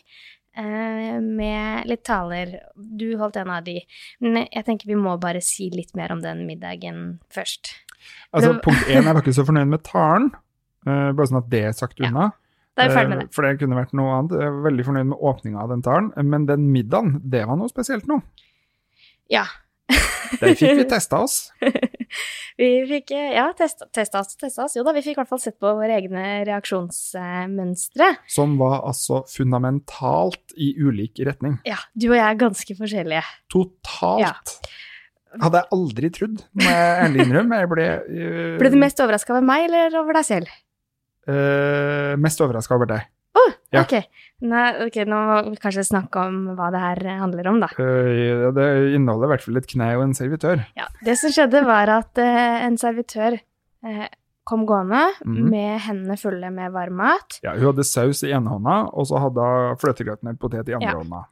eh, 0.57 1.19
med 1.21 1.89
litt 1.91 2.05
taler. 2.07 2.55
Du 2.75 3.09
holdt 3.19 3.35
en 3.43 3.51
av 3.57 3.65
de. 3.67 3.81
Men 4.23 4.45
jeg 4.47 4.65
tenker 4.65 4.87
vi 4.89 4.95
må 4.97 5.17
bare 5.21 5.41
si 5.43 5.67
litt 5.73 5.91
mer 5.99 6.15
om 6.15 6.23
den 6.23 6.45
middagen 6.47 7.19
først. 7.33 7.73
Altså, 8.31 8.53
Det- 8.55 8.63
Punkt 8.63 8.87
én, 8.87 9.03
jeg 9.03 9.13
var 9.13 9.21
ikke 9.21 9.35
så 9.35 9.45
fornøyd 9.45 9.67
med 9.75 9.83
talen. 9.83 10.31
eh, 10.87 11.11
bare 11.11 11.27
sånn 11.27 11.43
at 11.43 11.49
det 11.51 11.63
er 11.67 11.73
sagt 11.75 11.99
Ja, 12.01 12.07
unna. 12.07 12.31
Da 12.77 12.85
er 12.85 12.91
vi 12.91 12.97
ferdig 12.99 13.09
med 13.09 13.17
Eh, 13.17 13.25
det. 13.25 13.33
For 13.33 13.47
det 13.47 13.57
kunne 13.59 13.77
vært 13.79 13.93
noe 13.97 14.17
annet. 14.19 14.35
Jeg 14.37 14.53
var 14.53 14.65
veldig 14.69 14.83
fornøyd 14.85 15.07
med 15.11 15.23
åpninga 15.31 15.63
av 15.63 15.71
den 15.73 15.81
talen, 15.85 16.11
men 16.29 16.45
den 16.45 16.67
middagen, 16.73 17.15
det 17.25 17.47
var 17.49 17.57
noe 17.57 17.71
spesielt 17.71 18.05
nå. 18.09 18.21
Ja. 19.33 19.47
Der 20.41 20.53
fikk 20.59 20.77
vi 20.77 20.85
testa 20.91 21.23
oss. 21.23 21.47
Vi 22.57 22.67
fikk 22.89 23.11
eh, 23.13 23.35
ja, 23.35 23.43
testa, 23.53 23.85
testa 23.93 24.21
oss, 24.23 24.37
testa 24.39 24.63
oss. 24.63 24.73
Jo 24.73 24.81
da, 24.87 24.89
vi 24.95 25.03
fikk 25.05 25.13
i 25.13 25.19
hvert 25.19 25.29
fall 25.29 25.41
sett 25.43 25.59
på 25.61 25.69
våre 25.77 25.93
egne 25.99 26.23
reaksjonsmønstre. 26.47 28.07
Som 28.33 28.55
var 28.57 28.79
altså 28.87 29.19
fundamentalt 29.29 30.55
i 30.57 30.71
ulik 30.81 31.21
retning. 31.27 31.59
Ja, 31.69 31.77
du 31.93 32.07
og 32.09 32.15
jeg 32.17 32.25
er 32.25 32.39
ganske 32.39 32.77
forskjellige. 32.79 33.21
Totalt. 33.53 34.55
Hadde 35.37 35.61
jeg 35.61 35.69
aldri 35.77 36.09
trodd, 36.15 36.41
må 36.57 36.65
jeg 36.71 36.95
ærlig 37.03 37.27
innrømme. 37.27 37.59
Jeg 37.61 37.71
ble 37.75 37.87
uh... 38.07 38.57
Ble 38.63 38.73
du 38.73 38.79
mest 38.81 39.03
overraska 39.05 39.35
over 39.35 39.45
meg 39.45 39.67
eller 39.67 39.99
over 40.01 40.17
deg 40.17 40.25
selv? 40.25 40.57
Eh, 41.27 42.15
mest 42.21 42.41
overraska 42.41 42.75
over 42.75 42.89
deg. 42.93 43.07
Ja. 43.71 43.81
Ok. 43.83 43.93
Ok, 44.87 44.95
nå 45.09 45.17
må 45.27 45.35
vi 45.49 45.57
kanskje 45.59 45.83
snakke 45.85 46.21
om 46.29 46.37
hva 46.55 46.69
det 46.71 46.79
her 46.79 47.01
handler 47.19 47.49
om, 47.51 47.59
da. 47.61 47.67
Eh, 47.79 48.47
det 48.55 48.67
inneholder 48.95 49.27
i 49.27 49.31
hvert 49.33 49.43
fall 49.43 49.59
et 49.59 49.67
kne 49.67 49.89
og 49.97 50.05
en 50.05 50.15
servitør. 50.17 50.63
Ja, 50.79 50.87
det 51.03 51.17
som 51.19 51.33
skjedde 51.35 51.65
var 51.67 51.91
at 51.91 52.17
uh, 52.21 52.55
en 52.63 52.79
servitør 52.79 53.37
kom 54.47 54.63
gående 54.67 55.03
mm. 55.25 55.37
med 55.51 55.79
hendene 55.83 56.17
fulle 56.19 56.49
med 56.55 56.71
varm 56.75 56.99
mat. 57.01 57.39
Ja, 57.43 57.53
hun 57.57 57.73
hadde 57.73 57.85
saus 57.87 58.23
i 58.23 58.31
ene 58.35 58.51
hånda, 58.53 58.77
og 58.95 59.07
så 59.09 59.19
hadde 59.21 59.43
hun 59.43 59.79
fløtegratinert 59.81 60.39
potet 60.41 60.71
i 60.71 60.77
andre 60.77 60.93
Ja. 60.93 60.99
hånda. 61.01 61.23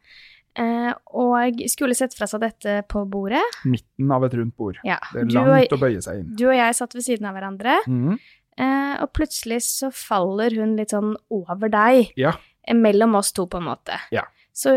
Eh, 0.55 0.91
og 1.19 1.57
skulle 1.67 1.95
sette 1.97 2.15
fra 2.15 2.27
seg 2.31 2.39
dette 2.45 2.77
på 2.87 3.01
bordet. 3.11 3.43
Midten 3.67 4.11
av 4.15 4.23
et 4.23 4.35
rundt 4.39 4.55
bord. 4.55 4.77
Ja, 4.87 4.97
Det 5.11 5.25
er 5.25 5.33
langt 5.35 5.71
og, 5.71 5.77
å 5.77 5.81
bøye 5.81 6.01
seg 6.03 6.21
inn. 6.21 6.29
du 6.35 6.45
og 6.47 6.55
jeg 6.55 6.75
satt 6.75 6.95
ved 6.95 7.03
siden 7.03 7.27
av 7.27 7.35
hverandre, 7.35 7.79
Mhm. 7.87 8.19
Eh, 8.57 8.95
og 9.01 9.11
plutselig 9.13 9.61
så 9.63 9.91
faller 9.93 10.55
hun 10.55 10.75
litt 10.77 10.89
sånn 10.95 11.15
over 11.29 11.69
deg. 11.69 12.11
Ja. 12.17 12.33
eh, 12.67 12.73
Mellom 12.75 13.15
oss 13.15 13.31
to, 13.31 13.45
på 13.47 13.57
en 13.57 13.67
måte. 13.69 13.99
Ja. 14.11 14.23
Så 14.55 14.71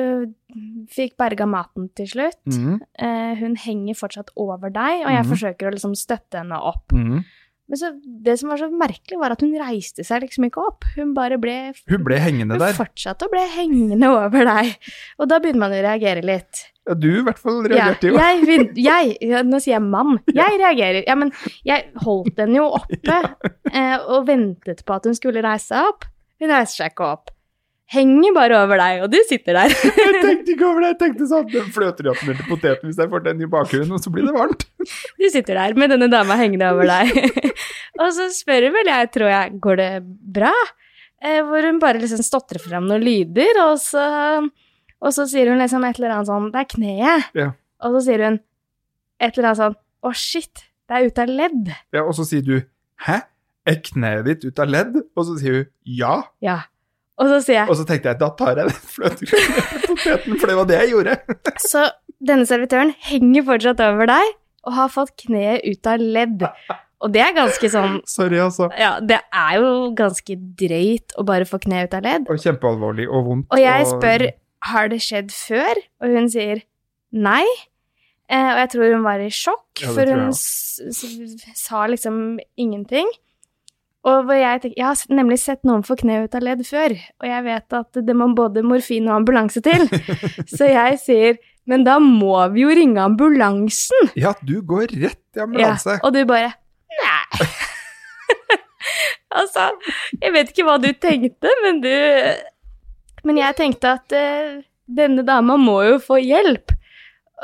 fikk 0.91 1.17
berga 1.21 1.47
maten 1.47 1.89
til 1.95 2.07
slutt. 2.11 2.41
Mhm. 2.51 2.81
Eh, 2.99 3.35
hun 3.39 3.55
henger 3.57 3.95
fortsatt 3.95 4.31
over 4.37 4.71
deg, 4.71 5.05
og 5.07 5.11
jeg 5.13 5.25
Mhm. 5.25 5.31
forsøker 5.33 5.69
å 5.69 5.73
liksom 5.75 5.95
støtte 5.95 6.39
henne 6.43 6.59
opp. 6.61 6.89
Mhm. 6.93 7.25
Men 7.71 7.77
så, 7.77 7.91
det 8.25 8.39
som 8.41 8.49
var 8.49 8.57
så 8.57 8.71
merkelig, 8.73 9.19
var 9.21 9.31
at 9.33 9.41
hun 9.43 9.53
reiste 9.53 10.03
seg 10.03 10.23
liksom 10.23 10.47
ikke 10.51 10.67
opp. 10.67 10.85
Hun 10.97 11.13
bare 11.13 11.37
ble 11.39 11.75
Hun 11.87 12.03
ble 12.03 12.17
hengende 12.19 12.53
Hun 12.57 12.59
der. 12.61 12.73
fortsatte 12.73 13.27
å 13.27 13.31
bli 13.31 13.47
hengende 13.47 14.09
over 14.09 14.43
deg. 14.45 14.79
Og 15.21 15.29
da 15.29 15.39
begynner 15.39 15.59
man 15.59 15.73
å 15.73 15.83
reagere 15.83 16.25
litt. 16.25 16.73
Ja, 16.89 16.97
du 16.97 17.09
i 17.11 17.25
hvert 17.25 17.41
fall 17.41 17.63
Ja, 17.69 17.89
reagerte 17.89 18.13
jo. 18.13 18.19
jeg, 18.19 18.69
jeg, 18.89 19.17
jeg, 19.21 19.47
nå 19.49 19.61
sier 19.61 19.77
jeg 19.77 19.85
mann. 19.85 20.19
Jeg 20.33 20.61
reagerer. 20.61 21.03
Ja, 21.07 21.17
men 21.21 21.33
jeg 21.69 21.91
holdt 22.05 22.39
henne 22.41 22.63
jo 22.63 22.69
oppe 22.81 23.19
eh, 23.77 23.97
og 24.09 24.29
ventet 24.29 24.85
på 24.89 24.97
at 24.97 25.09
hun 25.09 25.19
skulle 25.19 25.45
reise 25.45 25.75
seg 25.75 25.91
opp. 25.93 26.09
Hun 26.39 26.55
reiser 26.55 26.85
seg 26.85 26.95
ikke 26.95 27.11
opp. 27.19 27.35
Henger 27.89 28.35
bare 28.37 28.57
over 28.61 28.77
deg, 28.77 29.03
og 29.07 29.13
du 29.13 29.17
sitter 29.25 29.57
der. 29.57 29.73
Jeg 29.97 30.19
tenkte 30.21 30.53
ikke 30.53 30.67
over 30.69 30.85
det. 30.85 30.91
Jeg 30.91 30.99
tenkte 31.01 31.29
sånn 31.31 31.47
Den 31.55 31.71
fløter 31.73 32.11
jo 32.11 32.13
til 32.21 32.43
poteten 32.51 32.91
hvis 32.91 32.99
jeg 33.01 33.09
får 33.09 33.23
den 33.25 33.41
i 33.47 33.49
bakgrunnen, 33.49 33.95
og 33.97 34.03
så 34.05 34.13
blir 34.13 34.27
det 34.29 34.35
varmt. 34.37 34.67
Du 35.17 35.25
sitter 35.33 35.57
der 35.57 35.77
med 35.81 35.95
denne 35.95 36.11
dama 36.13 36.37
hengende 36.37 36.69
over 36.75 36.85
deg. 36.89 37.41
og 38.03 38.13
så 38.13 38.29
spør 38.37 38.69
hun 38.69 38.77
vel 38.77 38.93
jeg, 38.93 39.09
tror 39.17 39.33
jeg, 39.33 39.57
går 39.65 39.81
det 39.81 39.89
bra? 40.37 40.53
Eh, 41.25 41.41
hvor 41.49 41.65
hun 41.65 41.81
bare 41.81 42.03
liksom 42.03 42.21
stotrer 42.23 42.61
fram 42.63 42.85
noen 42.91 43.03
lyder, 43.03 43.57
og 43.65 43.81
så, 43.81 44.05
og 45.03 45.15
så 45.15 45.27
sier 45.31 45.51
hun 45.53 45.61
liksom 45.63 45.85
et 45.87 45.99
eller 46.01 46.17
annet 46.17 46.31
sånn 46.31 46.49
Det 46.55 46.63
er 46.63 46.71
kneet. 46.73 47.29
Ja. 47.39 47.51
Og 47.87 47.99
så 47.99 48.05
sier 48.09 48.25
hun 48.27 48.41
et 49.23 49.37
eller 49.37 49.51
annet 49.53 49.61
sånn 49.63 49.77
Å, 49.79 50.15
shit, 50.15 50.65
det 50.89 50.97
er 50.97 51.07
ute 51.11 51.25
av 51.25 51.31
ledd. 51.41 51.71
Ja, 51.95 52.03
og 52.05 52.15
så 52.17 52.25
sier 52.27 52.43
du 52.47 52.57
'hæ? 53.05 53.21
Er 53.69 53.79
kneet 53.85 54.25
ditt 54.27 54.45
ut 54.47 54.59
av 54.63 54.71
ledd?' 54.71 55.01
Og 55.17 55.25
så 55.27 55.39
sier 55.39 55.57
hun 55.59 55.67
'ja'. 55.85 56.23
Ja. 56.41 56.59
Og 57.19 57.27
så 57.27 57.39
sier 57.43 57.59
jeg 57.61 57.71
Og 57.71 57.79
så 57.81 57.87
tenkte 57.87 58.13
jeg 58.13 58.21
da 58.21 58.29
tar 58.39 58.57
jeg 58.57 58.69
den 58.71 58.83
fløtegrøten, 58.95 60.39
for 60.39 60.47
det 60.47 60.57
var 60.57 60.69
det 60.71 60.79
jeg 60.83 60.91
gjorde. 60.95 61.17
Så 61.73 61.87
denne 62.23 62.47
servitøren 62.47 62.93
henger 63.09 63.47
fortsatt 63.47 63.81
over 63.83 64.07
deg 64.11 64.35
og 64.67 64.73
har 64.77 64.89
fått 64.93 65.15
kneet 65.25 65.67
ut 65.67 65.87
av 65.91 66.03
ledd. 66.03 66.45
Og 67.03 67.13
det 67.15 67.23
er 67.23 67.35
ganske 67.37 67.71
sånn 67.71 68.01
Sorry, 68.17 68.39
altså. 68.43 68.71
Ja, 68.79 68.99
det 69.03 69.21
er 69.35 69.59
jo 69.59 69.91
ganske 69.99 70.39
drøyt 70.59 71.15
å 71.19 71.27
bare 71.27 71.47
få 71.49 71.61
kneet 71.63 71.91
ut 71.91 71.99
av 71.99 72.07
ledd. 72.07 72.31
Og 72.31 72.43
kjempealvorlig 72.43 73.09
og 73.11 73.27
vondt. 73.33 73.51
Og 73.55 73.63
jeg 73.63 73.87
spør 73.91 74.29
har 74.67 74.91
det 74.93 75.01
skjedd 75.05 75.33
før, 75.35 75.81
og 76.03 76.15
hun 76.17 76.29
sier 76.33 76.63
nei. 77.15 77.45
Eh, 78.29 78.51
og 78.53 78.59
jeg 78.63 78.71
tror 78.75 78.93
hun 78.93 79.07
var 79.07 79.23
i 79.25 79.31
sjokk, 79.33 79.83
Ja, 79.83 79.95
for 79.97 80.11
hun 80.13 80.29
sa 80.35 81.87
liksom 81.89 82.39
ingenting. 82.61 83.09
Og 84.09 84.25
hvor 84.29 84.39
jeg 84.39 84.63
tenker, 84.63 84.79
jeg 84.79 84.87
har 84.87 85.15
nemlig 85.17 85.39
sett 85.43 85.65
noen 85.67 85.83
få 85.85 85.97
kne 85.99 86.23
ut 86.25 86.37
av 86.37 86.45
ledd 86.45 86.63
før, 86.67 86.95
og 87.21 87.29
jeg 87.29 87.45
vet 87.45 87.79
at 87.81 87.99
det 88.09 88.17
må 88.17 88.29
både 88.37 88.63
morfin 88.65 89.09
og 89.11 89.23
ambulanse 89.23 89.63
til. 89.65 89.89
Så 90.57 90.69
jeg 90.71 91.01
sier, 91.03 91.41
men 91.69 91.85
da 91.85 91.99
må 92.01 92.37
vi 92.55 92.65
jo 92.65 92.77
ringe 92.77 93.03
ambulansen. 93.05 94.13
Ja, 94.17 94.37
du 94.41 94.61
går 94.65 94.95
rett 94.95 95.37
i 95.37 95.45
ambulanse. 95.45 95.99
Ja, 95.99 96.05
og 96.07 96.15
du 96.15 96.23
bare, 96.29 96.55
nei. 97.03 97.49
altså, 99.41 99.71
jeg 100.23 100.35
vet 100.35 100.53
ikke 100.53 100.67
hva 100.69 100.79
du 100.83 100.89
tenkte, 101.01 101.53
men 101.65 101.83
du 101.85 101.93
Men 103.27 103.41
jeg 103.41 103.57
tenkte 103.59 103.95
at 103.99 104.15
uh, 104.15 104.59
denne 104.89 105.25
dama 105.27 105.57
må 105.61 105.81
jo 105.87 105.99
få 106.03 106.21
hjelp. 106.23 106.73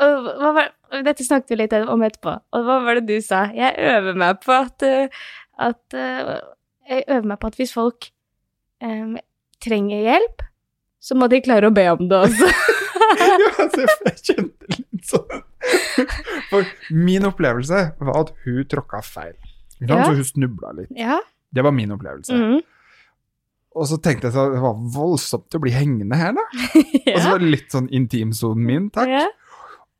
Og 0.03 0.27
hva 0.41 0.51
var, 0.55 0.71
dette 1.05 1.25
snakket 1.25 1.53
vi 1.53 1.59
litt 1.61 1.75
om 1.77 2.03
etterpå, 2.05 2.33
og 2.55 2.67
hva 2.67 2.81
var 2.83 2.99
det 2.99 3.05
du 3.07 3.23
sa? 3.23 3.45
Jeg 3.55 3.77
øver 3.79 4.17
meg 4.19 4.41
på 4.43 4.55
at, 4.55 4.83
eh, 4.83 5.23
at 5.61 5.95
eh, 5.95 6.35
Jeg 6.85 7.05
øver 7.07 7.29
meg 7.31 7.39
på 7.41 7.47
at 7.49 7.55
hvis 7.57 7.71
folk 7.73 8.09
um, 8.83 9.15
trenger 9.63 10.03
hjelp, 10.05 10.43
så 11.01 11.15
må 11.17 11.25
de 11.31 11.39
klare 11.41 11.71
å 11.71 11.73
be 11.73 11.85
om 11.89 12.03
det 12.11 12.19
også. 12.27 12.49
ja, 13.41 13.49
altså, 13.63 13.87
jeg 14.05 14.19
kjente 14.19 14.69
litt 14.75 15.09
sånn 15.09 15.41
For 16.51 16.69
min 16.93 17.25
opplevelse 17.25 17.81
var 17.97 18.19
at 18.19 18.35
hun 18.43 18.61
tråkka 18.69 19.01
feil. 19.01 19.33
Ja. 19.79 20.03
Så 20.03 20.13
hun 20.13 20.27
snubla 20.27 20.75
litt. 20.77 20.93
ja. 20.93 21.21
Det 21.55 21.63
var 21.63 21.71
min 21.71 21.93
opplevelse. 21.95 22.35
mhm. 22.35 22.61
Og 23.75 23.89
så 23.89 23.97
tenkte 23.99 24.29
jeg 24.29 24.35
at 24.35 24.53
det 24.55 24.61
var 24.63 24.77
voldsomt 24.95 25.57
å 25.57 25.59
bli 25.61 25.73
hengende 25.75 26.15
her, 26.19 26.35
da. 26.37 26.45
Og 27.15 27.17
så 27.19 27.31
var 27.33 27.41
det 27.41 27.49
litt 27.51 27.73
sånn 27.73 27.89
intimsonen 27.93 28.67
min, 28.67 28.85
takk. 28.95 29.11
Ja. 29.11 29.25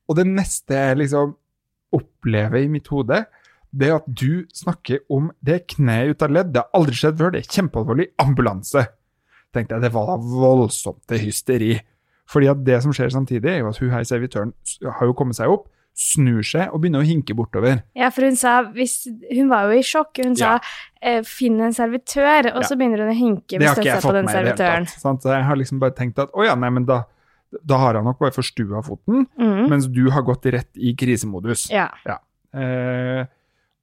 Og 0.08 0.20
det 0.20 0.28
neste 0.30 0.78
jeg 0.78 1.02
liksom 1.02 1.34
opplever 1.96 2.62
i 2.62 2.70
mitt 2.72 2.88
hode, 2.94 3.26
det 3.76 3.90
er 3.90 3.98
at 3.98 4.08
du 4.08 4.46
snakker 4.56 5.02
om 5.12 5.28
det 5.44 5.66
kneet 5.74 6.16
ut 6.16 6.24
av 6.24 6.32
ledd. 6.32 6.54
Det 6.56 6.64
har 6.64 6.80
aldri 6.80 6.96
skjedd 6.96 7.20
før, 7.20 7.34
det 7.34 7.42
er 7.42 7.52
kjempealvorlig. 7.58 8.08
Ambulanse. 8.24 8.86
Tenkte 9.56 9.76
jeg, 9.76 9.84
det 9.84 9.92
var 9.96 10.08
da 10.08 10.16
voldsomt 10.24 11.04
til 11.12 11.24
hysteri. 11.26 11.74
Fordi 12.32 12.50
at 12.54 12.64
det 12.66 12.80
som 12.86 12.96
skjer 12.96 13.12
samtidig, 13.14 13.52
er 13.52 13.62
jo 13.62 13.72
at 13.74 13.80
hun 13.82 13.92
her 13.92 14.08
servitøren 14.08 14.54
har 14.86 15.10
jo 15.10 15.16
kommet 15.18 15.38
seg 15.38 15.52
opp, 15.52 15.68
snur 15.96 16.44
seg 16.44 16.74
og 16.74 16.82
begynner 16.84 17.04
å 17.04 17.08
hinke 17.08 17.36
bortover. 17.38 17.80
Ja, 17.96 18.10
for 18.12 18.28
hun 18.28 18.36
sa 18.36 18.58
hvis, 18.76 19.06
Hun 19.32 19.48
var 19.50 19.70
jo 19.70 19.80
i 19.80 19.84
sjokk. 19.86 20.20
Hun 20.24 20.36
sa 20.36 20.56
Ja. 20.56 20.60
eh, 21.02 21.22
'finn 21.22 21.62
en 21.62 21.72
servitør', 21.72 22.52
og 22.54 22.62
Ja. 22.62 22.68
så 22.68 22.76
begynner 22.76 23.00
hun 23.06 23.16
å 23.16 23.18
hinke 23.18 23.58
Det 23.60 23.68
har 23.68 23.76
ikke 23.76 23.84
jeg 23.86 24.02
på 24.02 24.10
fått 24.10 24.14
den 24.14 24.26
med 24.26 24.36
i 24.36 24.44
det 24.44 24.58
hele 24.60 24.86
tatt. 24.86 25.24
Jeg 25.24 25.44
har 25.44 25.56
liksom 25.56 25.80
bare 25.80 25.92
tenkt 25.92 26.20
at 26.20 26.32
å 26.34 26.46
ja, 26.46 26.56
nei, 26.56 26.70
men 26.70 26.86
da, 26.86 27.04
da 27.66 27.78
har 27.78 27.96
han 27.96 28.04
nok 28.04 28.20
bare 28.20 28.32
forstua 28.32 28.84
foten, 28.84 29.26
mm. 29.40 29.70
mens 29.70 29.88
du 29.88 30.10
har 30.10 30.22
gått 30.22 30.46
rett 30.52 30.76
i 30.76 30.94
krisemodus. 30.94 31.70
Ja. 31.70 31.90
Eh, 32.54 33.26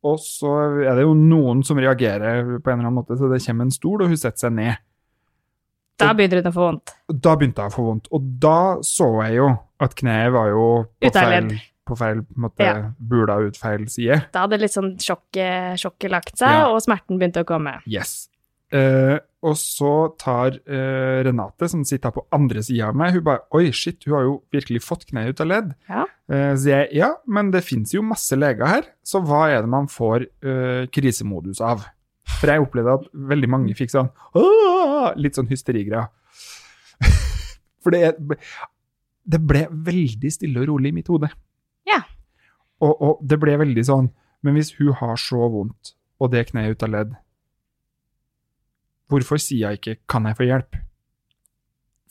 og 0.04 0.18
så 0.18 0.84
er 0.84 0.94
det 0.96 1.02
jo 1.02 1.14
noen 1.14 1.64
som 1.64 1.78
reagerer 1.78 2.58
på 2.60 2.70
en 2.70 2.78
eller 2.80 2.88
annen 2.88 2.98
måte, 3.04 3.16
så 3.16 3.30
det 3.32 3.44
kommer 3.46 3.62
en 3.64 3.70
stol, 3.70 4.02
og 4.02 4.08
hun 4.08 4.16
setter 4.16 4.48
seg 4.48 4.52
ned. 4.52 4.76
Da 5.96 6.12
begynte 6.12 6.42
hun 6.42 6.50
å 6.50 6.54
få 6.54 6.64
vondt. 6.66 6.94
Da 7.08 7.36
begynte 7.36 7.62
jeg 7.62 7.70
å 7.70 7.74
få 7.76 7.84
vondt, 7.86 8.08
og 8.12 8.40
da 8.42 8.76
så 8.82 9.22
jeg 9.24 9.36
jo 9.36 9.58
at 9.80 9.94
kneet 9.94 10.32
var 10.32 10.48
jo 10.48 10.64
på 11.00 11.12
feil. 11.12 11.52
På 11.86 11.96
feil 11.98 12.20
måte, 12.38 12.62
Ja. 12.64 12.92
bula 12.98 13.40
ut 13.42 13.56
feil 13.58 13.88
side. 13.90 14.28
Da 14.32 14.46
hadde 14.46 14.58
litt 14.60 14.70
sånn 14.74 14.96
sjokket, 15.02 15.78
sjokket 15.82 16.10
lagt 16.10 16.36
seg, 16.38 16.48
Ja. 16.50 16.68
og 16.70 16.80
smerten 16.80 17.18
begynte 17.18 17.42
å 17.42 17.48
komme. 17.48 17.80
Yes. 17.86 18.28
Eh, 18.72 19.18
og 19.42 19.54
så 19.60 20.16
tar 20.16 20.54
eh, 20.66 21.22
Renate, 21.26 21.68
som 21.68 21.82
sitter 21.84 22.10
på 22.10 22.24
andre 22.32 22.62
sida 22.62 22.88
av 22.88 22.94
meg, 22.96 23.12
hun 23.12 23.22
bare 23.26 23.40
Oi, 23.52 23.70
shit, 23.70 24.02
hun 24.06 24.14
har 24.14 24.22
jo 24.22 24.42
virkelig 24.50 24.80
fått 24.82 25.04
kneet 25.10 25.28
ut 25.34 25.40
av 25.40 25.46
ledd. 25.46 25.74
Ja. 25.90 26.04
Eh, 26.30 26.54
så 26.56 26.70
jeg 26.70 26.88
ja, 26.94 27.10
men 27.26 27.50
det 27.50 27.64
fins 27.64 27.92
jo 27.92 28.00
masse 28.00 28.32
leger 28.38 28.64
her, 28.66 28.82
så 29.04 29.20
hva 29.20 29.50
er 29.50 29.60
det 29.60 29.68
man 29.68 29.88
får 29.88 30.22
eh, 30.42 30.86
krisemodus 30.86 31.60
av? 31.60 31.84
For 32.40 32.46
jeg 32.48 32.62
opplevde 32.64 32.94
at 32.94 33.10
veldig 33.12 33.48
mange 33.50 33.74
fikk 33.76 33.90
sånn 33.90 34.08
«Åh!» 34.34 35.12
litt 35.18 35.34
sånn 35.34 35.48
hysterigreier. 35.50 36.08
For 37.82 37.90
det, 37.90 38.14
det 39.26 39.40
ble 39.42 39.66
veldig 39.70 40.30
stille 40.32 40.62
og 40.62 40.68
rolig 40.70 40.92
i 40.92 40.96
mitt 41.00 41.08
hode. 41.12 41.28
Ja. 41.88 42.02
Og, 42.82 42.92
og 43.02 43.18
det 43.22 43.38
ble 43.42 43.56
veldig 43.60 43.84
sånn 43.86 44.08
Men 44.42 44.54
hvis 44.58 44.72
hun 44.78 44.92
har 44.98 45.16
så 45.16 45.48
vondt, 45.50 45.92
og 46.18 46.32
det 46.32 46.48
kneet 46.50 46.74
ut 46.74 46.82
av 46.82 46.90
ledd, 46.90 47.12
hvorfor 49.10 49.38
sier 49.38 49.70
jeg 49.70 49.78
ikke 49.80 49.96
'kan 50.08 50.26
jeg 50.26 50.36
få 50.36 50.46
hjelp'? 50.48 50.78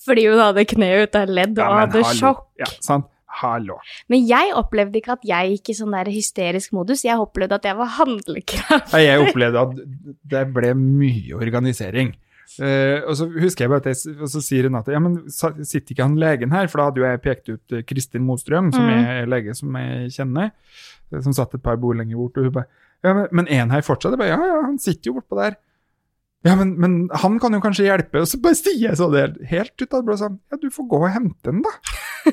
Fordi 0.05 0.27
hun 0.29 0.39
hadde 0.39 0.65
kneet 0.65 1.03
ut 1.09 1.15
av 1.19 1.27
ledd 1.29 1.59
og 1.59 1.65
Ja, 1.65 1.79
hadde 1.81 2.03
hallo. 2.03 2.19
sjokk. 2.19 2.45
Ja, 2.57 2.69
sant? 2.81 3.05
Hallo. 3.41 3.77
Men 4.09 4.25
jeg 4.27 4.51
opplevde 4.55 4.95
ikke 4.99 5.13
at 5.13 5.23
jeg 5.23 5.51
gikk 5.53 5.69
i 5.69 5.73
sånn 5.77 5.91
der 5.95 6.11
hysterisk 6.11 6.73
modus, 6.73 7.03
jeg 7.03 7.15
opplevde 7.19 7.55
at 7.55 7.63
jeg 7.63 7.77
var 7.77 7.87
handlekraftig. 7.99 8.99
Jeg 9.05 9.19
opplevde 9.23 9.61
at 9.61 9.75
det 10.27 10.53
ble 10.53 10.73
mye 10.75 11.35
organisering. 11.35 12.15
Eh, 12.59 12.99
og 13.07 13.15
så 13.15 13.29
husker 13.31 13.63
jeg 13.63 13.71
bare 13.71 13.79
at 13.85 13.93
jeg, 13.93 14.15
og 14.19 14.27
så 14.29 14.41
sier 14.43 14.67
hun 14.67 14.75
at 14.75 14.89
ja, 14.91 14.99
men 14.99 15.13
sitter 15.31 15.93
ikke 15.93 16.03
han 16.03 16.17
legen 16.19 16.51
her? 16.51 16.67
For 16.67 16.81
da 16.81 16.89
hadde 16.89 16.99
jo 16.99 17.05
jeg 17.07 17.21
pekt 17.23 17.49
ut 17.53 17.71
eh, 17.77 17.83
Kristin 17.87 18.25
Mostrøm, 18.27 18.73
som 18.75 18.83
Mm. 18.83 19.05
er 19.07 19.25
lege 19.31 19.55
som 19.55 19.73
jeg 19.79 20.11
kjenner, 20.17 20.51
eh, 21.13 21.21
som 21.23 21.33
satt 21.37 21.55
et 21.55 21.63
par 21.63 21.77
bord 21.79 21.95
lenger 22.01 22.17
bort. 22.19 22.37
Og 22.37 22.43
hun 22.49 22.57
bare 22.59 22.67
ja, 23.03 23.13
men, 23.17 23.27
men 23.31 23.47
en 23.47 23.71
her 23.73 23.81
fortsatt? 23.81 24.11
Jeg 24.13 24.19
bare, 24.21 24.35
ja, 24.35 24.45
ja, 24.51 24.59
han 24.67 24.77
sitter 24.77 25.09
jo 25.09 25.15
bortpå 25.19 25.39
der. 25.39 25.55
Ja, 26.45 26.53
men, 26.57 26.75
men 26.81 26.93
han 27.21 27.39
kan 27.41 27.53
jo 27.53 27.61
kanskje 27.63 27.85
hjelpe. 27.87 28.21
Og 28.21 28.27
så 28.29 28.37
bare 28.41 28.57
sier 28.57 28.89
jeg 28.89 28.97
så 28.99 29.07
det 29.13 29.23
helt 29.49 29.73
ut 29.81 29.87
av 29.93 30.01
det 30.01 30.05
blå 30.09 30.17
sånn 30.19 30.37
Ja, 30.51 30.57
du 30.61 30.67
får 30.73 30.87
gå 30.91 30.99
og 31.05 31.09
hente 31.13 31.49
den, 31.51 31.63
da. 31.65 31.71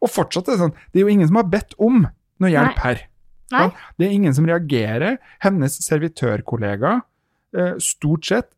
og 0.00 0.10
fortsatt 0.12 0.48
er 0.48 0.56
det 0.56 0.62
sånn 0.64 0.74
Det 0.92 1.00
er 1.00 1.04
jo 1.06 1.12
ingen 1.12 1.28
som 1.30 1.38
har 1.40 1.48
bedt 1.52 1.76
om 1.80 2.02
noe 2.40 2.50
hjelp 2.52 2.76
Nei. 2.78 2.84
her. 2.86 3.00
Nei. 3.52 3.64
Ja, 3.66 3.70
Det 3.98 4.06
er 4.06 4.14
ingen 4.16 4.34
som 4.36 4.46
reagerer. 4.48 5.18
Hennes 5.44 5.74
servitørkollega 5.84 7.00
stort 7.78 8.24
sett 8.24 8.50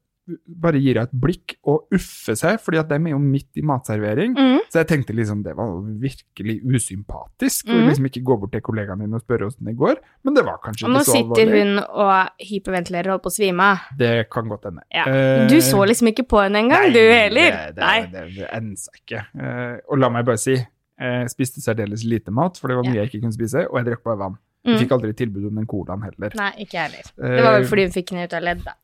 bare 0.46 0.78
gir 0.78 0.94
henne 0.94 1.08
et 1.10 1.14
blikk 1.18 1.56
og 1.66 1.88
uffer 1.92 2.36
seg, 2.38 2.60
fordi 2.62 2.78
at 2.78 2.88
dem 2.88 3.08
er 3.08 3.10
jo 3.10 3.18
midt 3.18 3.58
i 3.58 3.62
matservering. 3.66 4.36
Mm. 4.38 4.60
Så 4.70 4.78
jeg 4.78 4.86
tenkte 4.92 5.12
liksom 5.18 5.40
det 5.42 5.56
var 5.58 5.72
virkelig 5.98 6.60
usympatisk. 6.62 7.66
å 7.66 7.74
Mhm. 7.74 7.88
liksom 7.88 8.06
ikke 8.06 8.22
gå 8.22 8.36
bort 8.40 8.52
til 8.52 8.60
kollegaen 8.62 9.00
din 9.00 9.12
og 9.14 9.20
spørre 9.20 9.48
åssen 9.50 9.64
det 9.66 9.76
går. 9.76 9.96
Men 10.24 10.34
det 10.34 10.44
var 10.46 10.58
kanskje 10.62 10.84
Og 10.86 10.90
nå 10.94 11.02
sitter 11.04 11.50
hun 11.58 11.78
og 11.78 12.28
hyperventilerer 12.38 13.06
og 13.10 13.18
holder 13.18 13.24
på 13.26 13.32
å 13.32 13.36
svime 13.36 13.60
av. 13.60 13.78
Det 13.98 14.30
kan 14.30 14.48
godt 14.48 14.62
hende. 14.70 14.82
Ja. 14.94 15.04
Eh, 15.10 15.48
Du 15.48 15.56
så 15.60 15.82
liksom 15.84 16.06
ikke 16.14 16.24
på 16.28 16.40
henne 16.40 16.62
engang, 16.62 16.92
du 16.92 16.98
heller. 17.02 17.50
Det, 17.50 17.74
det, 17.74 17.82
Nei. 17.82 18.00
det, 18.06 18.36
det 18.36 18.88
ikke. 19.02 19.26
Eh, 19.42 19.78
og 19.90 19.98
la 19.98 20.08
meg 20.08 20.24
bare 20.24 20.38
si, 20.38 20.54
jeg 20.54 21.28
spiste 21.34 21.60
særdeles 21.60 22.04
lite 22.06 22.30
mat, 22.30 22.56
for 22.58 22.68
det 22.68 22.76
var 22.76 22.84
mye 22.84 22.94
Ja. 22.94 23.02
jeg 23.02 23.10
ikke 23.10 23.22
kunne 23.26 23.34
spise, 23.34 23.66
og 23.68 23.74
jeg 23.84 23.86
drakk 23.86 24.04
bare 24.04 24.18
vann. 24.18 24.38
Mm. 24.62 24.74
Jeg 24.74 24.84
fikk 24.84 24.92
aldri 24.94 25.14
tilbud 25.18 25.48
om 25.48 25.56
den 25.58 25.66
colaen 25.70 26.04
heller. 26.06 26.34
Nei, 26.38 26.52
ikke 26.62 26.84
heller. 26.84 27.08
Det 27.18 27.42
var 27.42 27.56
vel 27.58 27.66
fordi 27.70 27.86
hun 27.88 27.96
fikk 27.96 28.12
den 28.12 28.22
ut 28.22 28.36
av 28.38 28.44
ledd, 28.46 28.62
da. 28.66 28.76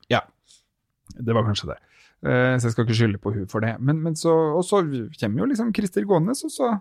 Det 1.19 1.35
var 1.35 1.47
kanskje 1.47 1.71
det. 1.71 1.79
Eh, 2.27 2.57
så 2.59 2.67
jeg 2.67 2.75
skal 2.75 2.87
ikke 2.87 2.99
skylde 2.99 3.21
på 3.23 3.33
hun 3.35 3.47
for 3.51 3.65
det. 3.65 3.77
Men, 3.79 4.03
men 4.03 4.19
så, 4.19 4.35
og 4.59 4.65
så 4.67 4.83
kommer 4.83 5.45
jo 5.45 5.49
liksom 5.53 5.73
Christer 5.77 6.07
gående, 6.09 6.35
og 6.35 6.53
så 6.53 6.75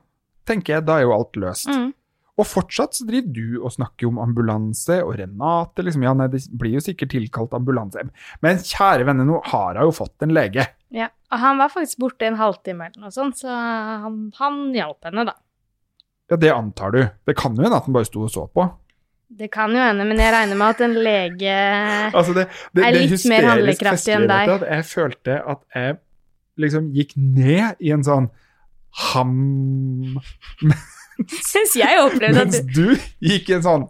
tenker 0.47 0.77
jeg 0.77 0.87
da 0.87 0.97
er 0.97 1.07
jo 1.07 1.15
alt 1.15 1.39
løst. 1.39 1.69
Mm. 1.71 1.91
Og 2.37 2.45
fortsatt 2.45 2.93
så 2.93 3.05
driver 3.07 3.33
du 3.33 3.61
og 3.65 3.73
snakker 3.73 4.09
om 4.09 4.19
ambulanse, 4.21 4.99
og 5.01 5.15
Renate 5.17 5.85
liksom, 5.85 6.05
ja 6.05 6.13
nei, 6.17 6.29
det 6.33 6.43
blir 6.53 6.77
jo 6.77 6.83
sikkert 6.85 7.15
tilkalt 7.15 7.55
ambulanse. 7.57 8.03
Men 8.45 8.61
kjære 8.61 9.07
venner, 9.09 9.25
nå 9.25 9.41
har 9.49 9.79
hun 9.79 9.89
jo 9.89 9.95
fått 10.03 10.25
en 10.25 10.35
lege. 10.37 10.67
Ja. 10.93 11.09
Og 11.33 11.41
han 11.41 11.57
var 11.59 11.73
faktisk 11.73 11.99
borte 11.99 12.23
en 12.29 12.37
halvtime 12.39 12.85
eller 12.87 13.07
noe 13.07 13.11
sånt, 13.11 13.41
så 13.41 13.51
han, 13.51 14.19
han 14.37 14.61
hjalp 14.75 15.09
henne, 15.09 15.25
da. 15.27 15.33
Ja, 16.31 16.37
det 16.39 16.51
antar 16.53 16.93
du. 16.93 17.01
Det 17.27 17.35
kan 17.39 17.57
jo 17.57 17.65
hende 17.65 17.79
at 17.79 17.87
han 17.87 17.95
bare 17.95 18.07
sto 18.07 18.21
og 18.27 18.31
så 18.31 18.45
på. 18.51 18.67
Det 19.29 19.49
kan 19.51 19.71
jo 19.75 19.81
hende, 19.83 20.05
men 20.07 20.17
jeg 20.21 20.31
regner 20.33 20.55
med 20.55 20.67
at 20.71 20.81
en 20.85 20.93
lege 21.03 21.55
Altså 22.15 22.33
det, 22.33 22.45
det, 22.73 22.83
Er 22.87 22.95
litt 22.95 23.25
mer 23.27 23.43
handlekraftig 23.49 24.13
enn 24.15 24.27
deg. 24.29 24.49
at 24.55 24.61
Jeg 24.71 24.85
følte 24.87 25.35
at 25.43 25.59
jeg 25.75 25.97
liksom 26.57 26.91
gikk 26.95 27.11
ned 27.17 27.75
i 27.83 27.91
en 27.91 28.03
sånn 28.07 28.29
ham... 29.11 29.33
Syns 31.51 31.75
jeg 31.75 31.99
opplevde 32.01 32.45
at 32.45 32.51
Mens 32.53 32.61
du 32.71 32.93
du 32.93 33.27
gikk 33.27 33.49
i 33.51 33.57
en 33.57 33.65
sånn 33.65 33.87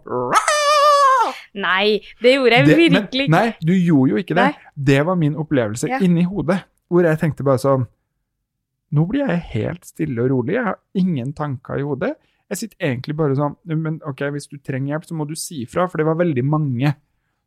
Nei, 1.58 2.00
det 2.22 2.34
gjorde 2.34 2.58
jeg 2.58 2.66
Det- 2.68 2.76
virkelig 2.78 3.24
ikke. 3.28 3.34
Nei, 3.34 3.46
du 3.64 3.72
gjorde 3.74 4.10
jo 4.12 4.16
ikke 4.20 4.34
det. 4.36 4.44
Nei. 4.52 4.72
Det 4.90 4.98
var 5.06 5.16
min 5.16 5.34
opplevelse 5.40 5.88
Ja. 5.88 5.98
inni 6.04 6.22
hodet, 6.28 6.60
hvor 6.90 7.02
jeg 7.08 7.18
tenkte 7.18 7.44
bare 7.46 7.58
sånn 7.62 7.86
Nå 8.92 9.04
blir 9.10 9.26
jeg 9.28 9.40
helt 9.52 9.84
stille 9.84 10.22
og 10.22 10.30
rolig, 10.32 10.54
jeg 10.54 10.64
har 10.64 10.78
ingen 10.96 11.32
tanker 11.36 11.76
i 11.76 11.82
hodet. 11.84 12.14
Jeg 12.50 12.58
sitter 12.62 12.76
egentlig 12.88 13.14
bare 13.16 13.34
sånn 13.36 13.56
Men 13.66 14.00
ok, 14.08 14.22
hvis 14.32 14.48
du 14.48 14.56
trenger 14.58 14.94
hjelp, 14.94 15.04
så 15.04 15.14
må 15.14 15.26
du 15.28 15.34
si 15.36 15.64
fra, 15.66 15.86
for 15.88 15.98
det 16.00 16.06
var 16.08 16.14
veldig 16.16 16.44
mange 16.48 16.94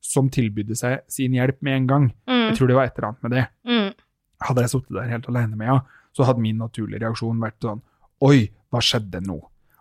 som 0.01 0.29
tilbydde 0.29 0.75
seg 0.77 1.01
sin 1.09 1.33
hjelp 1.33 1.59
med 1.61 1.73
en 1.75 1.87
gang. 1.87 2.05
Mm, 2.27 2.47
Jeg 2.49 2.57
tror 2.57 2.67
det 2.67 2.75
var 2.75 2.85
et 2.89 2.97
eller 2.97 3.07
annet 3.09 3.23
med 3.23 3.31
det. 3.31 3.45
mm. 3.69 3.93
Hadde 4.41 4.61
jeg 4.65 4.69
sittet 4.73 4.95
der 4.97 5.09
helt 5.11 5.27
alene 5.29 5.55
med 5.57 5.67
henne, 5.67 5.83
så 6.17 6.25
hadde 6.25 6.41
min 6.41 6.57
naturlige 6.57 6.99
reaksjon 7.03 7.39
vært 7.39 7.59
sånn 7.61 7.81
Oi, 8.21 8.49
hva 8.71 8.79
skjedde 8.81 9.21
nå? 9.25 9.39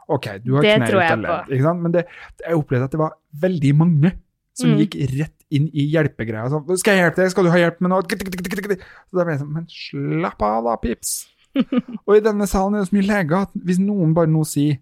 Ok, 0.08 0.26
du 0.44 0.54
har 0.56 0.62
kne 0.64 0.88
ut 0.88 0.94
av 1.04 1.20
ledd. 1.20 1.48
Ikke 1.54 1.62
sant? 1.62 1.80
Men 1.82 1.92
det, 1.92 2.06
jeg 2.40 2.56
opplevde 2.56 2.84
at 2.88 2.90
det 2.90 2.98
var 3.00 3.12
veldig 3.40 3.74
mange 3.76 4.12
som 4.56 4.70
Mm. 4.72 4.78
gikk 4.82 4.94
rett 5.18 5.36
inn 5.50 5.68
i 5.72 5.84
hjelpegreia. 5.92 6.48
Sånn, 6.50 6.64
'Skal 6.78 6.96
jeg 6.96 7.04
hjelpe 7.04 7.16
deg? 7.22 7.30
Skal 7.30 7.44
du 7.44 7.50
ha 7.50 7.56
hjelp 7.58 7.80
med 7.80 7.90
noe?' 7.90 8.02
Så 8.02 9.16
da 9.16 9.24
ble 9.24 9.32
jeg 9.34 9.40
sånn 9.40 9.52
Men 9.52 9.66
slapp 9.68 10.42
av 10.42 10.64
da, 10.64 10.76
pips. 10.76 11.28
Og 12.06 12.16
i 12.16 12.20
denne 12.20 12.46
salen 12.46 12.74
er 12.74 12.80
det 12.84 12.88
så 12.90 12.96
mye 12.96 13.06
leger 13.08 13.36
at 13.42 13.50
hvis 13.54 13.78
noen 13.78 14.12
bare 14.14 14.26
nå 14.30 14.44
sier 14.46 14.78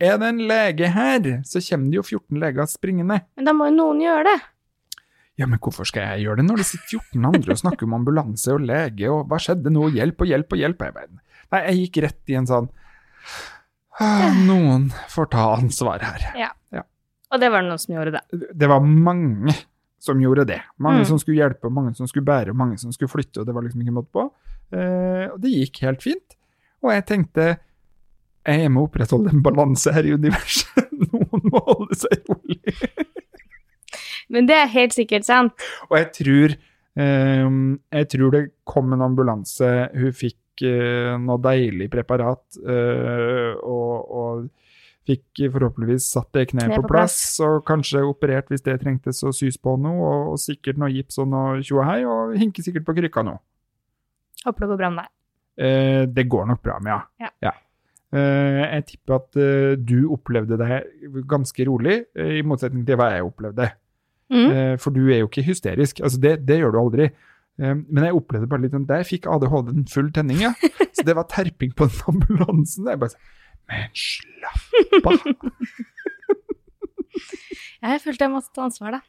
'Er 0.00 0.18
det 0.18 0.28
en 0.28 0.38
lege 0.48 0.88
her?' 0.92 1.42
så 1.44 1.60
kommer 1.70 1.90
det 1.90 1.96
jo 1.96 2.02
14 2.02 2.38
leger 2.40 2.66
springende. 2.66 3.20
Men 3.36 3.44
da 3.44 3.52
må 3.52 3.70
jo 3.70 3.76
noen 3.76 4.00
gjøre 4.00 4.24
det. 4.24 4.40
Ja, 5.38 5.46
men 5.46 5.58
hvorfor 5.58 5.84
skal 5.86 6.02
jeg 6.16 6.24
gjøre 6.26 6.36
det 6.40 6.46
når 6.46 6.56
det 6.56 6.66
sitter 6.66 6.98
14 6.98 7.24
andre 7.24 7.52
og 7.52 7.58
snakker 7.60 7.84
om 7.84 7.94
ambulanse 7.94 8.48
og 8.54 8.60
lege 8.60 9.08
og 9.10 9.28
hva 9.28 9.36
skjedde 9.38 9.68
nå, 9.72 9.90
hjelp 9.92 10.20
og 10.20 10.26
hjelp 10.26 10.52
og 10.52 10.58
hjelp. 10.58 10.80
Nei, 11.52 11.60
jeg 11.68 11.76
gikk 11.90 12.02
rett 12.02 12.32
i 12.32 12.34
en 12.34 12.46
sånn 12.46 12.68
«Ah, 14.00 14.32
Noen 14.46 14.90
får 15.08 15.30
ta 15.32 15.54
ansvar 15.56 16.00
her. 16.04 16.26
Ja, 16.36 16.50
Og 17.32 17.40
det 17.40 17.48
var 17.50 17.62
det 17.64 17.68
noen 17.72 17.80
som 17.82 17.94
gjorde 17.96 18.12
det. 18.12 18.50
Det 18.54 18.68
var 18.70 18.80
mange 18.80 19.52
som 19.98 20.20
gjorde 20.20 20.44
det. 20.46 20.60
Mange 20.78 21.00
Mm. 21.00 21.06
som 21.06 21.18
skulle 21.18 21.40
hjelpe, 21.42 21.68
mange 21.72 21.96
som 21.96 22.06
skulle 22.06 22.24
bære, 22.24 22.54
mange 22.54 22.78
som 22.78 22.92
skulle 22.92 23.08
flytte, 23.10 23.40
og 23.40 23.46
det 23.46 23.54
var 23.54 23.62
liksom 23.62 23.80
ikke 23.82 23.96
måte 23.96 24.12
på. 24.12 24.30
Eh, 24.72 25.26
og 25.32 25.40
det 25.40 25.50
gikk 25.50 25.80
helt 25.80 26.02
fint. 26.02 26.36
Og 26.84 26.92
jeg 26.92 27.04
tenkte 27.06 27.58
jeg 28.46 28.70
må 28.72 28.86
opprettholde 28.86 29.32
en 29.34 29.42
balanse 29.44 29.92
her 29.92 30.06
i 30.06 30.14
universet. 30.14 30.90
Noen 31.10 31.46
må 31.50 31.62
holde 31.66 31.98
seg 31.98 32.26
rolig. 32.30 32.76
Men 34.32 34.48
det 34.48 34.56
er 34.58 34.72
helt 34.72 34.96
sikkert 34.96 35.26
sant. 35.26 35.66
Og 35.90 35.96
jeg 35.98 36.10
tror, 36.18 36.56
eh, 36.98 37.48
jeg 38.00 38.10
tror 38.14 38.34
det 38.34 38.44
kom 38.68 38.94
en 38.94 39.04
ambulanse. 39.06 39.70
Hun 39.94 40.14
fikk 40.16 40.66
eh, 40.66 41.14
noe 41.22 41.42
deilig 41.42 41.88
preparat 41.92 42.60
eh, 42.62 43.52
og, 43.62 44.14
og 44.22 44.46
fikk 45.06 45.44
forhåpentligvis 45.54 46.08
satt 46.16 46.32
det 46.34 46.48
kneet 46.50 46.72
Kne 46.72 46.80
på 46.80 46.86
på 46.86 46.94
plass, 46.96 47.18
og 47.44 47.60
kanskje 47.68 48.02
operert 48.06 48.50
hvis 48.50 48.64
det 48.66 48.80
trengtes 48.82 49.22
å 49.22 49.30
sys 49.34 49.58
på 49.62 49.76
noe, 49.78 50.00
og, 50.02 50.32
og 50.32 50.40
sikkert 50.42 50.80
noe 50.82 50.90
gips 50.90 51.20
og 51.22 51.30
noe 51.30 51.60
tjohei, 51.66 52.00
og 52.08 52.34
hinker 52.40 52.66
sikkert 52.66 52.88
på 52.88 52.96
krykka 52.98 53.22
nå. 53.26 53.36
Håper 54.46 54.66
det 54.66 54.72
går 54.72 54.80
bra 54.82 54.90
med 54.94 55.04
deg. 55.04 55.12
Eh, 55.66 56.02
det 56.12 56.26
går 56.28 56.50
nok 56.50 56.62
bra 56.62 56.80
med, 56.82 56.92
ja. 56.92 57.30
Ja. 57.42 57.52
Eh, 57.52 57.62
jeg 58.20 58.84
tipper 58.90 59.16
at 59.18 59.38
eh, 59.40 59.72
du 59.78 60.10
opplevde 60.14 60.58
det 60.60 60.82
ganske 61.28 61.66
rolig, 61.68 62.04
eh, 62.18 62.38
i 62.40 62.44
motsetning 62.46 62.84
til 62.86 62.98
hva 63.00 63.10
jeg 63.14 63.26
opplevde. 63.26 63.70
Mm. 64.32 64.50
Eh, 64.50 64.74
for 64.82 64.94
du 64.94 65.06
er 65.06 65.22
jo 65.22 65.30
ikke 65.30 65.46
hysterisk. 65.46 66.00
Altså 66.02 66.20
det, 66.22 66.36
det 66.48 66.60
gjør 66.60 66.74
du 66.74 66.80
aldri. 66.82 67.08
Eh, 67.60 67.74
men 67.74 68.04
jeg 68.04 68.16
opplevde 68.18 68.50
bare 68.50 68.66
litt 68.66 68.74
sånn 68.76 68.88
Der 68.88 69.06
fikk 69.08 69.28
ADHD 69.32 69.72
en 69.72 69.86
full 69.90 70.10
tenning, 70.14 70.42
ja. 70.44 70.52
Så 70.92 71.06
det 71.06 71.16
var 71.16 71.28
terping 71.32 71.72
på 71.76 71.88
den 71.88 72.02
ambulansen. 72.12 72.90
Jeg 72.90 73.00
bare 73.02 73.14
sånn 73.14 73.26
Men 73.70 73.90
slapp 73.96 75.10
av! 75.12 75.18
Jeg 77.86 78.00
følte 78.02 78.24
jeg 78.26 78.32
måtte 78.32 78.50
ta 78.56 78.64
ansvar, 78.66 78.96
da. 78.96 79.00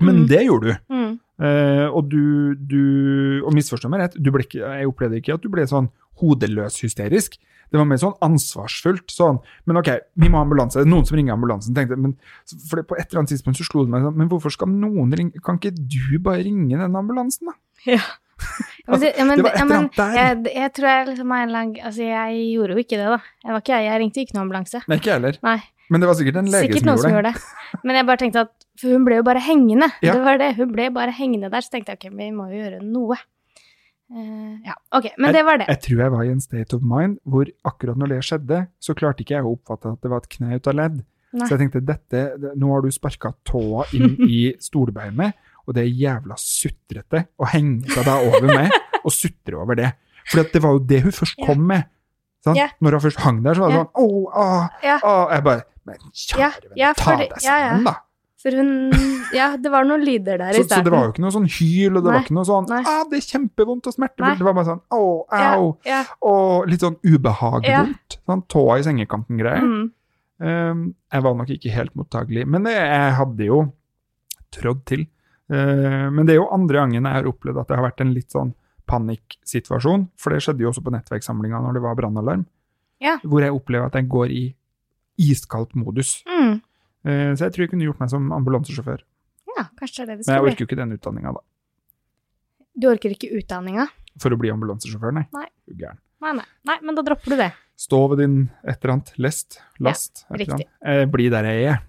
Men 0.00 0.22
Mm. 0.22 0.26
det 0.28 0.42
gjorde 0.46 0.66
du. 0.72 0.94
Mm. 0.94 1.18
Eh, 1.40 1.86
og 1.92 2.08
du, 2.08 2.54
du 2.54 3.42
Og 3.44 3.52
misforstå 3.52 3.90
meg 3.92 4.00
rett, 4.00 4.14
ikke, 4.16 4.60
jeg 4.60 4.86
opplevde 4.88 5.16
ikke 5.20 5.34
at 5.34 5.42
du 5.42 5.48
ble 5.52 5.66
sånn 5.68 5.90
hodeløs 6.20 6.80
hysterisk. 6.80 7.36
Det 7.70 7.76
var 7.80 7.84
mer 7.84 7.96
sånn 7.98 8.14
ansvarsfullt. 8.22 9.10
sånn, 9.10 9.40
Men 9.66 9.76
OK, 9.78 9.88
vi 10.16 10.28
må 10.28 10.38
ha 10.38 10.44
ambulanse. 10.44 10.78
Det 10.78 10.86
er 10.86 10.90
noen 10.90 11.04
som 11.06 11.16
ringer 11.18 11.34
ambulansen. 11.34 11.74
tenkte 11.74 11.98
men 11.98 12.16
for 12.70 12.82
På 12.82 12.96
et 12.96 13.08
eller 13.10 13.20
annet 13.24 13.30
tidspunkt 13.34 13.58
så 13.58 13.66
slo 13.68 13.84
det 13.84 13.90
meg 13.90 14.02
sånn 14.06 14.16
Men 14.16 14.28
hvorfor 14.28 14.52
skal 14.52 14.68
noen 14.68 15.12
ringe 15.12 15.42
Kan 15.42 15.58
ikke 15.58 15.74
du 15.74 16.18
bare 16.18 16.44
ringe 16.44 16.78
den 16.78 16.94
ambulansen, 16.96 17.48
da? 17.50 17.56
Ja. 17.96 18.02
Men 18.86 19.00
det, 19.00 19.14
ja, 19.16 19.24
men, 19.24 19.38
det 19.38 19.44
var 19.46 19.54
et 19.54 19.60
eller 19.62 19.76
annet 19.76 19.96
der. 19.96 20.12
jeg, 20.14 20.54
jeg 20.54 20.72
tror 20.76 20.88
jeg 20.90 21.06
liksom 21.08 21.32
en 21.32 21.52
lang 21.54 21.70
Altså, 21.80 22.02
jeg 22.04 22.42
gjorde 22.52 22.74
jo 22.76 22.82
ikke 22.84 22.98
det, 23.00 23.06
da. 23.08 23.18
Jeg, 23.44 23.52
var 23.52 23.62
ikke, 23.64 23.78
jeg 23.86 24.00
ringte 24.02 24.20
ikke 24.20 24.34
noen 24.36 24.44
ambulanse. 24.46 24.82
Nei, 24.86 24.98
ikke 25.00 25.10
jeg 25.10 25.16
heller. 25.16 25.38
Nei. 25.42 25.56
Men 25.92 26.02
det 26.02 26.08
var 26.10 26.18
sikkert 26.18 26.40
en 26.40 26.50
lege 26.50 26.66
Sikkert 26.66 26.82
som 26.82 26.90
gjorde, 26.90 27.02
som 27.04 27.14
gjorde 27.14 27.32
det. 27.32 27.80
Men 27.86 27.98
jeg 27.98 28.06
bare 28.08 28.20
tenkte 28.22 28.44
at 28.48 28.66
For 28.80 28.92
hun 28.92 29.06
ble 29.06 29.20
jo 29.20 29.24
bare 29.26 29.42
hengende. 29.44 29.88
Ja. 30.04 30.16
Det 30.16 30.24
var 30.26 30.40
det. 30.42 30.50
Hun 30.58 30.70
ble 30.74 30.90
bare 30.94 31.14
hengende 31.14 31.50
der. 31.52 31.64
Så 31.64 31.72
tenkte 31.72 31.94
jeg 31.94 32.00
ok, 32.02 32.18
vi 32.18 32.30
må 32.34 32.48
jo 32.50 32.60
gjøre 32.60 32.82
noe. 32.84 33.18
Uh, 34.06 34.62
ja, 34.62 34.76
ok. 34.94 35.08
Men 35.18 35.34
det 35.34 35.42
var 35.46 35.58
det. 35.58 35.66
Jeg 35.72 35.82
tror 35.86 36.02
jeg 36.04 36.14
var 36.14 36.26
i 36.26 36.30
en 36.30 36.42
state 36.42 36.76
of 36.76 36.84
mind 36.86 37.18
hvor 37.26 37.48
akkurat 37.66 37.98
når 37.98 38.14
det 38.14 38.20
skjedde, 38.28 38.60
så 38.78 38.94
klarte 38.98 39.24
ikke 39.24 39.38
jeg 39.38 39.46
å 39.46 39.54
oppfatte 39.56 39.94
at 39.96 40.02
det 40.04 40.12
var 40.12 40.22
et 40.22 40.30
kne 40.36 40.58
ut 40.58 40.70
av 40.70 40.78
ledd. 40.78 41.00
Nei. 41.36 41.46
Så 41.46 41.56
jeg 41.56 41.64
tenkte 41.64 41.82
dette, 41.84 42.22
det, 42.38 42.52
nå 42.60 42.70
har 42.70 42.84
du 42.84 42.92
sparka 42.94 43.32
tåa 43.46 43.86
inn 43.98 44.14
i 44.38 44.40
stolbeinet, 44.62 45.38
og 45.66 45.74
det 45.74 45.82
er 45.82 45.98
jævla 46.04 46.38
sutrete 46.38 47.24
å 47.42 47.48
henge 47.50 47.90
seg 47.90 48.06
da 48.06 48.20
over 48.22 48.46
meg 48.52 48.70
og 49.02 49.14
sutre 49.14 49.58
over 49.58 49.78
det. 49.78 49.90
For 50.26 50.46
det 50.52 50.62
var 50.62 50.76
jo 50.76 50.84
det 50.86 51.02
hun 51.04 51.14
først 51.14 51.38
kom 51.42 51.66
med. 51.66 51.86
Sant? 52.46 52.58
Yeah. 52.58 52.74
Når 52.84 52.96
hun 52.96 53.04
først 53.08 53.22
hang 53.24 53.42
der, 53.44 53.58
så 53.58 53.64
var 53.64 53.72
det 53.72 53.78
yeah. 53.78 53.86
sånn 53.86 54.04
oh, 54.06 54.26
ah, 54.32 54.66
yeah. 54.84 55.02
ah. 55.02 55.22
Jeg 55.34 55.46
bare 55.46 55.64
Men 55.86 56.02
kjære 56.10 56.68
venn, 56.72 56.98
ta 56.98 57.16
deg 57.18 57.32
ja, 57.42 57.56
ja. 57.62 57.70
sammen, 57.70 57.88
da. 57.88 57.94
For 58.46 58.54
hun 58.60 58.70
Ja, 59.34 59.48
det 59.58 59.72
var 59.72 59.86
noen 59.88 60.04
lyder 60.06 60.38
der 60.38 60.54
Så, 60.54 60.62
i 60.62 60.66
så 60.66 60.68
starten. 60.68 60.86
det 60.86 60.94
var 60.94 61.06
jo 61.06 61.14
ikke 61.14 61.24
noe 61.24 61.34
sånn 61.34 61.48
hyl, 61.50 61.96
og 61.96 61.98
det 61.98 62.06
Nei. 62.06 62.12
var 62.14 62.26
ikke 62.26 62.36
noe 62.36 62.48
sånn 62.48 62.68
Nei. 62.70 62.82
ah, 62.92 63.02
det 63.10 63.18
er 63.18 63.26
kjempevondt 63.26 63.90
og 63.90 63.96
smertefullt. 63.96 64.38
Det 64.38 64.46
var 64.46 64.56
bare 64.58 64.68
sånn 64.70 64.82
au, 64.94 65.08
ja. 65.88 66.02
og 66.30 66.70
litt 66.70 66.84
sånn 66.86 66.98
ubehagelig. 67.02 67.96
Sånn 68.20 68.44
tåa 68.52 68.78
i 68.78 68.86
sengekanten-greier. 68.86 69.66
Mm. 69.66 69.88
Um, 70.36 70.80
jeg 71.14 71.24
var 71.24 71.36
nok 71.38 71.50
ikke 71.54 71.72
helt 71.72 71.94
mottagelig, 71.96 72.44
men 72.52 72.68
det, 72.68 72.74
jeg 72.76 73.12
hadde 73.18 73.48
jo 73.48 73.60
trådd 74.54 74.82
til. 74.88 75.06
Uh, 75.50 76.06
men 76.12 76.26
det 76.26 76.36
er 76.36 76.40
jo 76.42 76.50
andre 76.54 76.82
gangen 76.82 77.08
jeg 77.08 77.18
har 77.18 77.28
opplevd 77.30 77.62
at 77.62 77.70
det 77.70 77.78
har 77.78 77.86
vært 77.86 78.02
en 78.04 78.14
litt 78.14 78.34
sånn 78.34 78.52
panikksituasjon, 78.86 80.06
for 80.16 80.32
det 80.34 80.42
skjedde 80.44 80.64
jo 80.64 80.70
også 80.70 80.84
på 80.84 80.92
nettverkssamlinga 80.94 81.60
når 81.64 81.78
det 81.78 81.82
var 81.84 81.98
brannalarm, 81.98 82.46
Ja. 83.02 83.18
hvor 83.24 83.42
jeg 83.42 83.52
opplever 83.52 83.86
at 83.86 83.98
jeg 83.98 84.08
går 84.08 84.30
i 84.30 84.44
iskaldt 85.18 85.74
modus. 85.74 86.22
Mm. 86.26 86.60
Uh, 87.06 87.32
så 87.34 87.46
jeg 87.46 87.52
tror 87.54 87.64
jeg 87.66 87.70
kunne 87.70 87.86
gjort 87.86 88.00
meg 88.00 88.10
som 88.10 88.32
ambulansesjåfør. 88.32 89.02
Ja, 89.56 89.68
kanskje 89.78 90.06
det 90.06 90.12
er 90.12 90.16
det 90.16 90.24
det 90.24 90.26
Men 90.26 90.34
jeg 90.36 90.52
orker 90.52 90.64
jo 90.64 90.68
ikke 90.68 90.80
den 90.80 90.96
utdanninga, 90.96 91.32
da. 91.32 91.44
Du 92.76 92.88
orker 92.90 93.14
ikke 93.14 93.30
utdanninga? 93.38 93.86
For 94.20 94.32
å 94.32 94.38
bli 94.40 94.50
ambulansesjåfør, 94.52 95.14
nei. 95.16 95.24
Nei. 95.32 95.46
Du. 95.66 95.86
Nei, 96.24 96.32
nei. 96.36 96.44
nei, 96.68 96.76
men 96.82 96.96
da 96.96 97.04
dropper 97.04 97.32
du 97.32 97.36
det. 97.40 97.50
Stå 97.76 98.00
ved 98.12 98.20
din 98.24 98.36
et 98.64 98.78
eller 98.80 98.94
annet 98.96 99.12
lest, 99.20 99.60
last, 99.84 100.24
et 100.30 100.40
eller 100.40 100.54
annet. 100.56 100.70
Eh, 100.84 101.04
bli 101.12 101.28
der 101.32 101.48
jeg 101.50 101.66
er. 101.74 101.82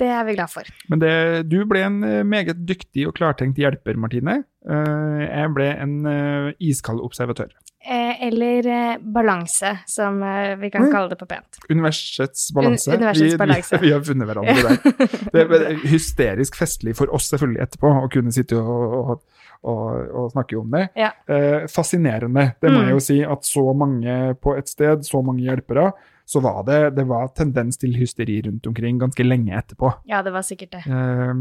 Det 0.00 0.08
er 0.10 0.24
vi 0.28 0.34
glad 0.36 0.50
for. 0.52 0.68
Men 0.90 1.02
det, 1.02 1.12
du 1.50 1.60
ble 1.70 1.82
en 1.86 2.00
eh, 2.04 2.22
meget 2.26 2.62
dyktig 2.68 3.06
og 3.08 3.14
klartenkt 3.18 3.58
hjelper, 3.60 3.96
Martine. 4.00 4.40
Eh, 4.68 5.20
jeg 5.26 5.52
ble 5.56 5.68
en 5.74 5.94
eh, 6.10 6.48
iskald 6.70 7.02
observatør. 7.04 7.52
Eller 7.84 8.96
balanse, 9.12 9.74
som 9.90 10.22
vi 10.56 10.70
kan 10.72 10.86
kalle 10.88 11.10
det 11.10 11.18
på 11.20 11.26
pent. 11.28 11.58
Universets 11.68 12.46
balanse. 12.56 12.88
Un- 12.88 12.96
universets 13.02 13.34
vi. 13.36 13.76
Vi, 13.76 13.80
vi 13.84 13.92
har 13.92 14.00
funnet 14.06 14.30
hverandre 14.30 14.70
der. 14.70 15.08
Det 15.34 15.42
er 15.44 15.82
hysterisk 15.92 16.56
festlig 16.56 16.94
for 16.96 17.12
oss 17.12 17.28
selvfølgelig 17.34 17.60
etterpå 17.66 17.90
å 18.06 18.08
kunne 18.14 18.32
sitte 18.32 18.56
og, 18.56 19.20
og, 19.60 19.84
og, 20.14 20.30
snakke 20.32 20.56
om 20.62 20.72
det. 20.72 20.86
Ja. 20.96 21.10
Eh, 21.28 21.66
fascinerende, 21.72 22.54
det 22.62 22.72
må 22.72 22.80
Mm. 22.80 22.86
jeg 22.88 22.96
jo 22.96 23.04
si, 23.10 23.18
at 23.36 23.44
så 23.44 23.66
mange 23.76 24.16
på 24.40 24.56
et 24.56 24.68
sted, 24.72 25.04
så 25.04 25.20
mange 25.20 25.44
hjelpere, 25.44 25.90
så 26.24 26.40
var 26.40 26.62
det, 26.64 26.78
det 26.96 27.04
var 27.08 27.28
tendens 27.36 27.76
til 27.80 27.96
hysteri 27.98 28.38
rundt 28.46 28.66
omkring 28.66 28.98
ganske 29.00 29.24
lenge 29.26 29.52
etterpå. 29.58 29.90
Ja, 30.08 30.22
det 30.24 30.32
var 30.32 30.44
sikkert 30.46 30.72
det. 30.78 30.84
Eh, 30.88 31.34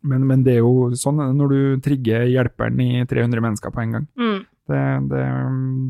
men, 0.00 0.26
men 0.30 0.44
det 0.46 0.58
er 0.58 0.62
jo 0.62 0.92
sånn 0.98 1.18
når 1.34 1.54
du 1.54 1.60
trigger 1.82 2.28
hjelperen 2.30 2.78
i 2.84 3.02
300 3.10 3.42
mennesker 3.42 3.74
på 3.74 3.82
en 3.82 3.96
gang. 3.96 4.06
Mm, 4.20 4.38
Det, 4.68 4.82
det, 5.10 5.22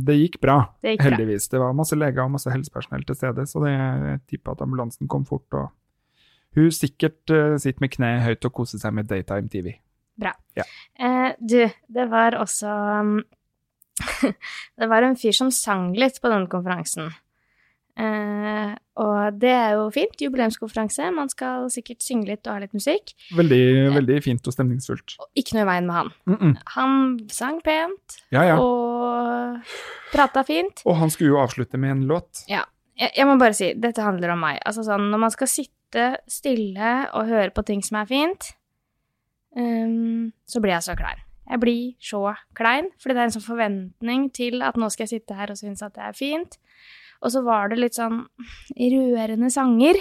det 0.07 0.15
gikk 0.15 0.39
bra, 0.41 0.61
det 0.81 0.95
gikk 0.95 1.03
bra. 1.03 1.11
heldigvis. 1.11 1.49
Det 1.53 1.61
var 1.61 1.75
masse 1.77 1.99
leger 1.99 2.23
og 2.25 2.33
masse 2.37 2.53
helsepersonell 2.53 3.05
til 3.09 3.19
stede, 3.19 3.45
så 3.51 3.65
det, 3.65 3.75
jeg 3.75 4.21
tipper 4.31 4.55
at 4.55 4.63
ambulansen 4.65 5.11
kom 5.11 5.27
fort. 5.29 5.47
og 5.59 5.73
Hun 6.57 6.71
sikkert 6.73 7.35
uh, 7.35 7.59
sitter 7.59 7.85
med 7.85 7.93
kneet 7.97 8.25
høyt 8.25 8.49
og 8.49 8.55
koser 8.61 8.81
seg 8.81 8.95
med 8.95 9.11
daytime 9.11 9.51
TV. 9.53 9.75
Eh, 10.99 11.31
du, 11.39 11.61
det 11.95 12.07
var 12.11 12.39
også 12.39 12.71
um, 13.03 13.19
Det 14.79 14.89
var 14.91 15.05
en 15.07 15.19
fyr 15.19 15.35
som 15.37 15.51
sang 15.55 15.93
litt 15.99 16.23
på 16.23 16.31
denne 16.31 16.51
konferansen. 16.51 17.13
Eh, 17.99 18.75
og 19.03 19.39
det 19.43 19.51
er 19.51 19.75
jo 19.75 19.89
fint. 19.95 20.15
Jubileumskonferanse. 20.23 21.11
Man 21.15 21.31
skal 21.33 21.67
sikkert 21.73 22.05
synge 22.05 22.31
litt 22.31 22.47
og 22.47 22.55
ha 22.55 22.63
litt 22.63 22.77
musikk. 22.77 23.15
Veldig, 23.37 23.63
veldig 23.97 24.19
fint 24.25 24.51
og 24.51 24.55
stemningsfullt. 24.55 25.17
Og 25.23 25.43
ikke 25.43 25.57
noe 25.57 25.67
i 25.67 25.71
veien 25.73 25.87
med 25.89 25.97
han. 25.97 26.11
Mm 26.27 26.39
-mm. 26.39 26.57
Han 26.77 27.19
sang 27.29 27.61
pent 27.63 28.19
Ja, 28.31 28.43
ja. 28.45 28.59
og 28.59 29.63
prata 30.13 30.43
fint. 30.43 30.83
Og 30.85 30.97
han 30.97 31.11
skulle 31.11 31.31
jo 31.31 31.43
avslutte 31.43 31.79
med 31.79 31.91
en 31.91 32.07
låt. 32.07 32.45
Jeg, 32.49 33.11
jeg 33.17 33.27
må 33.27 33.39
bare 33.39 33.55
si, 33.55 33.73
dette 33.75 34.03
handler 34.03 34.31
om 34.31 34.41
meg. 34.41 34.59
Altså 34.67 34.83
sånn, 34.83 35.11
når 35.11 35.19
man 35.19 35.31
skal 35.31 35.47
sitte 35.47 36.17
stille 36.29 37.09
og 37.15 37.27
høre 37.27 37.51
på 37.51 37.63
ting 37.63 37.83
som 37.85 37.97
er 37.97 38.05
fint, 38.07 38.53
um, 39.57 40.33
så 40.47 40.61
blir 40.61 40.73
jeg 40.73 40.83
så 40.83 40.97
klein. 40.97 41.23
Jeg 41.51 41.61
blir 41.61 41.95
så 42.01 42.35
klein, 42.55 42.91
fordi 43.01 43.15
det 43.15 43.21
er 43.21 43.25
en 43.25 43.31
sånn 43.31 43.47
forventning 43.47 44.33
til 44.35 44.63
at 44.63 44.77
nå 44.77 44.91
skal 44.91 45.07
jeg 45.07 45.21
sitte 45.21 45.35
her 45.35 45.51
og 45.51 45.57
synes 45.57 45.83
at 45.83 45.95
det 45.95 46.03
er 46.03 46.13
fint. 46.13 46.59
Og 47.25 47.35
så 47.35 47.43
var 47.47 47.73
det 47.73 47.81
litt 47.81 47.99
sånn 47.99 48.23
rørende 48.79 49.51
sanger. 49.51 49.99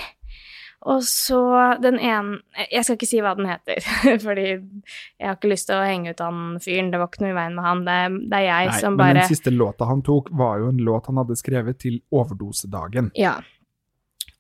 Og 0.88 1.01
så 1.03 1.39
den 1.82 1.97
ene 1.97 2.38
Jeg 2.70 2.86
skal 2.86 2.97
ikke 2.99 3.09
si 3.09 3.20
hva 3.24 3.34
den 3.38 3.47
heter, 3.49 3.82
fordi 4.28 4.45
jeg 4.51 5.26
har 5.26 5.36
ikke 5.36 5.49
lyst 5.49 5.70
til 5.72 5.80
å 5.80 5.88
henge 5.88 6.13
ut 6.13 6.24
han 6.24 6.41
fyren. 6.63 6.91
Det 6.93 7.01
var 7.01 7.09
ikke 7.09 7.24
noe 7.26 7.34
i 7.34 7.38
veien 7.39 7.57
med 7.57 7.65
han. 7.65 7.86
Det, 7.88 7.99
det 8.32 8.41
er 8.41 8.47
jeg 8.47 8.72
Nei, 8.72 8.80
som 8.84 8.99
men 8.99 9.22
den 9.22 9.32
siste 9.32 9.53
låta 9.53 9.89
han 9.89 10.03
tok, 10.05 10.30
var 10.38 10.61
jo 10.61 10.72
en 10.72 10.84
låt 10.88 11.09
han 11.09 11.22
hadde 11.24 11.39
skrevet 11.39 11.82
til 11.82 11.99
overdosedagen. 12.13 13.09
Ja. 13.18 13.39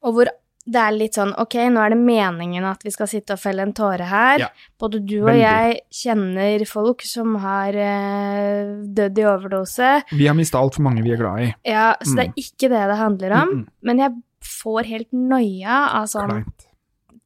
Og 0.05 0.13
hvor 0.13 0.31
det 0.67 0.79
er 0.81 0.95
litt 0.95 1.17
sånn 1.17 1.31
Ok, 1.39 1.55
nå 1.71 1.81
er 1.83 1.93
det 1.93 1.99
meningen 1.99 2.65
at 2.67 2.83
vi 2.85 2.91
skal 2.93 3.09
sitte 3.09 3.37
og 3.37 3.41
felle 3.41 3.63
en 3.63 3.73
tåre 3.75 4.07
her. 4.09 4.43
Ja. 4.43 4.49
Både 4.79 4.99
du 4.99 5.15
og 5.21 5.31
Veldig. 5.31 5.41
jeg 5.43 5.79
kjenner 6.01 6.65
folk 6.69 7.05
som 7.07 7.37
har 7.43 7.77
eh, 7.77 8.75
dødd 8.99 9.21
i 9.21 9.27
overdose. 9.27 9.91
Vi 10.11 10.27
har 10.27 10.37
mista 10.37 10.59
altfor 10.59 10.85
mange 10.89 11.05
vi 11.05 11.15
er 11.15 11.21
glad 11.21 11.45
i. 11.45 11.49
Ja, 11.67 11.89
så 12.03 12.17
det 12.19 12.27
er 12.27 12.43
ikke 12.43 12.71
det 12.73 12.83
det 12.91 12.99
handler 12.99 13.37
om. 13.41 13.49
Mm 13.49 13.59
-mm. 13.63 13.67
Men 13.81 13.99
jeg 13.99 14.21
får 14.61 14.83
helt 14.83 15.11
noia 15.11 15.89
av 15.93 16.05
sånn 16.05 16.29
Kleint. 16.29 16.67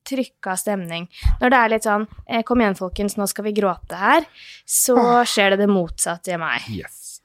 trykka 0.06 0.58
stemning. 0.58 1.10
Når 1.42 1.50
det 1.50 1.58
er 1.58 1.70
litt 1.70 1.84
sånn 1.84 2.08
eh, 2.28 2.44
Kom 2.44 2.62
igjen, 2.62 2.76
folkens, 2.76 3.18
nå 3.18 3.28
skal 3.28 3.46
vi 3.46 3.54
gråte 3.54 3.96
her. 3.96 4.26
Så 4.66 4.96
skjer 5.26 5.50
det 5.50 5.58
det 5.58 5.70
motsatte 5.70 6.34
i 6.34 6.38
meg. 6.38 6.62
Yes. 6.70 7.22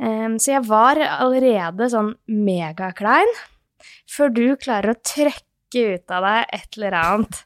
Um, 0.00 0.38
så 0.38 0.52
jeg 0.52 0.62
var 0.62 0.96
allerede 0.96 1.90
sånn 1.90 2.14
megaklein 2.26 3.26
før 4.10 4.32
du 4.34 4.44
klarer 4.56 4.94
å 4.94 5.00
trekke 5.02 5.44
ut 5.94 6.10
av 6.16 6.24
deg 6.24 6.54
et 6.56 6.76
eller 6.78 6.94
annet. 6.96 7.40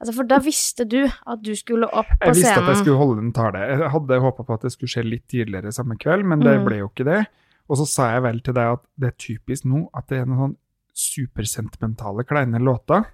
Altså, 0.00 0.14
for 0.16 0.24
da 0.30 0.38
visste 0.40 0.86
du 0.88 1.02
at 1.04 1.42
du 1.44 1.50
skulle 1.58 1.84
opp 1.90 2.08
på 2.08 2.30
scenen. 2.32 2.34
Jeg 2.34 2.38
visste 2.40 2.62
at 2.62 2.68
jeg 2.72 2.80
skulle 2.84 3.00
holde 3.02 3.24
en 3.26 3.32
tale. 3.36 3.58
Jeg 3.68 3.90
hadde 3.92 4.20
håpa 4.24 4.46
på 4.48 4.54
at 4.56 4.62
det 4.64 4.72
skulle 4.72 4.88
skje 4.94 5.04
litt 5.04 5.26
tidligere 5.28 5.72
samme 5.76 5.98
kveld, 6.00 6.24
men 6.24 6.40
det 6.40 6.56
Mm. 6.58 6.64
ble 6.64 6.78
jo 6.78 6.88
ikke 6.88 7.04
det. 7.04 7.26
Og 7.68 7.76
så 7.78 7.86
sa 7.86 8.12
jeg 8.14 8.22
vel 8.22 8.40
til 8.40 8.54
deg 8.54 8.72
at 8.78 8.82
det 8.98 9.08
er 9.12 9.16
typisk 9.18 9.64
nå 9.68 9.88
at 9.94 10.08
det 10.08 10.18
er 10.22 10.26
noen 10.26 10.38
sånn 10.40 10.56
supersentimentale, 11.00 12.24
kleine 12.26 12.58
låter 12.60 13.04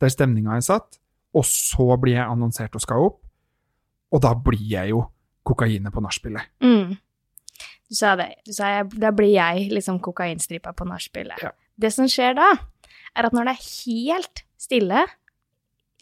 der 0.00 0.08
stemninga 0.12 0.56
er 0.56 0.60
satt, 0.62 0.98
og 1.34 1.44
så 1.44 1.96
blir 2.00 2.14
jeg 2.18 2.28
annonsert 2.30 2.74
og 2.78 2.82
skal 2.84 3.06
opp, 3.08 3.20
og 4.14 4.20
da 4.22 4.30
blir 4.34 4.62
jeg 4.70 4.90
jo 4.92 5.00
kokainet 5.48 5.92
på 5.94 6.02
nachspielet. 6.04 6.42
Mm. 6.62 6.96
Du 7.88 7.96
sa 7.96 8.14
det. 8.20 8.28
Du 8.46 8.52
sa 8.52 8.72
jeg, 8.76 8.90
da 9.00 9.12
blir 9.16 9.32
jeg 9.32 9.70
liksom 9.72 10.00
kokainstripa 10.04 10.74
på 10.76 10.86
nachspielet. 10.88 11.40
Ja. 11.42 11.54
Det 11.78 11.90
som 11.94 12.08
skjer 12.10 12.36
da, 12.36 12.50
er 13.16 13.28
at 13.28 13.34
når 13.36 13.48
det 13.48 13.54
er 13.56 13.68
helt 13.86 14.44
stille 14.60 15.04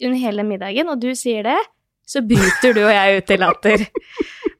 under 0.03 0.19
hele 0.21 0.45
middagen, 0.45 0.91
og 0.91 1.01
du 1.01 1.13
sier 1.17 1.45
det, 1.47 1.59
så 2.07 2.21
bryter 2.23 2.75
du 2.75 2.83
og 2.85 2.93
jeg 2.93 3.21
ut 3.21 3.31
i 3.33 3.39
latter. 3.39 3.85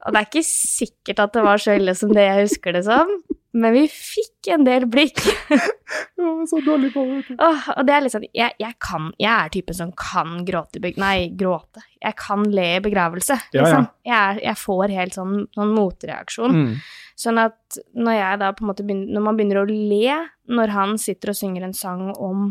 Og 0.06 0.14
det 0.14 0.20
er 0.20 0.26
ikke 0.28 0.46
sikkert 0.46 1.18
at 1.20 1.32
det 1.34 1.42
var 1.44 1.60
så 1.60 1.74
ille 1.76 1.92
som 1.98 2.12
det 2.14 2.22
jeg 2.22 2.44
husker 2.46 2.72
det 2.72 2.84
som, 2.86 3.10
men 3.54 3.72
vi 3.72 3.86
fikk 3.88 4.50
en 4.54 4.64
del 4.66 4.84
blikk. 4.90 5.18
Var 6.18 6.46
så 6.50 6.60
dårlig 6.66 6.90
på 6.94 7.02
det. 7.08 7.36
Og 7.40 7.86
det 7.88 7.94
er 7.94 8.02
litt 8.04 8.12
sånn, 8.12 8.26
jeg, 8.36 8.52
jeg 8.60 8.74
kan, 8.84 9.08
jeg 9.18 9.30
er 9.32 9.52
typen 9.54 9.74
som 9.78 9.92
kan 9.98 10.44
gråte 10.46 10.82
i. 10.84 10.92
Nei, 11.00 11.28
gråte. 11.38 11.82
Jeg 12.02 12.14
kan 12.20 12.44
le 12.52 12.66
i 12.76 12.82
begravelse, 12.84 13.38
Ja, 13.52 13.60
ja. 13.60 13.64
liksom. 13.64 13.88
Jeg, 14.06 14.40
jeg 14.44 14.56
får 14.60 14.94
helt 14.98 15.16
sånn, 15.16 15.34
sånn 15.56 15.72
motreaksjon. 15.74 16.58
Mm. 16.58 16.74
Sånn 17.18 17.40
at 17.42 17.78
når 17.98 18.14
jeg 18.18 18.38
da 18.44 18.52
på 18.54 18.62
en 18.64 18.70
måte 18.70 18.84
begynner, 18.86 19.10
når 19.16 19.24
man 19.26 19.38
begynner 19.40 19.62
å 19.62 19.68
le 19.68 20.18
når 20.54 20.74
han 20.76 20.98
sitter 21.02 21.32
og 21.32 21.38
synger 21.40 21.64
en 21.66 21.74
sang 21.74 22.10
om 22.14 22.50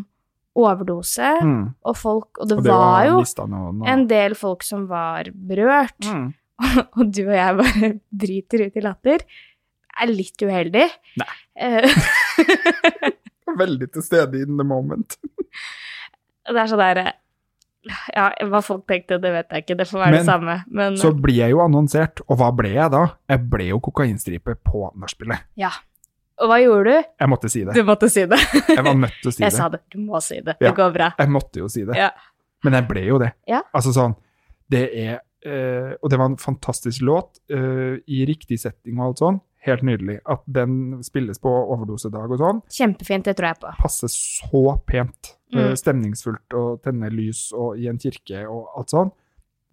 overdose, 0.57 1.21
Mm. 1.43 1.75
og 1.85 1.95
folk 1.97 2.39
Og 2.41 2.47
det, 2.49 2.57
Og 2.57 2.63
det 2.65 2.71
var 2.73 3.05
jo 3.05 3.19
mistet 3.21 3.49
noen, 3.49 3.81
og- 3.81 3.87
en 3.87 4.07
del 4.07 4.33
folk 4.35 4.63
som 4.63 4.87
var 4.87 5.29
berørt, 5.31 5.99
mm. 6.01 6.33
og 6.97 7.11
du 7.13 7.21
og 7.27 7.35
jeg 7.37 7.57
bare 7.61 7.91
bryter 8.11 8.65
ut 8.65 8.75
i 8.75 8.81
latter. 8.81 9.19
Er 10.01 10.11
litt 10.13 10.41
uheldig. 10.45 10.87
Nei. 11.17 11.29
Eh, 11.57 11.87
Veldig 13.57 13.87
til 13.95 14.03
stede 14.05 14.41
in 14.43 14.57
the 14.59 14.65
moment. 14.67 15.15
det 16.47 16.59
er 16.61 16.69
sånn 16.69 16.81
der 16.83 16.99
Ja, 18.13 18.25
hva 18.51 18.59
folk 18.65 18.83
tenkte, 18.89 19.15
det 19.23 19.31
vet 19.31 19.53
jeg 19.53 19.63
ikke. 19.63 19.77
Det 19.79 19.85
får 19.87 20.01
være 20.01 20.11
Men- 20.11 20.19
det 20.19 20.27
samme. 20.27 20.55
Men 20.67 20.97
Så 20.99 21.13
blir 21.15 21.37
jeg 21.39 21.51
jo 21.55 21.61
annonsert, 21.63 22.21
og 22.27 22.37
hva 22.41 22.49
ble 22.55 22.73
jeg 22.73 22.91
da? 22.91 23.05
Jeg 23.29 23.49
ble 23.49 23.67
jo 23.69 23.79
kokainstripe 23.79 24.55
på 24.63 24.89
nachspielet. 24.95 25.39
ja. 25.55 25.71
Og 26.39 26.49
hva 26.51 26.59
gjorde 26.61 26.83
du? 26.85 27.03
Jeg 27.19 27.29
måtte 27.31 27.49
si 27.49 27.63
det. 27.65 27.73
Du 27.73 27.81
måtte 27.83 28.09
si 28.13 28.21
det. 28.29 28.37
Jeg 28.69 28.83
var 28.85 28.93
nødt 28.93 29.15
til 29.23 29.29
å 29.31 29.33
si 29.33 29.41
Jeg 29.41 29.49
det. 29.49 29.57
sa 29.57 29.69
det. 29.73 29.79
Du 29.89 29.97
må 29.97 30.19
si 30.21 30.35
det. 30.39 30.53
Ja. 30.61 30.67
Det 30.69 30.75
går 30.77 30.91
bra. 30.93 31.07
Jeg 31.17 31.29
måtte 31.33 31.57
jo 31.63 31.67
si 31.67 31.81
det. 31.83 31.95
Ja. 31.97 32.11
Men 32.63 32.73
jeg 32.77 32.87
ble 32.87 33.01
jo 33.07 33.17
det. 33.17 33.31
Ja. 33.47 33.63
Altså 33.73 33.89
sånn 33.95 34.13
Det 34.69 34.83
er 34.93 35.15
eh, 35.41 35.95
Og 36.03 36.11
det 36.11 36.19
var 36.19 36.25
en 36.29 36.37
fantastisk 36.37 37.01
låt 37.01 37.39
eh, 37.49 37.97
i 38.05 38.21
riktig 38.29 38.59
setting 38.59 38.99
og 38.99 39.07
alt 39.07 39.17
sånn. 39.23 39.41
Helt 39.67 39.83
nydelig. 39.83 40.17
At 40.25 40.41
den 40.47 41.03
spilles 41.05 41.39
på 41.43 41.51
overdosedag 41.75 42.31
og 42.31 42.39
sånn. 42.41 42.61
Kjempefint, 42.71 43.27
det 43.27 43.35
tror 43.37 43.51
jeg 43.51 43.59
på. 43.61 43.73
Passer 43.83 44.11
så 44.13 44.63
pent. 44.87 45.33
Eh, 45.53 45.69
Mm. 45.69 45.75
stemningsfullt 45.79 46.55
å 46.59 46.63
tenne 46.83 47.07
lys 47.11 47.51
og 47.55 47.77
i 47.79 47.87
en 47.87 47.99
kirke 47.99 48.45
og 48.49 48.67
alt 48.79 48.89
sånn. 48.95 49.11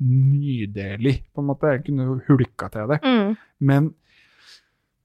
Nydelig, 0.04 1.20
på 1.34 1.42
en 1.42 1.48
måte. 1.48 1.70
Jeg 1.76 1.84
kunne 1.88 2.20
hulka 2.28 2.68
til 2.74 2.88
det. 2.92 3.00
Mm. 3.02 3.36
Men 3.60 3.94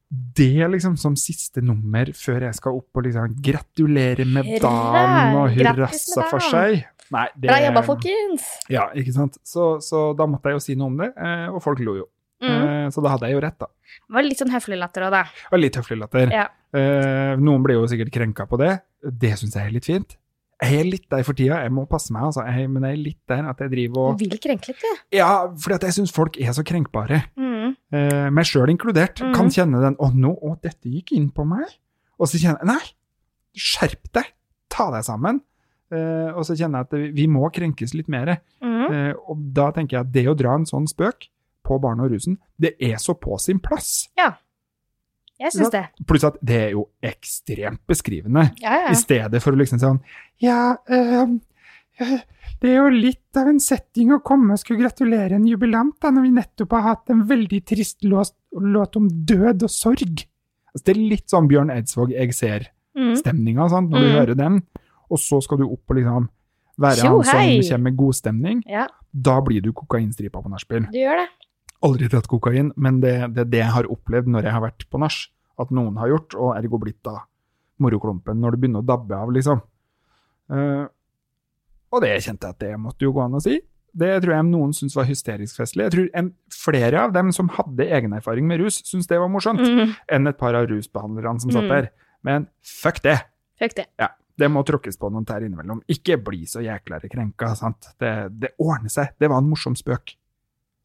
det 0.10 0.70
liksom 0.74 0.96
som 0.98 1.16
siste 1.20 1.62
nummer 1.62 2.10
før 2.18 2.48
jeg 2.48 2.58
skal 2.58 2.78
opp 2.80 2.98
og 2.98 3.04
liksom 3.06 3.36
gratulere 3.46 4.26
med 4.26 4.56
dagen 4.64 5.36
og 5.38 5.52
hurrassa 5.54 6.26
for 6.32 6.42
seg 6.42 6.80
Nei, 7.10 7.26
det 7.36 7.50
Bra 7.50 7.58
jobba, 7.58 7.82
folkens! 7.88 8.44
Ja, 8.70 8.84
ikke 8.94 9.14
sant. 9.16 9.38
Så, 9.44 9.80
så 9.82 10.12
da 10.18 10.28
måtte 10.30 10.52
jeg 10.52 10.60
jo 10.60 10.62
si 10.62 10.76
noe 10.78 10.92
om 10.92 10.98
det, 11.02 11.08
eh, 11.18 11.48
og 11.50 11.58
folk 11.66 11.80
lo 11.82 11.96
jo. 11.98 12.04
Mm. 12.42 12.86
Eh, 12.86 12.90
Så 12.90 13.02
da 13.04 13.10
hadde 13.16 13.28
jeg 13.28 13.36
jo 13.36 13.42
rett, 13.44 13.58
da. 13.60 13.68
Det 13.68 14.14
var 14.16 14.24
litt 14.24 14.40
sånn 14.40 14.52
høflig 14.54 14.78
latter 14.80 15.04
òg, 15.08 15.12
da. 15.12 15.24
Det 15.24 15.52
var 15.52 15.60
litt 15.60 15.76
høflig 15.76 15.98
latter. 16.00 16.32
Ja. 16.32 16.48
Eh, 16.74 17.36
Noen 17.38 17.64
blir 17.66 17.76
jo 17.80 17.88
sikkert 17.88 18.12
krenka 18.16 18.46
på 18.48 18.58
det. 18.58 18.82
Det 19.04 19.34
syns 19.38 19.56
jeg 19.56 19.66
er 19.68 19.72
litt 19.76 19.86
fint. 19.86 20.16
Jeg 20.62 20.80
er 20.82 20.84
litt 20.84 21.06
der 21.10 21.24
for 21.24 21.34
tida, 21.34 21.62
jeg 21.64 21.72
må 21.72 21.86
passe 21.88 22.12
meg, 22.12 22.24
altså. 22.24 22.44
Jeg, 22.48 22.68
men 22.70 22.84
jeg 22.84 22.92
er 22.98 23.04
litt 23.04 23.20
der 23.32 23.46
at 23.50 23.60
jeg 23.64 23.72
driver 23.72 23.94
Du 23.96 24.16
og 24.16 24.20
vil 24.20 24.38
krenke 24.44 24.68
litt, 24.74 24.82
du. 24.84 25.04
Ja, 25.16 25.48
fordi 25.56 25.86
jeg 25.88 25.94
syns 25.96 26.12
folk 26.12 26.36
er 26.40 26.52
så 26.52 26.64
krenkbare. 26.68 27.22
Mm. 27.38 27.76
eh, 27.94 28.30
meg 28.30 28.46
sjøl 28.46 28.70
inkludert, 28.70 29.20
Mm. 29.22 29.34
kan 29.36 29.48
kjenne 29.50 29.80
den 29.82 29.96
'Å, 29.96 30.14
nå, 30.16 30.32
å, 30.42 30.60
dette 30.62 30.90
gikk 30.90 31.12
inn 31.14 31.30
på 31.32 31.46
meg'. 31.48 31.76
Og 32.20 32.28
så 32.28 32.38
kjenner 32.40 32.60
jeg 32.60 32.68
Nei, 32.68 32.86
skjerp 33.56 34.12
deg! 34.14 34.26
Ta 34.70 34.90
deg 34.92 35.04
sammen. 35.04 35.42
Eh, 35.92 36.30
og 36.38 36.44
så 36.46 36.54
kjenner 36.56 36.84
jeg 36.84 36.88
at 37.10 37.16
vi 37.16 37.26
må 37.28 37.50
krenkes 37.52 37.94
litt 37.98 38.08
mer. 38.12 38.38
Mm. 38.62 38.92
Eh, 38.92 39.14
og 39.28 39.38
da 39.54 39.72
tenker 39.72 39.98
jeg 39.98 40.02
at 40.06 40.12
det 40.12 40.26
å 40.28 40.36
dra 40.38 40.54
en 40.56 40.66
sånn 40.70 40.86
spøk 40.88 41.28
på 41.70 41.78
barn 41.84 42.01
og 42.03 42.11
rusen, 42.11 42.39
det 42.59 42.74
er 42.82 42.97
så 43.01 43.13
på 43.22 43.38
sin 43.39 43.59
plass. 43.63 44.07
Ja. 44.17 44.32
Jeg 45.39 45.53
syns 45.55 45.72
det. 45.72 45.86
Pluss 46.09 46.26
at 46.28 46.36
det 46.43 46.57
er 46.65 46.72
jo 46.74 46.82
ekstremt 47.05 47.80
beskrivende. 47.88 48.49
Ja, 48.59 48.74
ja. 48.88 48.89
I 48.91 48.97
stedet 48.99 49.39
for 49.45 49.55
å 49.55 49.59
liksom 49.61 49.80
sånn 49.80 50.01
Ja, 50.43 50.74
eh, 50.89 51.22
eh, 52.03 52.17
det 52.59 52.74
er 52.74 52.82
jo 52.82 52.89
litt 52.91 53.38
av 53.39 53.47
en 53.47 53.59
setting 53.63 54.11
å 54.11 54.20
komme 54.26 54.57
og 54.57 54.59
skulle 54.59 54.82
gratulere 54.84 55.38
en 55.38 55.45
jubilant 55.47 55.95
da, 56.03 56.11
når 56.11 56.26
vi 56.28 56.34
nettopp 56.41 56.76
har 56.76 56.82
hatt 56.89 57.13
en 57.13 57.24
veldig 57.30 57.61
trist 57.72 58.03
låt, 58.03 58.34
låt 58.51 58.97
om 58.99 59.07
død 59.07 59.63
og 59.63 59.72
sorg. 59.72 60.26
Altså, 60.74 60.84
det 60.89 60.95
er 60.97 61.01
litt 61.15 61.32
sånn 61.32 61.47
Bjørn 61.47 61.72
Eidsvåg 61.72 62.11
jeg 62.17 62.36
ser-stemninga 62.36 63.70
Mm. 63.70 63.89
når 63.89 63.99
du 63.99 64.07
Mm. 64.09 64.15
hører 64.20 64.36
den, 64.36 64.61
og 65.09 65.17
så 65.17 65.39
skal 65.41 65.57
du 65.57 65.63
opp 65.72 65.88
og 65.89 65.95
liksom 65.95 66.28
være 66.80 66.99
Tjo, 66.99 67.15
han 67.15 67.24
som 67.24 67.38
hei! 67.39 67.59
kommer 67.61 67.84
med 67.84 67.95
god 67.97 68.13
stemning. 68.15 68.63
ja, 68.67 68.88
Da 69.15 69.39
blir 69.41 69.61
du 69.61 69.72
kokainstripa 69.74 70.41
på 70.43 70.49
nachspiel. 70.51 70.86
du 70.91 70.97
gjør 70.99 71.15
det. 71.24 71.30
Aldri 71.86 72.10
tatt 72.12 72.28
kokain, 72.28 72.74
men 72.76 73.00
det, 73.00 73.14
det 73.36 73.46
er 73.46 73.50
det 73.54 73.60
jeg 73.62 73.72
har 73.72 73.88
opplevd 73.88 74.28
når 74.28 74.44
jeg 74.50 74.52
har 74.56 74.62
vært 74.66 74.86
på 74.92 75.00
nach. 75.00 75.20
At 75.60 75.72
noen 75.76 75.98
har 76.00 76.08
gjort, 76.12 76.36
og 76.36 76.54
ergo 76.58 76.80
blitt 76.80 77.00
da 77.04 77.18
moroklumpen 77.80 78.40
når 78.40 78.56
det 78.56 78.60
begynner 78.64 78.84
å 78.84 78.88
dabbe 78.88 79.16
av, 79.16 79.32
liksom. 79.36 79.62
Uh, 80.52 80.86
og 81.94 82.02
det 82.04 82.14
kjente 82.26 82.48
jeg 82.50 82.56
at 82.58 82.60
det 82.64 82.72
måtte 82.82 83.06
jo 83.08 83.14
gå 83.16 83.22
an 83.24 83.38
å 83.40 83.42
si. 83.44 83.58
Det 84.00 84.10
tror 84.22 84.36
jeg 84.36 84.46
noen 84.52 84.74
syntes 84.78 84.96
var 85.00 85.08
hysterisk 85.10 85.58
festlig. 85.58 85.88
Jeg 85.88 85.94
tror 85.96 86.10
en, 86.20 86.28
flere 86.54 87.00
av 87.08 87.14
dem 87.16 87.32
som 87.34 87.50
hadde 87.56 87.88
egenerfaring 87.88 88.46
med 88.50 88.62
rus, 88.62 88.82
syntes 88.86 89.08
det 89.10 89.18
var 89.22 89.32
morsomt, 89.34 89.64
Mm. 89.64 89.96
enn 90.14 90.28
et 90.30 90.38
par 90.38 90.54
av 90.56 90.68
rusbehandlerne 90.70 91.42
som 91.42 91.52
satt 91.52 91.64
Mm. 91.66 91.70
der. 91.70 91.90
Men 92.24 92.48
fuck 92.62 93.02
det! 93.02 93.18
Fuck 93.60 93.76
det. 93.76 93.88
Ja, 94.00 94.10
det 94.38 94.52
må 94.52 94.64
tråkkes 94.64 94.98
på 95.00 95.10
noen 95.12 95.26
tær 95.26 95.42
innimellom. 95.42 95.82
Ikke 95.90 96.18
bli 96.24 96.44
så 96.46 96.62
jæklere 96.62 97.10
krenka, 97.10 97.56
sant. 97.56 97.90
Det, 98.00 98.30
det 98.40 98.52
ordner 98.60 98.90
seg. 98.90 99.16
Det 99.20 99.28
var 99.30 99.38
en 99.42 99.50
morsom 99.50 99.76
spøk. 99.76 100.16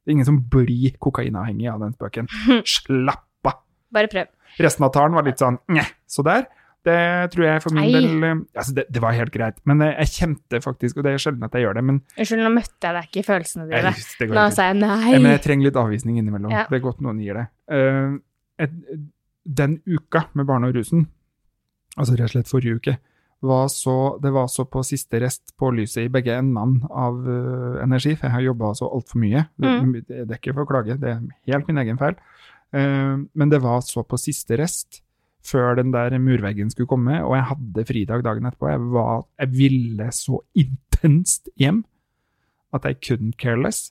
Det 0.04 0.12
er 0.12 0.18
ingen 0.18 0.28
som 0.28 0.42
blir 0.52 0.98
kokainavhengig 1.02 1.70
av 1.72 1.80
den 1.80 1.94
spøken. 1.96 2.28
Slapp 2.76 3.48
av! 3.48 3.62
Bare 3.94 4.10
prøv. 4.12 4.28
Resten 4.60 4.84
av 4.86 4.92
talen 4.94 5.16
var 5.16 5.26
litt 5.26 5.40
sånn 5.40 5.56
njeh, 5.72 5.88
så 6.06 6.24
der. 6.26 6.44
Det 6.84 6.96
tror 7.32 7.46
jeg 7.46 7.60
for 7.64 7.72
min 7.72 7.86
Ei. 7.86 7.92
del 7.94 8.24
eh, 8.28 8.40
altså 8.60 8.74
det, 8.76 8.82
det 8.92 9.00
var 9.00 9.14
helt 9.16 9.32
greit. 9.32 9.56
Men 9.64 9.80
eh, 9.80 9.94
jeg 10.02 10.12
kjente 10.18 10.60
faktisk, 10.60 10.98
og 11.00 11.06
det 11.06 11.14
er 11.14 11.22
sjelden 11.22 11.46
at 11.46 11.56
jeg 11.56 11.64
gjør 11.64 11.78
det, 11.78 11.84
men 11.88 12.02
Unnskyld, 12.12 12.42
nå 12.44 12.50
møtte 12.52 12.90
jeg 12.90 12.96
deg 12.98 13.08
ikke 13.08 13.22
i 13.22 13.26
følelsene 13.30 13.64
jeg, 13.70 13.94
dine. 13.94 14.28
går 14.28 14.36
Nå 14.36 14.44
sa 14.52 14.68
jeg 14.68 14.78
nei. 14.82 14.98
Jeg, 15.14 15.22
Men 15.24 15.32
jeg 15.32 15.42
trenger 15.46 15.70
litt 15.70 15.80
avvisning 15.80 16.20
innimellom. 16.20 16.52
Ja. 16.52 16.66
Det 16.68 16.76
er 16.76 16.84
godt 16.84 17.00
noen 17.04 17.22
gir 17.24 17.40
det. 17.40 17.46
Uh, 17.72 18.18
et, 18.60 18.76
den 19.44 19.78
uka 19.88 20.26
med 20.36 20.48
barne 20.48 20.68
og 20.68 20.76
rusen, 20.76 21.06
altså 21.96 22.18
rett 22.18 22.28
og 22.28 22.34
slett 22.36 22.52
forrige 22.52 22.80
uke, 22.80 22.96
var 23.46 23.68
så, 23.72 23.94
det 24.22 24.30
var 24.34 24.48
så 24.50 24.64
på 24.68 24.82
siste 24.86 25.20
rest 25.22 25.52
på 25.60 25.70
lyset 25.76 26.06
i 26.06 26.10
begge 26.12 26.34
endene 26.38 26.88
av 26.90 27.16
uh, 27.26 27.78
energi, 27.84 28.14
for 28.16 28.26
jeg 28.28 28.34
har 28.38 28.44
jobba 28.48 28.72
så 28.78 28.88
altfor 28.90 29.20
mye. 29.22 29.44
Det, 29.60 29.70
Mm. 29.74 29.92
det 30.08 30.24
er 30.24 30.38
ikke 30.38 30.54
for 30.56 30.64
å 30.64 30.70
klage, 30.70 30.96
det 31.00 31.10
er 31.12 31.22
helt 31.52 31.68
min 31.70 31.80
egen 31.84 31.98
feil. 32.00 32.16
Uh, 32.74 33.24
men 33.34 33.50
det 33.52 33.60
var 33.62 33.80
så 33.86 34.02
på 34.06 34.18
siste 34.18 34.58
rest 34.60 35.00
før 35.44 35.76
den 35.76 35.90
der 35.92 36.14
murveggen 36.18 36.70
skulle 36.72 36.88
komme, 36.88 37.18
og 37.22 37.34
jeg 37.36 37.44
hadde 37.50 37.84
fridag 37.90 38.22
dagen 38.24 38.46
etterpå. 38.48 38.70
Jeg, 38.72 38.80
var, 38.94 39.26
jeg 39.42 39.52
ville 39.58 40.06
så 40.16 40.38
intenst 40.56 41.50
hjem 41.60 41.82
at 42.74 42.88
jeg 42.88 43.00
couldn't 43.04 43.36
care 43.38 43.60
less. 43.60 43.90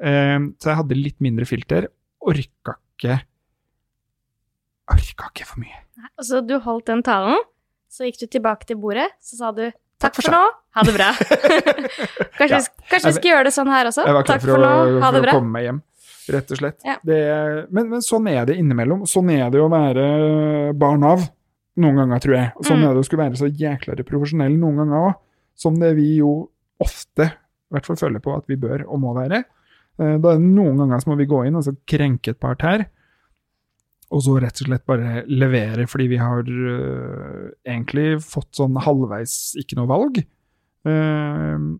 Uh, 0.00 0.50
så 0.58 0.72
jeg 0.72 0.80
hadde 0.80 0.96
litt 1.02 1.20
mindre 1.22 1.44
filter. 1.46 1.90
Orka 2.24 2.78
ikke 2.96 3.20
Orka 4.92 5.30
ikke 5.32 5.46
for 5.48 5.62
mye. 5.62 5.78
Nei, 5.96 6.10
altså, 6.20 6.40
du 6.44 6.58
holdt 6.60 6.88
den 6.90 7.02
talen, 7.06 7.38
så 7.94 8.08
gikk 8.08 8.18
du 8.24 8.26
tilbake 8.34 8.66
til 8.66 8.78
bordet, 8.82 9.06
så 9.22 9.38
sa 9.38 9.52
du 9.54 9.64
takk 10.02 10.16
for 10.18 10.26
for 10.26 10.34
nå, 10.34 10.42
ha 10.74 10.82
det 10.88 10.94
bra. 10.96 11.10
kanskje 12.38 12.50
Ja. 12.50 12.60
vi, 12.60 12.86
kanskje 12.90 13.08
vi 13.12 13.16
skal 13.20 13.30
gjøre 13.30 13.44
det 13.48 13.52
sånn 13.54 13.70
her 13.72 13.86
også? 13.90 14.04
Jeg 14.06 14.16
var 14.16 14.26
klar 14.26 14.38
Takk 14.40 14.44
for, 14.48 14.54
for 14.56 14.64
å, 14.66 14.72
nå, 14.90 15.00
ha 15.04 15.10
for 15.12 15.20
det 15.24 15.30
å 15.30 15.36
komme 15.38 15.52
meg 15.54 15.66
hjem, 15.68 15.78
rett 16.34 16.50
og 16.54 16.60
slett. 16.60 16.78
Ja. 16.88 16.96
Det, 17.06 17.18
men, 17.70 17.88
men 17.92 18.04
sånn 18.04 18.28
er 18.32 18.48
det 18.50 18.56
innimellom. 18.60 19.04
Sånn 19.10 19.30
er 19.34 19.46
det 19.54 19.62
å 19.62 19.70
være 19.72 20.06
barn 20.80 21.06
av. 21.08 21.24
Noen 21.82 21.96
ganger, 21.98 22.20
tror 22.22 22.34
jeg. 22.38 22.50
Sånn 22.62 22.78
Mm. 22.78 22.84
er 22.86 22.92
det 22.94 23.00
å 23.02 23.06
skulle 23.08 23.24
være 23.24 23.38
så 23.40 23.48
jæklere 23.50 24.04
profesjonell 24.06 24.52
noen 24.60 24.76
ganger 24.82 25.08
òg. 25.08 25.14
Som 25.58 25.78
det 25.80 25.94
vi 25.96 26.16
jo 26.20 26.30
ofte 26.82 27.26
i 27.32 27.74
hvert 27.74 27.86
fall 27.88 27.98
føler 27.98 28.22
på 28.22 28.34
at 28.36 28.44
vi 28.50 28.54
bør 28.62 28.84
og 28.86 29.00
må 29.02 29.14
være. 29.16 29.40
Eh, 29.98 30.16
Da 30.22 30.34
er 30.34 30.38
det 30.38 30.46
noen 30.54 30.76
ganger 30.78 31.02
så 31.02 31.10
må 31.10 31.16
vi 31.18 31.26
gå 31.26 31.40
inn 31.48 31.56
og 31.58 31.64
så 31.66 31.74
krenke 31.86 32.30
et 32.34 32.38
par 32.42 32.54
tær. 32.60 32.84
Og 34.14 34.22
så 34.22 34.36
rett 34.38 34.60
og 34.62 34.68
slett 34.68 34.86
bare 34.86 35.24
levere 35.26 35.88
fordi 35.90 36.06
vi 36.12 36.20
har 36.20 36.46
øh, 36.46 37.48
egentlig 37.66 38.20
fått 38.22 38.52
sånn 38.60 38.78
halvveis 38.78 39.56
ikke 39.58 39.78
noe 39.80 39.90
valg. 39.90 40.20
Uh, 40.84 41.74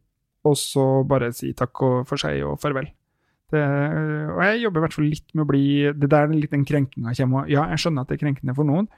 og 0.45 0.55
så 0.57 0.85
bare 1.09 1.31
si 1.37 1.53
takk 1.57 1.83
og 1.85 1.97
for 2.09 2.21
seg 2.21 2.43
og 2.49 2.59
farvel. 2.63 2.89
Det, 3.53 3.61
og 4.33 4.41
jeg 4.43 4.63
jobber 4.65 4.81
i 4.81 4.85
hvert 4.87 4.97
fall 4.97 5.07
litt 5.07 5.27
med 5.37 5.45
å 5.45 5.47
bli 5.47 5.65
Det 5.93 6.09
der 6.11 6.25
er 6.25 6.33
litt 6.33 6.55
den 6.55 6.65
krenkinga 6.67 7.13
kommer. 7.15 7.45
Ja, 7.53 7.67
jeg 7.71 7.83
skjønner 7.85 8.03
at 8.03 8.11
det 8.11 8.17
er 8.17 8.23
krenkende 8.25 8.57
for 8.57 8.67
noen. 8.67 8.89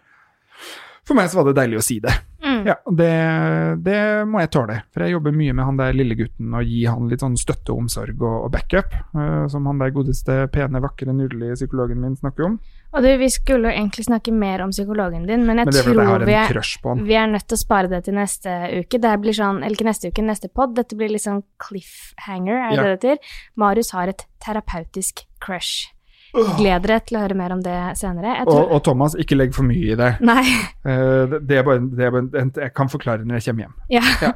For 1.07 1.18
meg 1.18 1.28
så 1.30 1.41
var 1.41 1.51
det 1.51 1.59
deilig 1.59 1.80
å 1.82 1.84
si 1.84 1.99
det. 2.03 2.14
Ja, 2.66 2.74
det, 2.90 3.10
det 3.86 3.98
må 4.26 4.40
jeg 4.42 4.50
tåle. 4.56 4.80
For 4.92 5.04
jeg 5.04 5.14
jobber 5.14 5.34
mye 5.36 5.54
med 5.54 5.68
han 5.68 5.78
der 5.78 5.96
lille 5.96 6.16
gutten 6.18 6.54
og 6.56 6.66
gir 6.66 6.90
han 6.90 7.10
litt 7.10 7.22
sånn 7.22 7.36
støtte 7.38 7.72
og 7.74 7.84
omsorg 7.84 8.18
og, 8.20 8.46
og 8.46 8.50
backup. 8.56 8.96
Uh, 9.14 9.46
som 9.52 9.68
han 9.70 9.82
der 9.82 9.94
godeste, 9.94 10.40
pene, 10.54 10.82
vakre, 10.82 11.14
nydelige 11.14 11.60
psykologen 11.60 12.02
min 12.02 12.18
snakker 12.18 12.48
om. 12.48 12.58
Og 12.96 13.04
du, 13.04 13.10
vi 13.20 13.28
skulle 13.30 13.68
jo 13.68 13.74
egentlig 13.76 14.06
snakke 14.06 14.32
mer 14.32 14.62
om 14.64 14.70
psykologen 14.72 15.26
din, 15.28 15.42
men 15.46 15.60
jeg 15.60 15.68
Men 15.68 15.74
er 15.74 15.76
jeg 15.76 15.84
tror 15.84 16.24
vi 16.24 16.36
er, 16.36 17.02
vi 17.04 17.18
er 17.18 17.26
nødt 17.28 17.46
til 17.46 17.58
å 17.58 17.60
spare 17.60 17.90
det 17.92 18.04
til 18.06 18.16
neste 18.16 18.54
uke. 18.78 19.00
Det 19.02 19.16
blir 19.20 19.36
sånn, 19.36 19.60
eller 19.62 19.76
ikke 19.76 19.88
neste 19.90 20.12
uke, 20.12 20.24
neste 20.24 20.48
pod. 20.48 20.72
Dette 20.78 20.96
blir 20.96 21.12
litt 21.12 21.26
sånn 21.26 21.42
cliffhanger, 21.62 22.56
er 22.56 22.70
det 22.70 22.76
Ja. 22.76 22.82
det 22.82 23.00
det 23.00 23.10
heter? 23.16 23.36
Marius 23.56 23.92
har 23.92 24.08
et 24.08 24.26
terapeutisk 24.40 25.26
crush. 25.44 25.92
Gled 26.59 26.82
dere 26.84 26.99
til 27.09 27.16
å 27.16 27.20
høre 27.22 27.37
mer 27.39 27.53
om 27.55 27.61
det 27.64 27.74
senere. 27.97 28.34
Jeg 28.37 28.47
Og, 28.47 28.53
tror, 28.53 28.72
og 28.76 28.82
Thomas, 28.84 29.14
ikke 29.16 29.39
legg 29.39 29.55
for 29.57 29.64
mye 29.68 29.93
i 29.95 29.97
det. 29.99 30.11
Nei, 30.20 30.43
Eh, 30.87 31.32
det, 31.43 31.57
er 31.59 31.64
bare, 31.66 31.80
det 31.99 32.05
er 32.07 32.12
bare 32.14 32.43
Jeg 32.62 32.72
kan 32.76 32.89
forklare 32.93 33.24
når 33.26 33.41
jeg 33.41 33.47
kommer 33.49 33.64
hjem. 33.64 33.74
ja. 33.91 34.32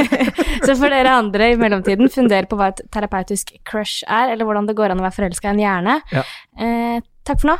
Så 0.66 0.74
for 0.80 0.90
dere 0.90 1.12
andre 1.20 1.52
i 1.52 1.58
mellomtiden, 1.60 2.08
funder 2.10 2.48
på 2.50 2.58
hva 2.58 2.72
et 2.72 2.80
terapeutisk 2.90 3.52
crush 3.68 4.02
er, 4.08 4.32
eller 4.34 4.44
hvordan 4.48 4.66
det 4.66 4.74
går 4.78 4.90
an 4.94 5.02
å 5.02 5.06
være 5.06 5.16
forelska 5.20 5.52
i 5.52 5.54
en 5.54 5.62
hjerne. 5.62 5.98
Ja. 6.14 6.24
Eh, 6.58 6.98
takk 7.28 7.42
for 7.44 7.52
nå. 7.52 7.58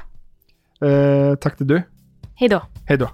Eh, 0.87 1.35
takk 1.43 1.57
til 1.61 1.71
du. 1.71 1.77
Hei 2.41 2.49
då. 2.53 2.61
Hei 2.89 2.97
da. 3.01 3.13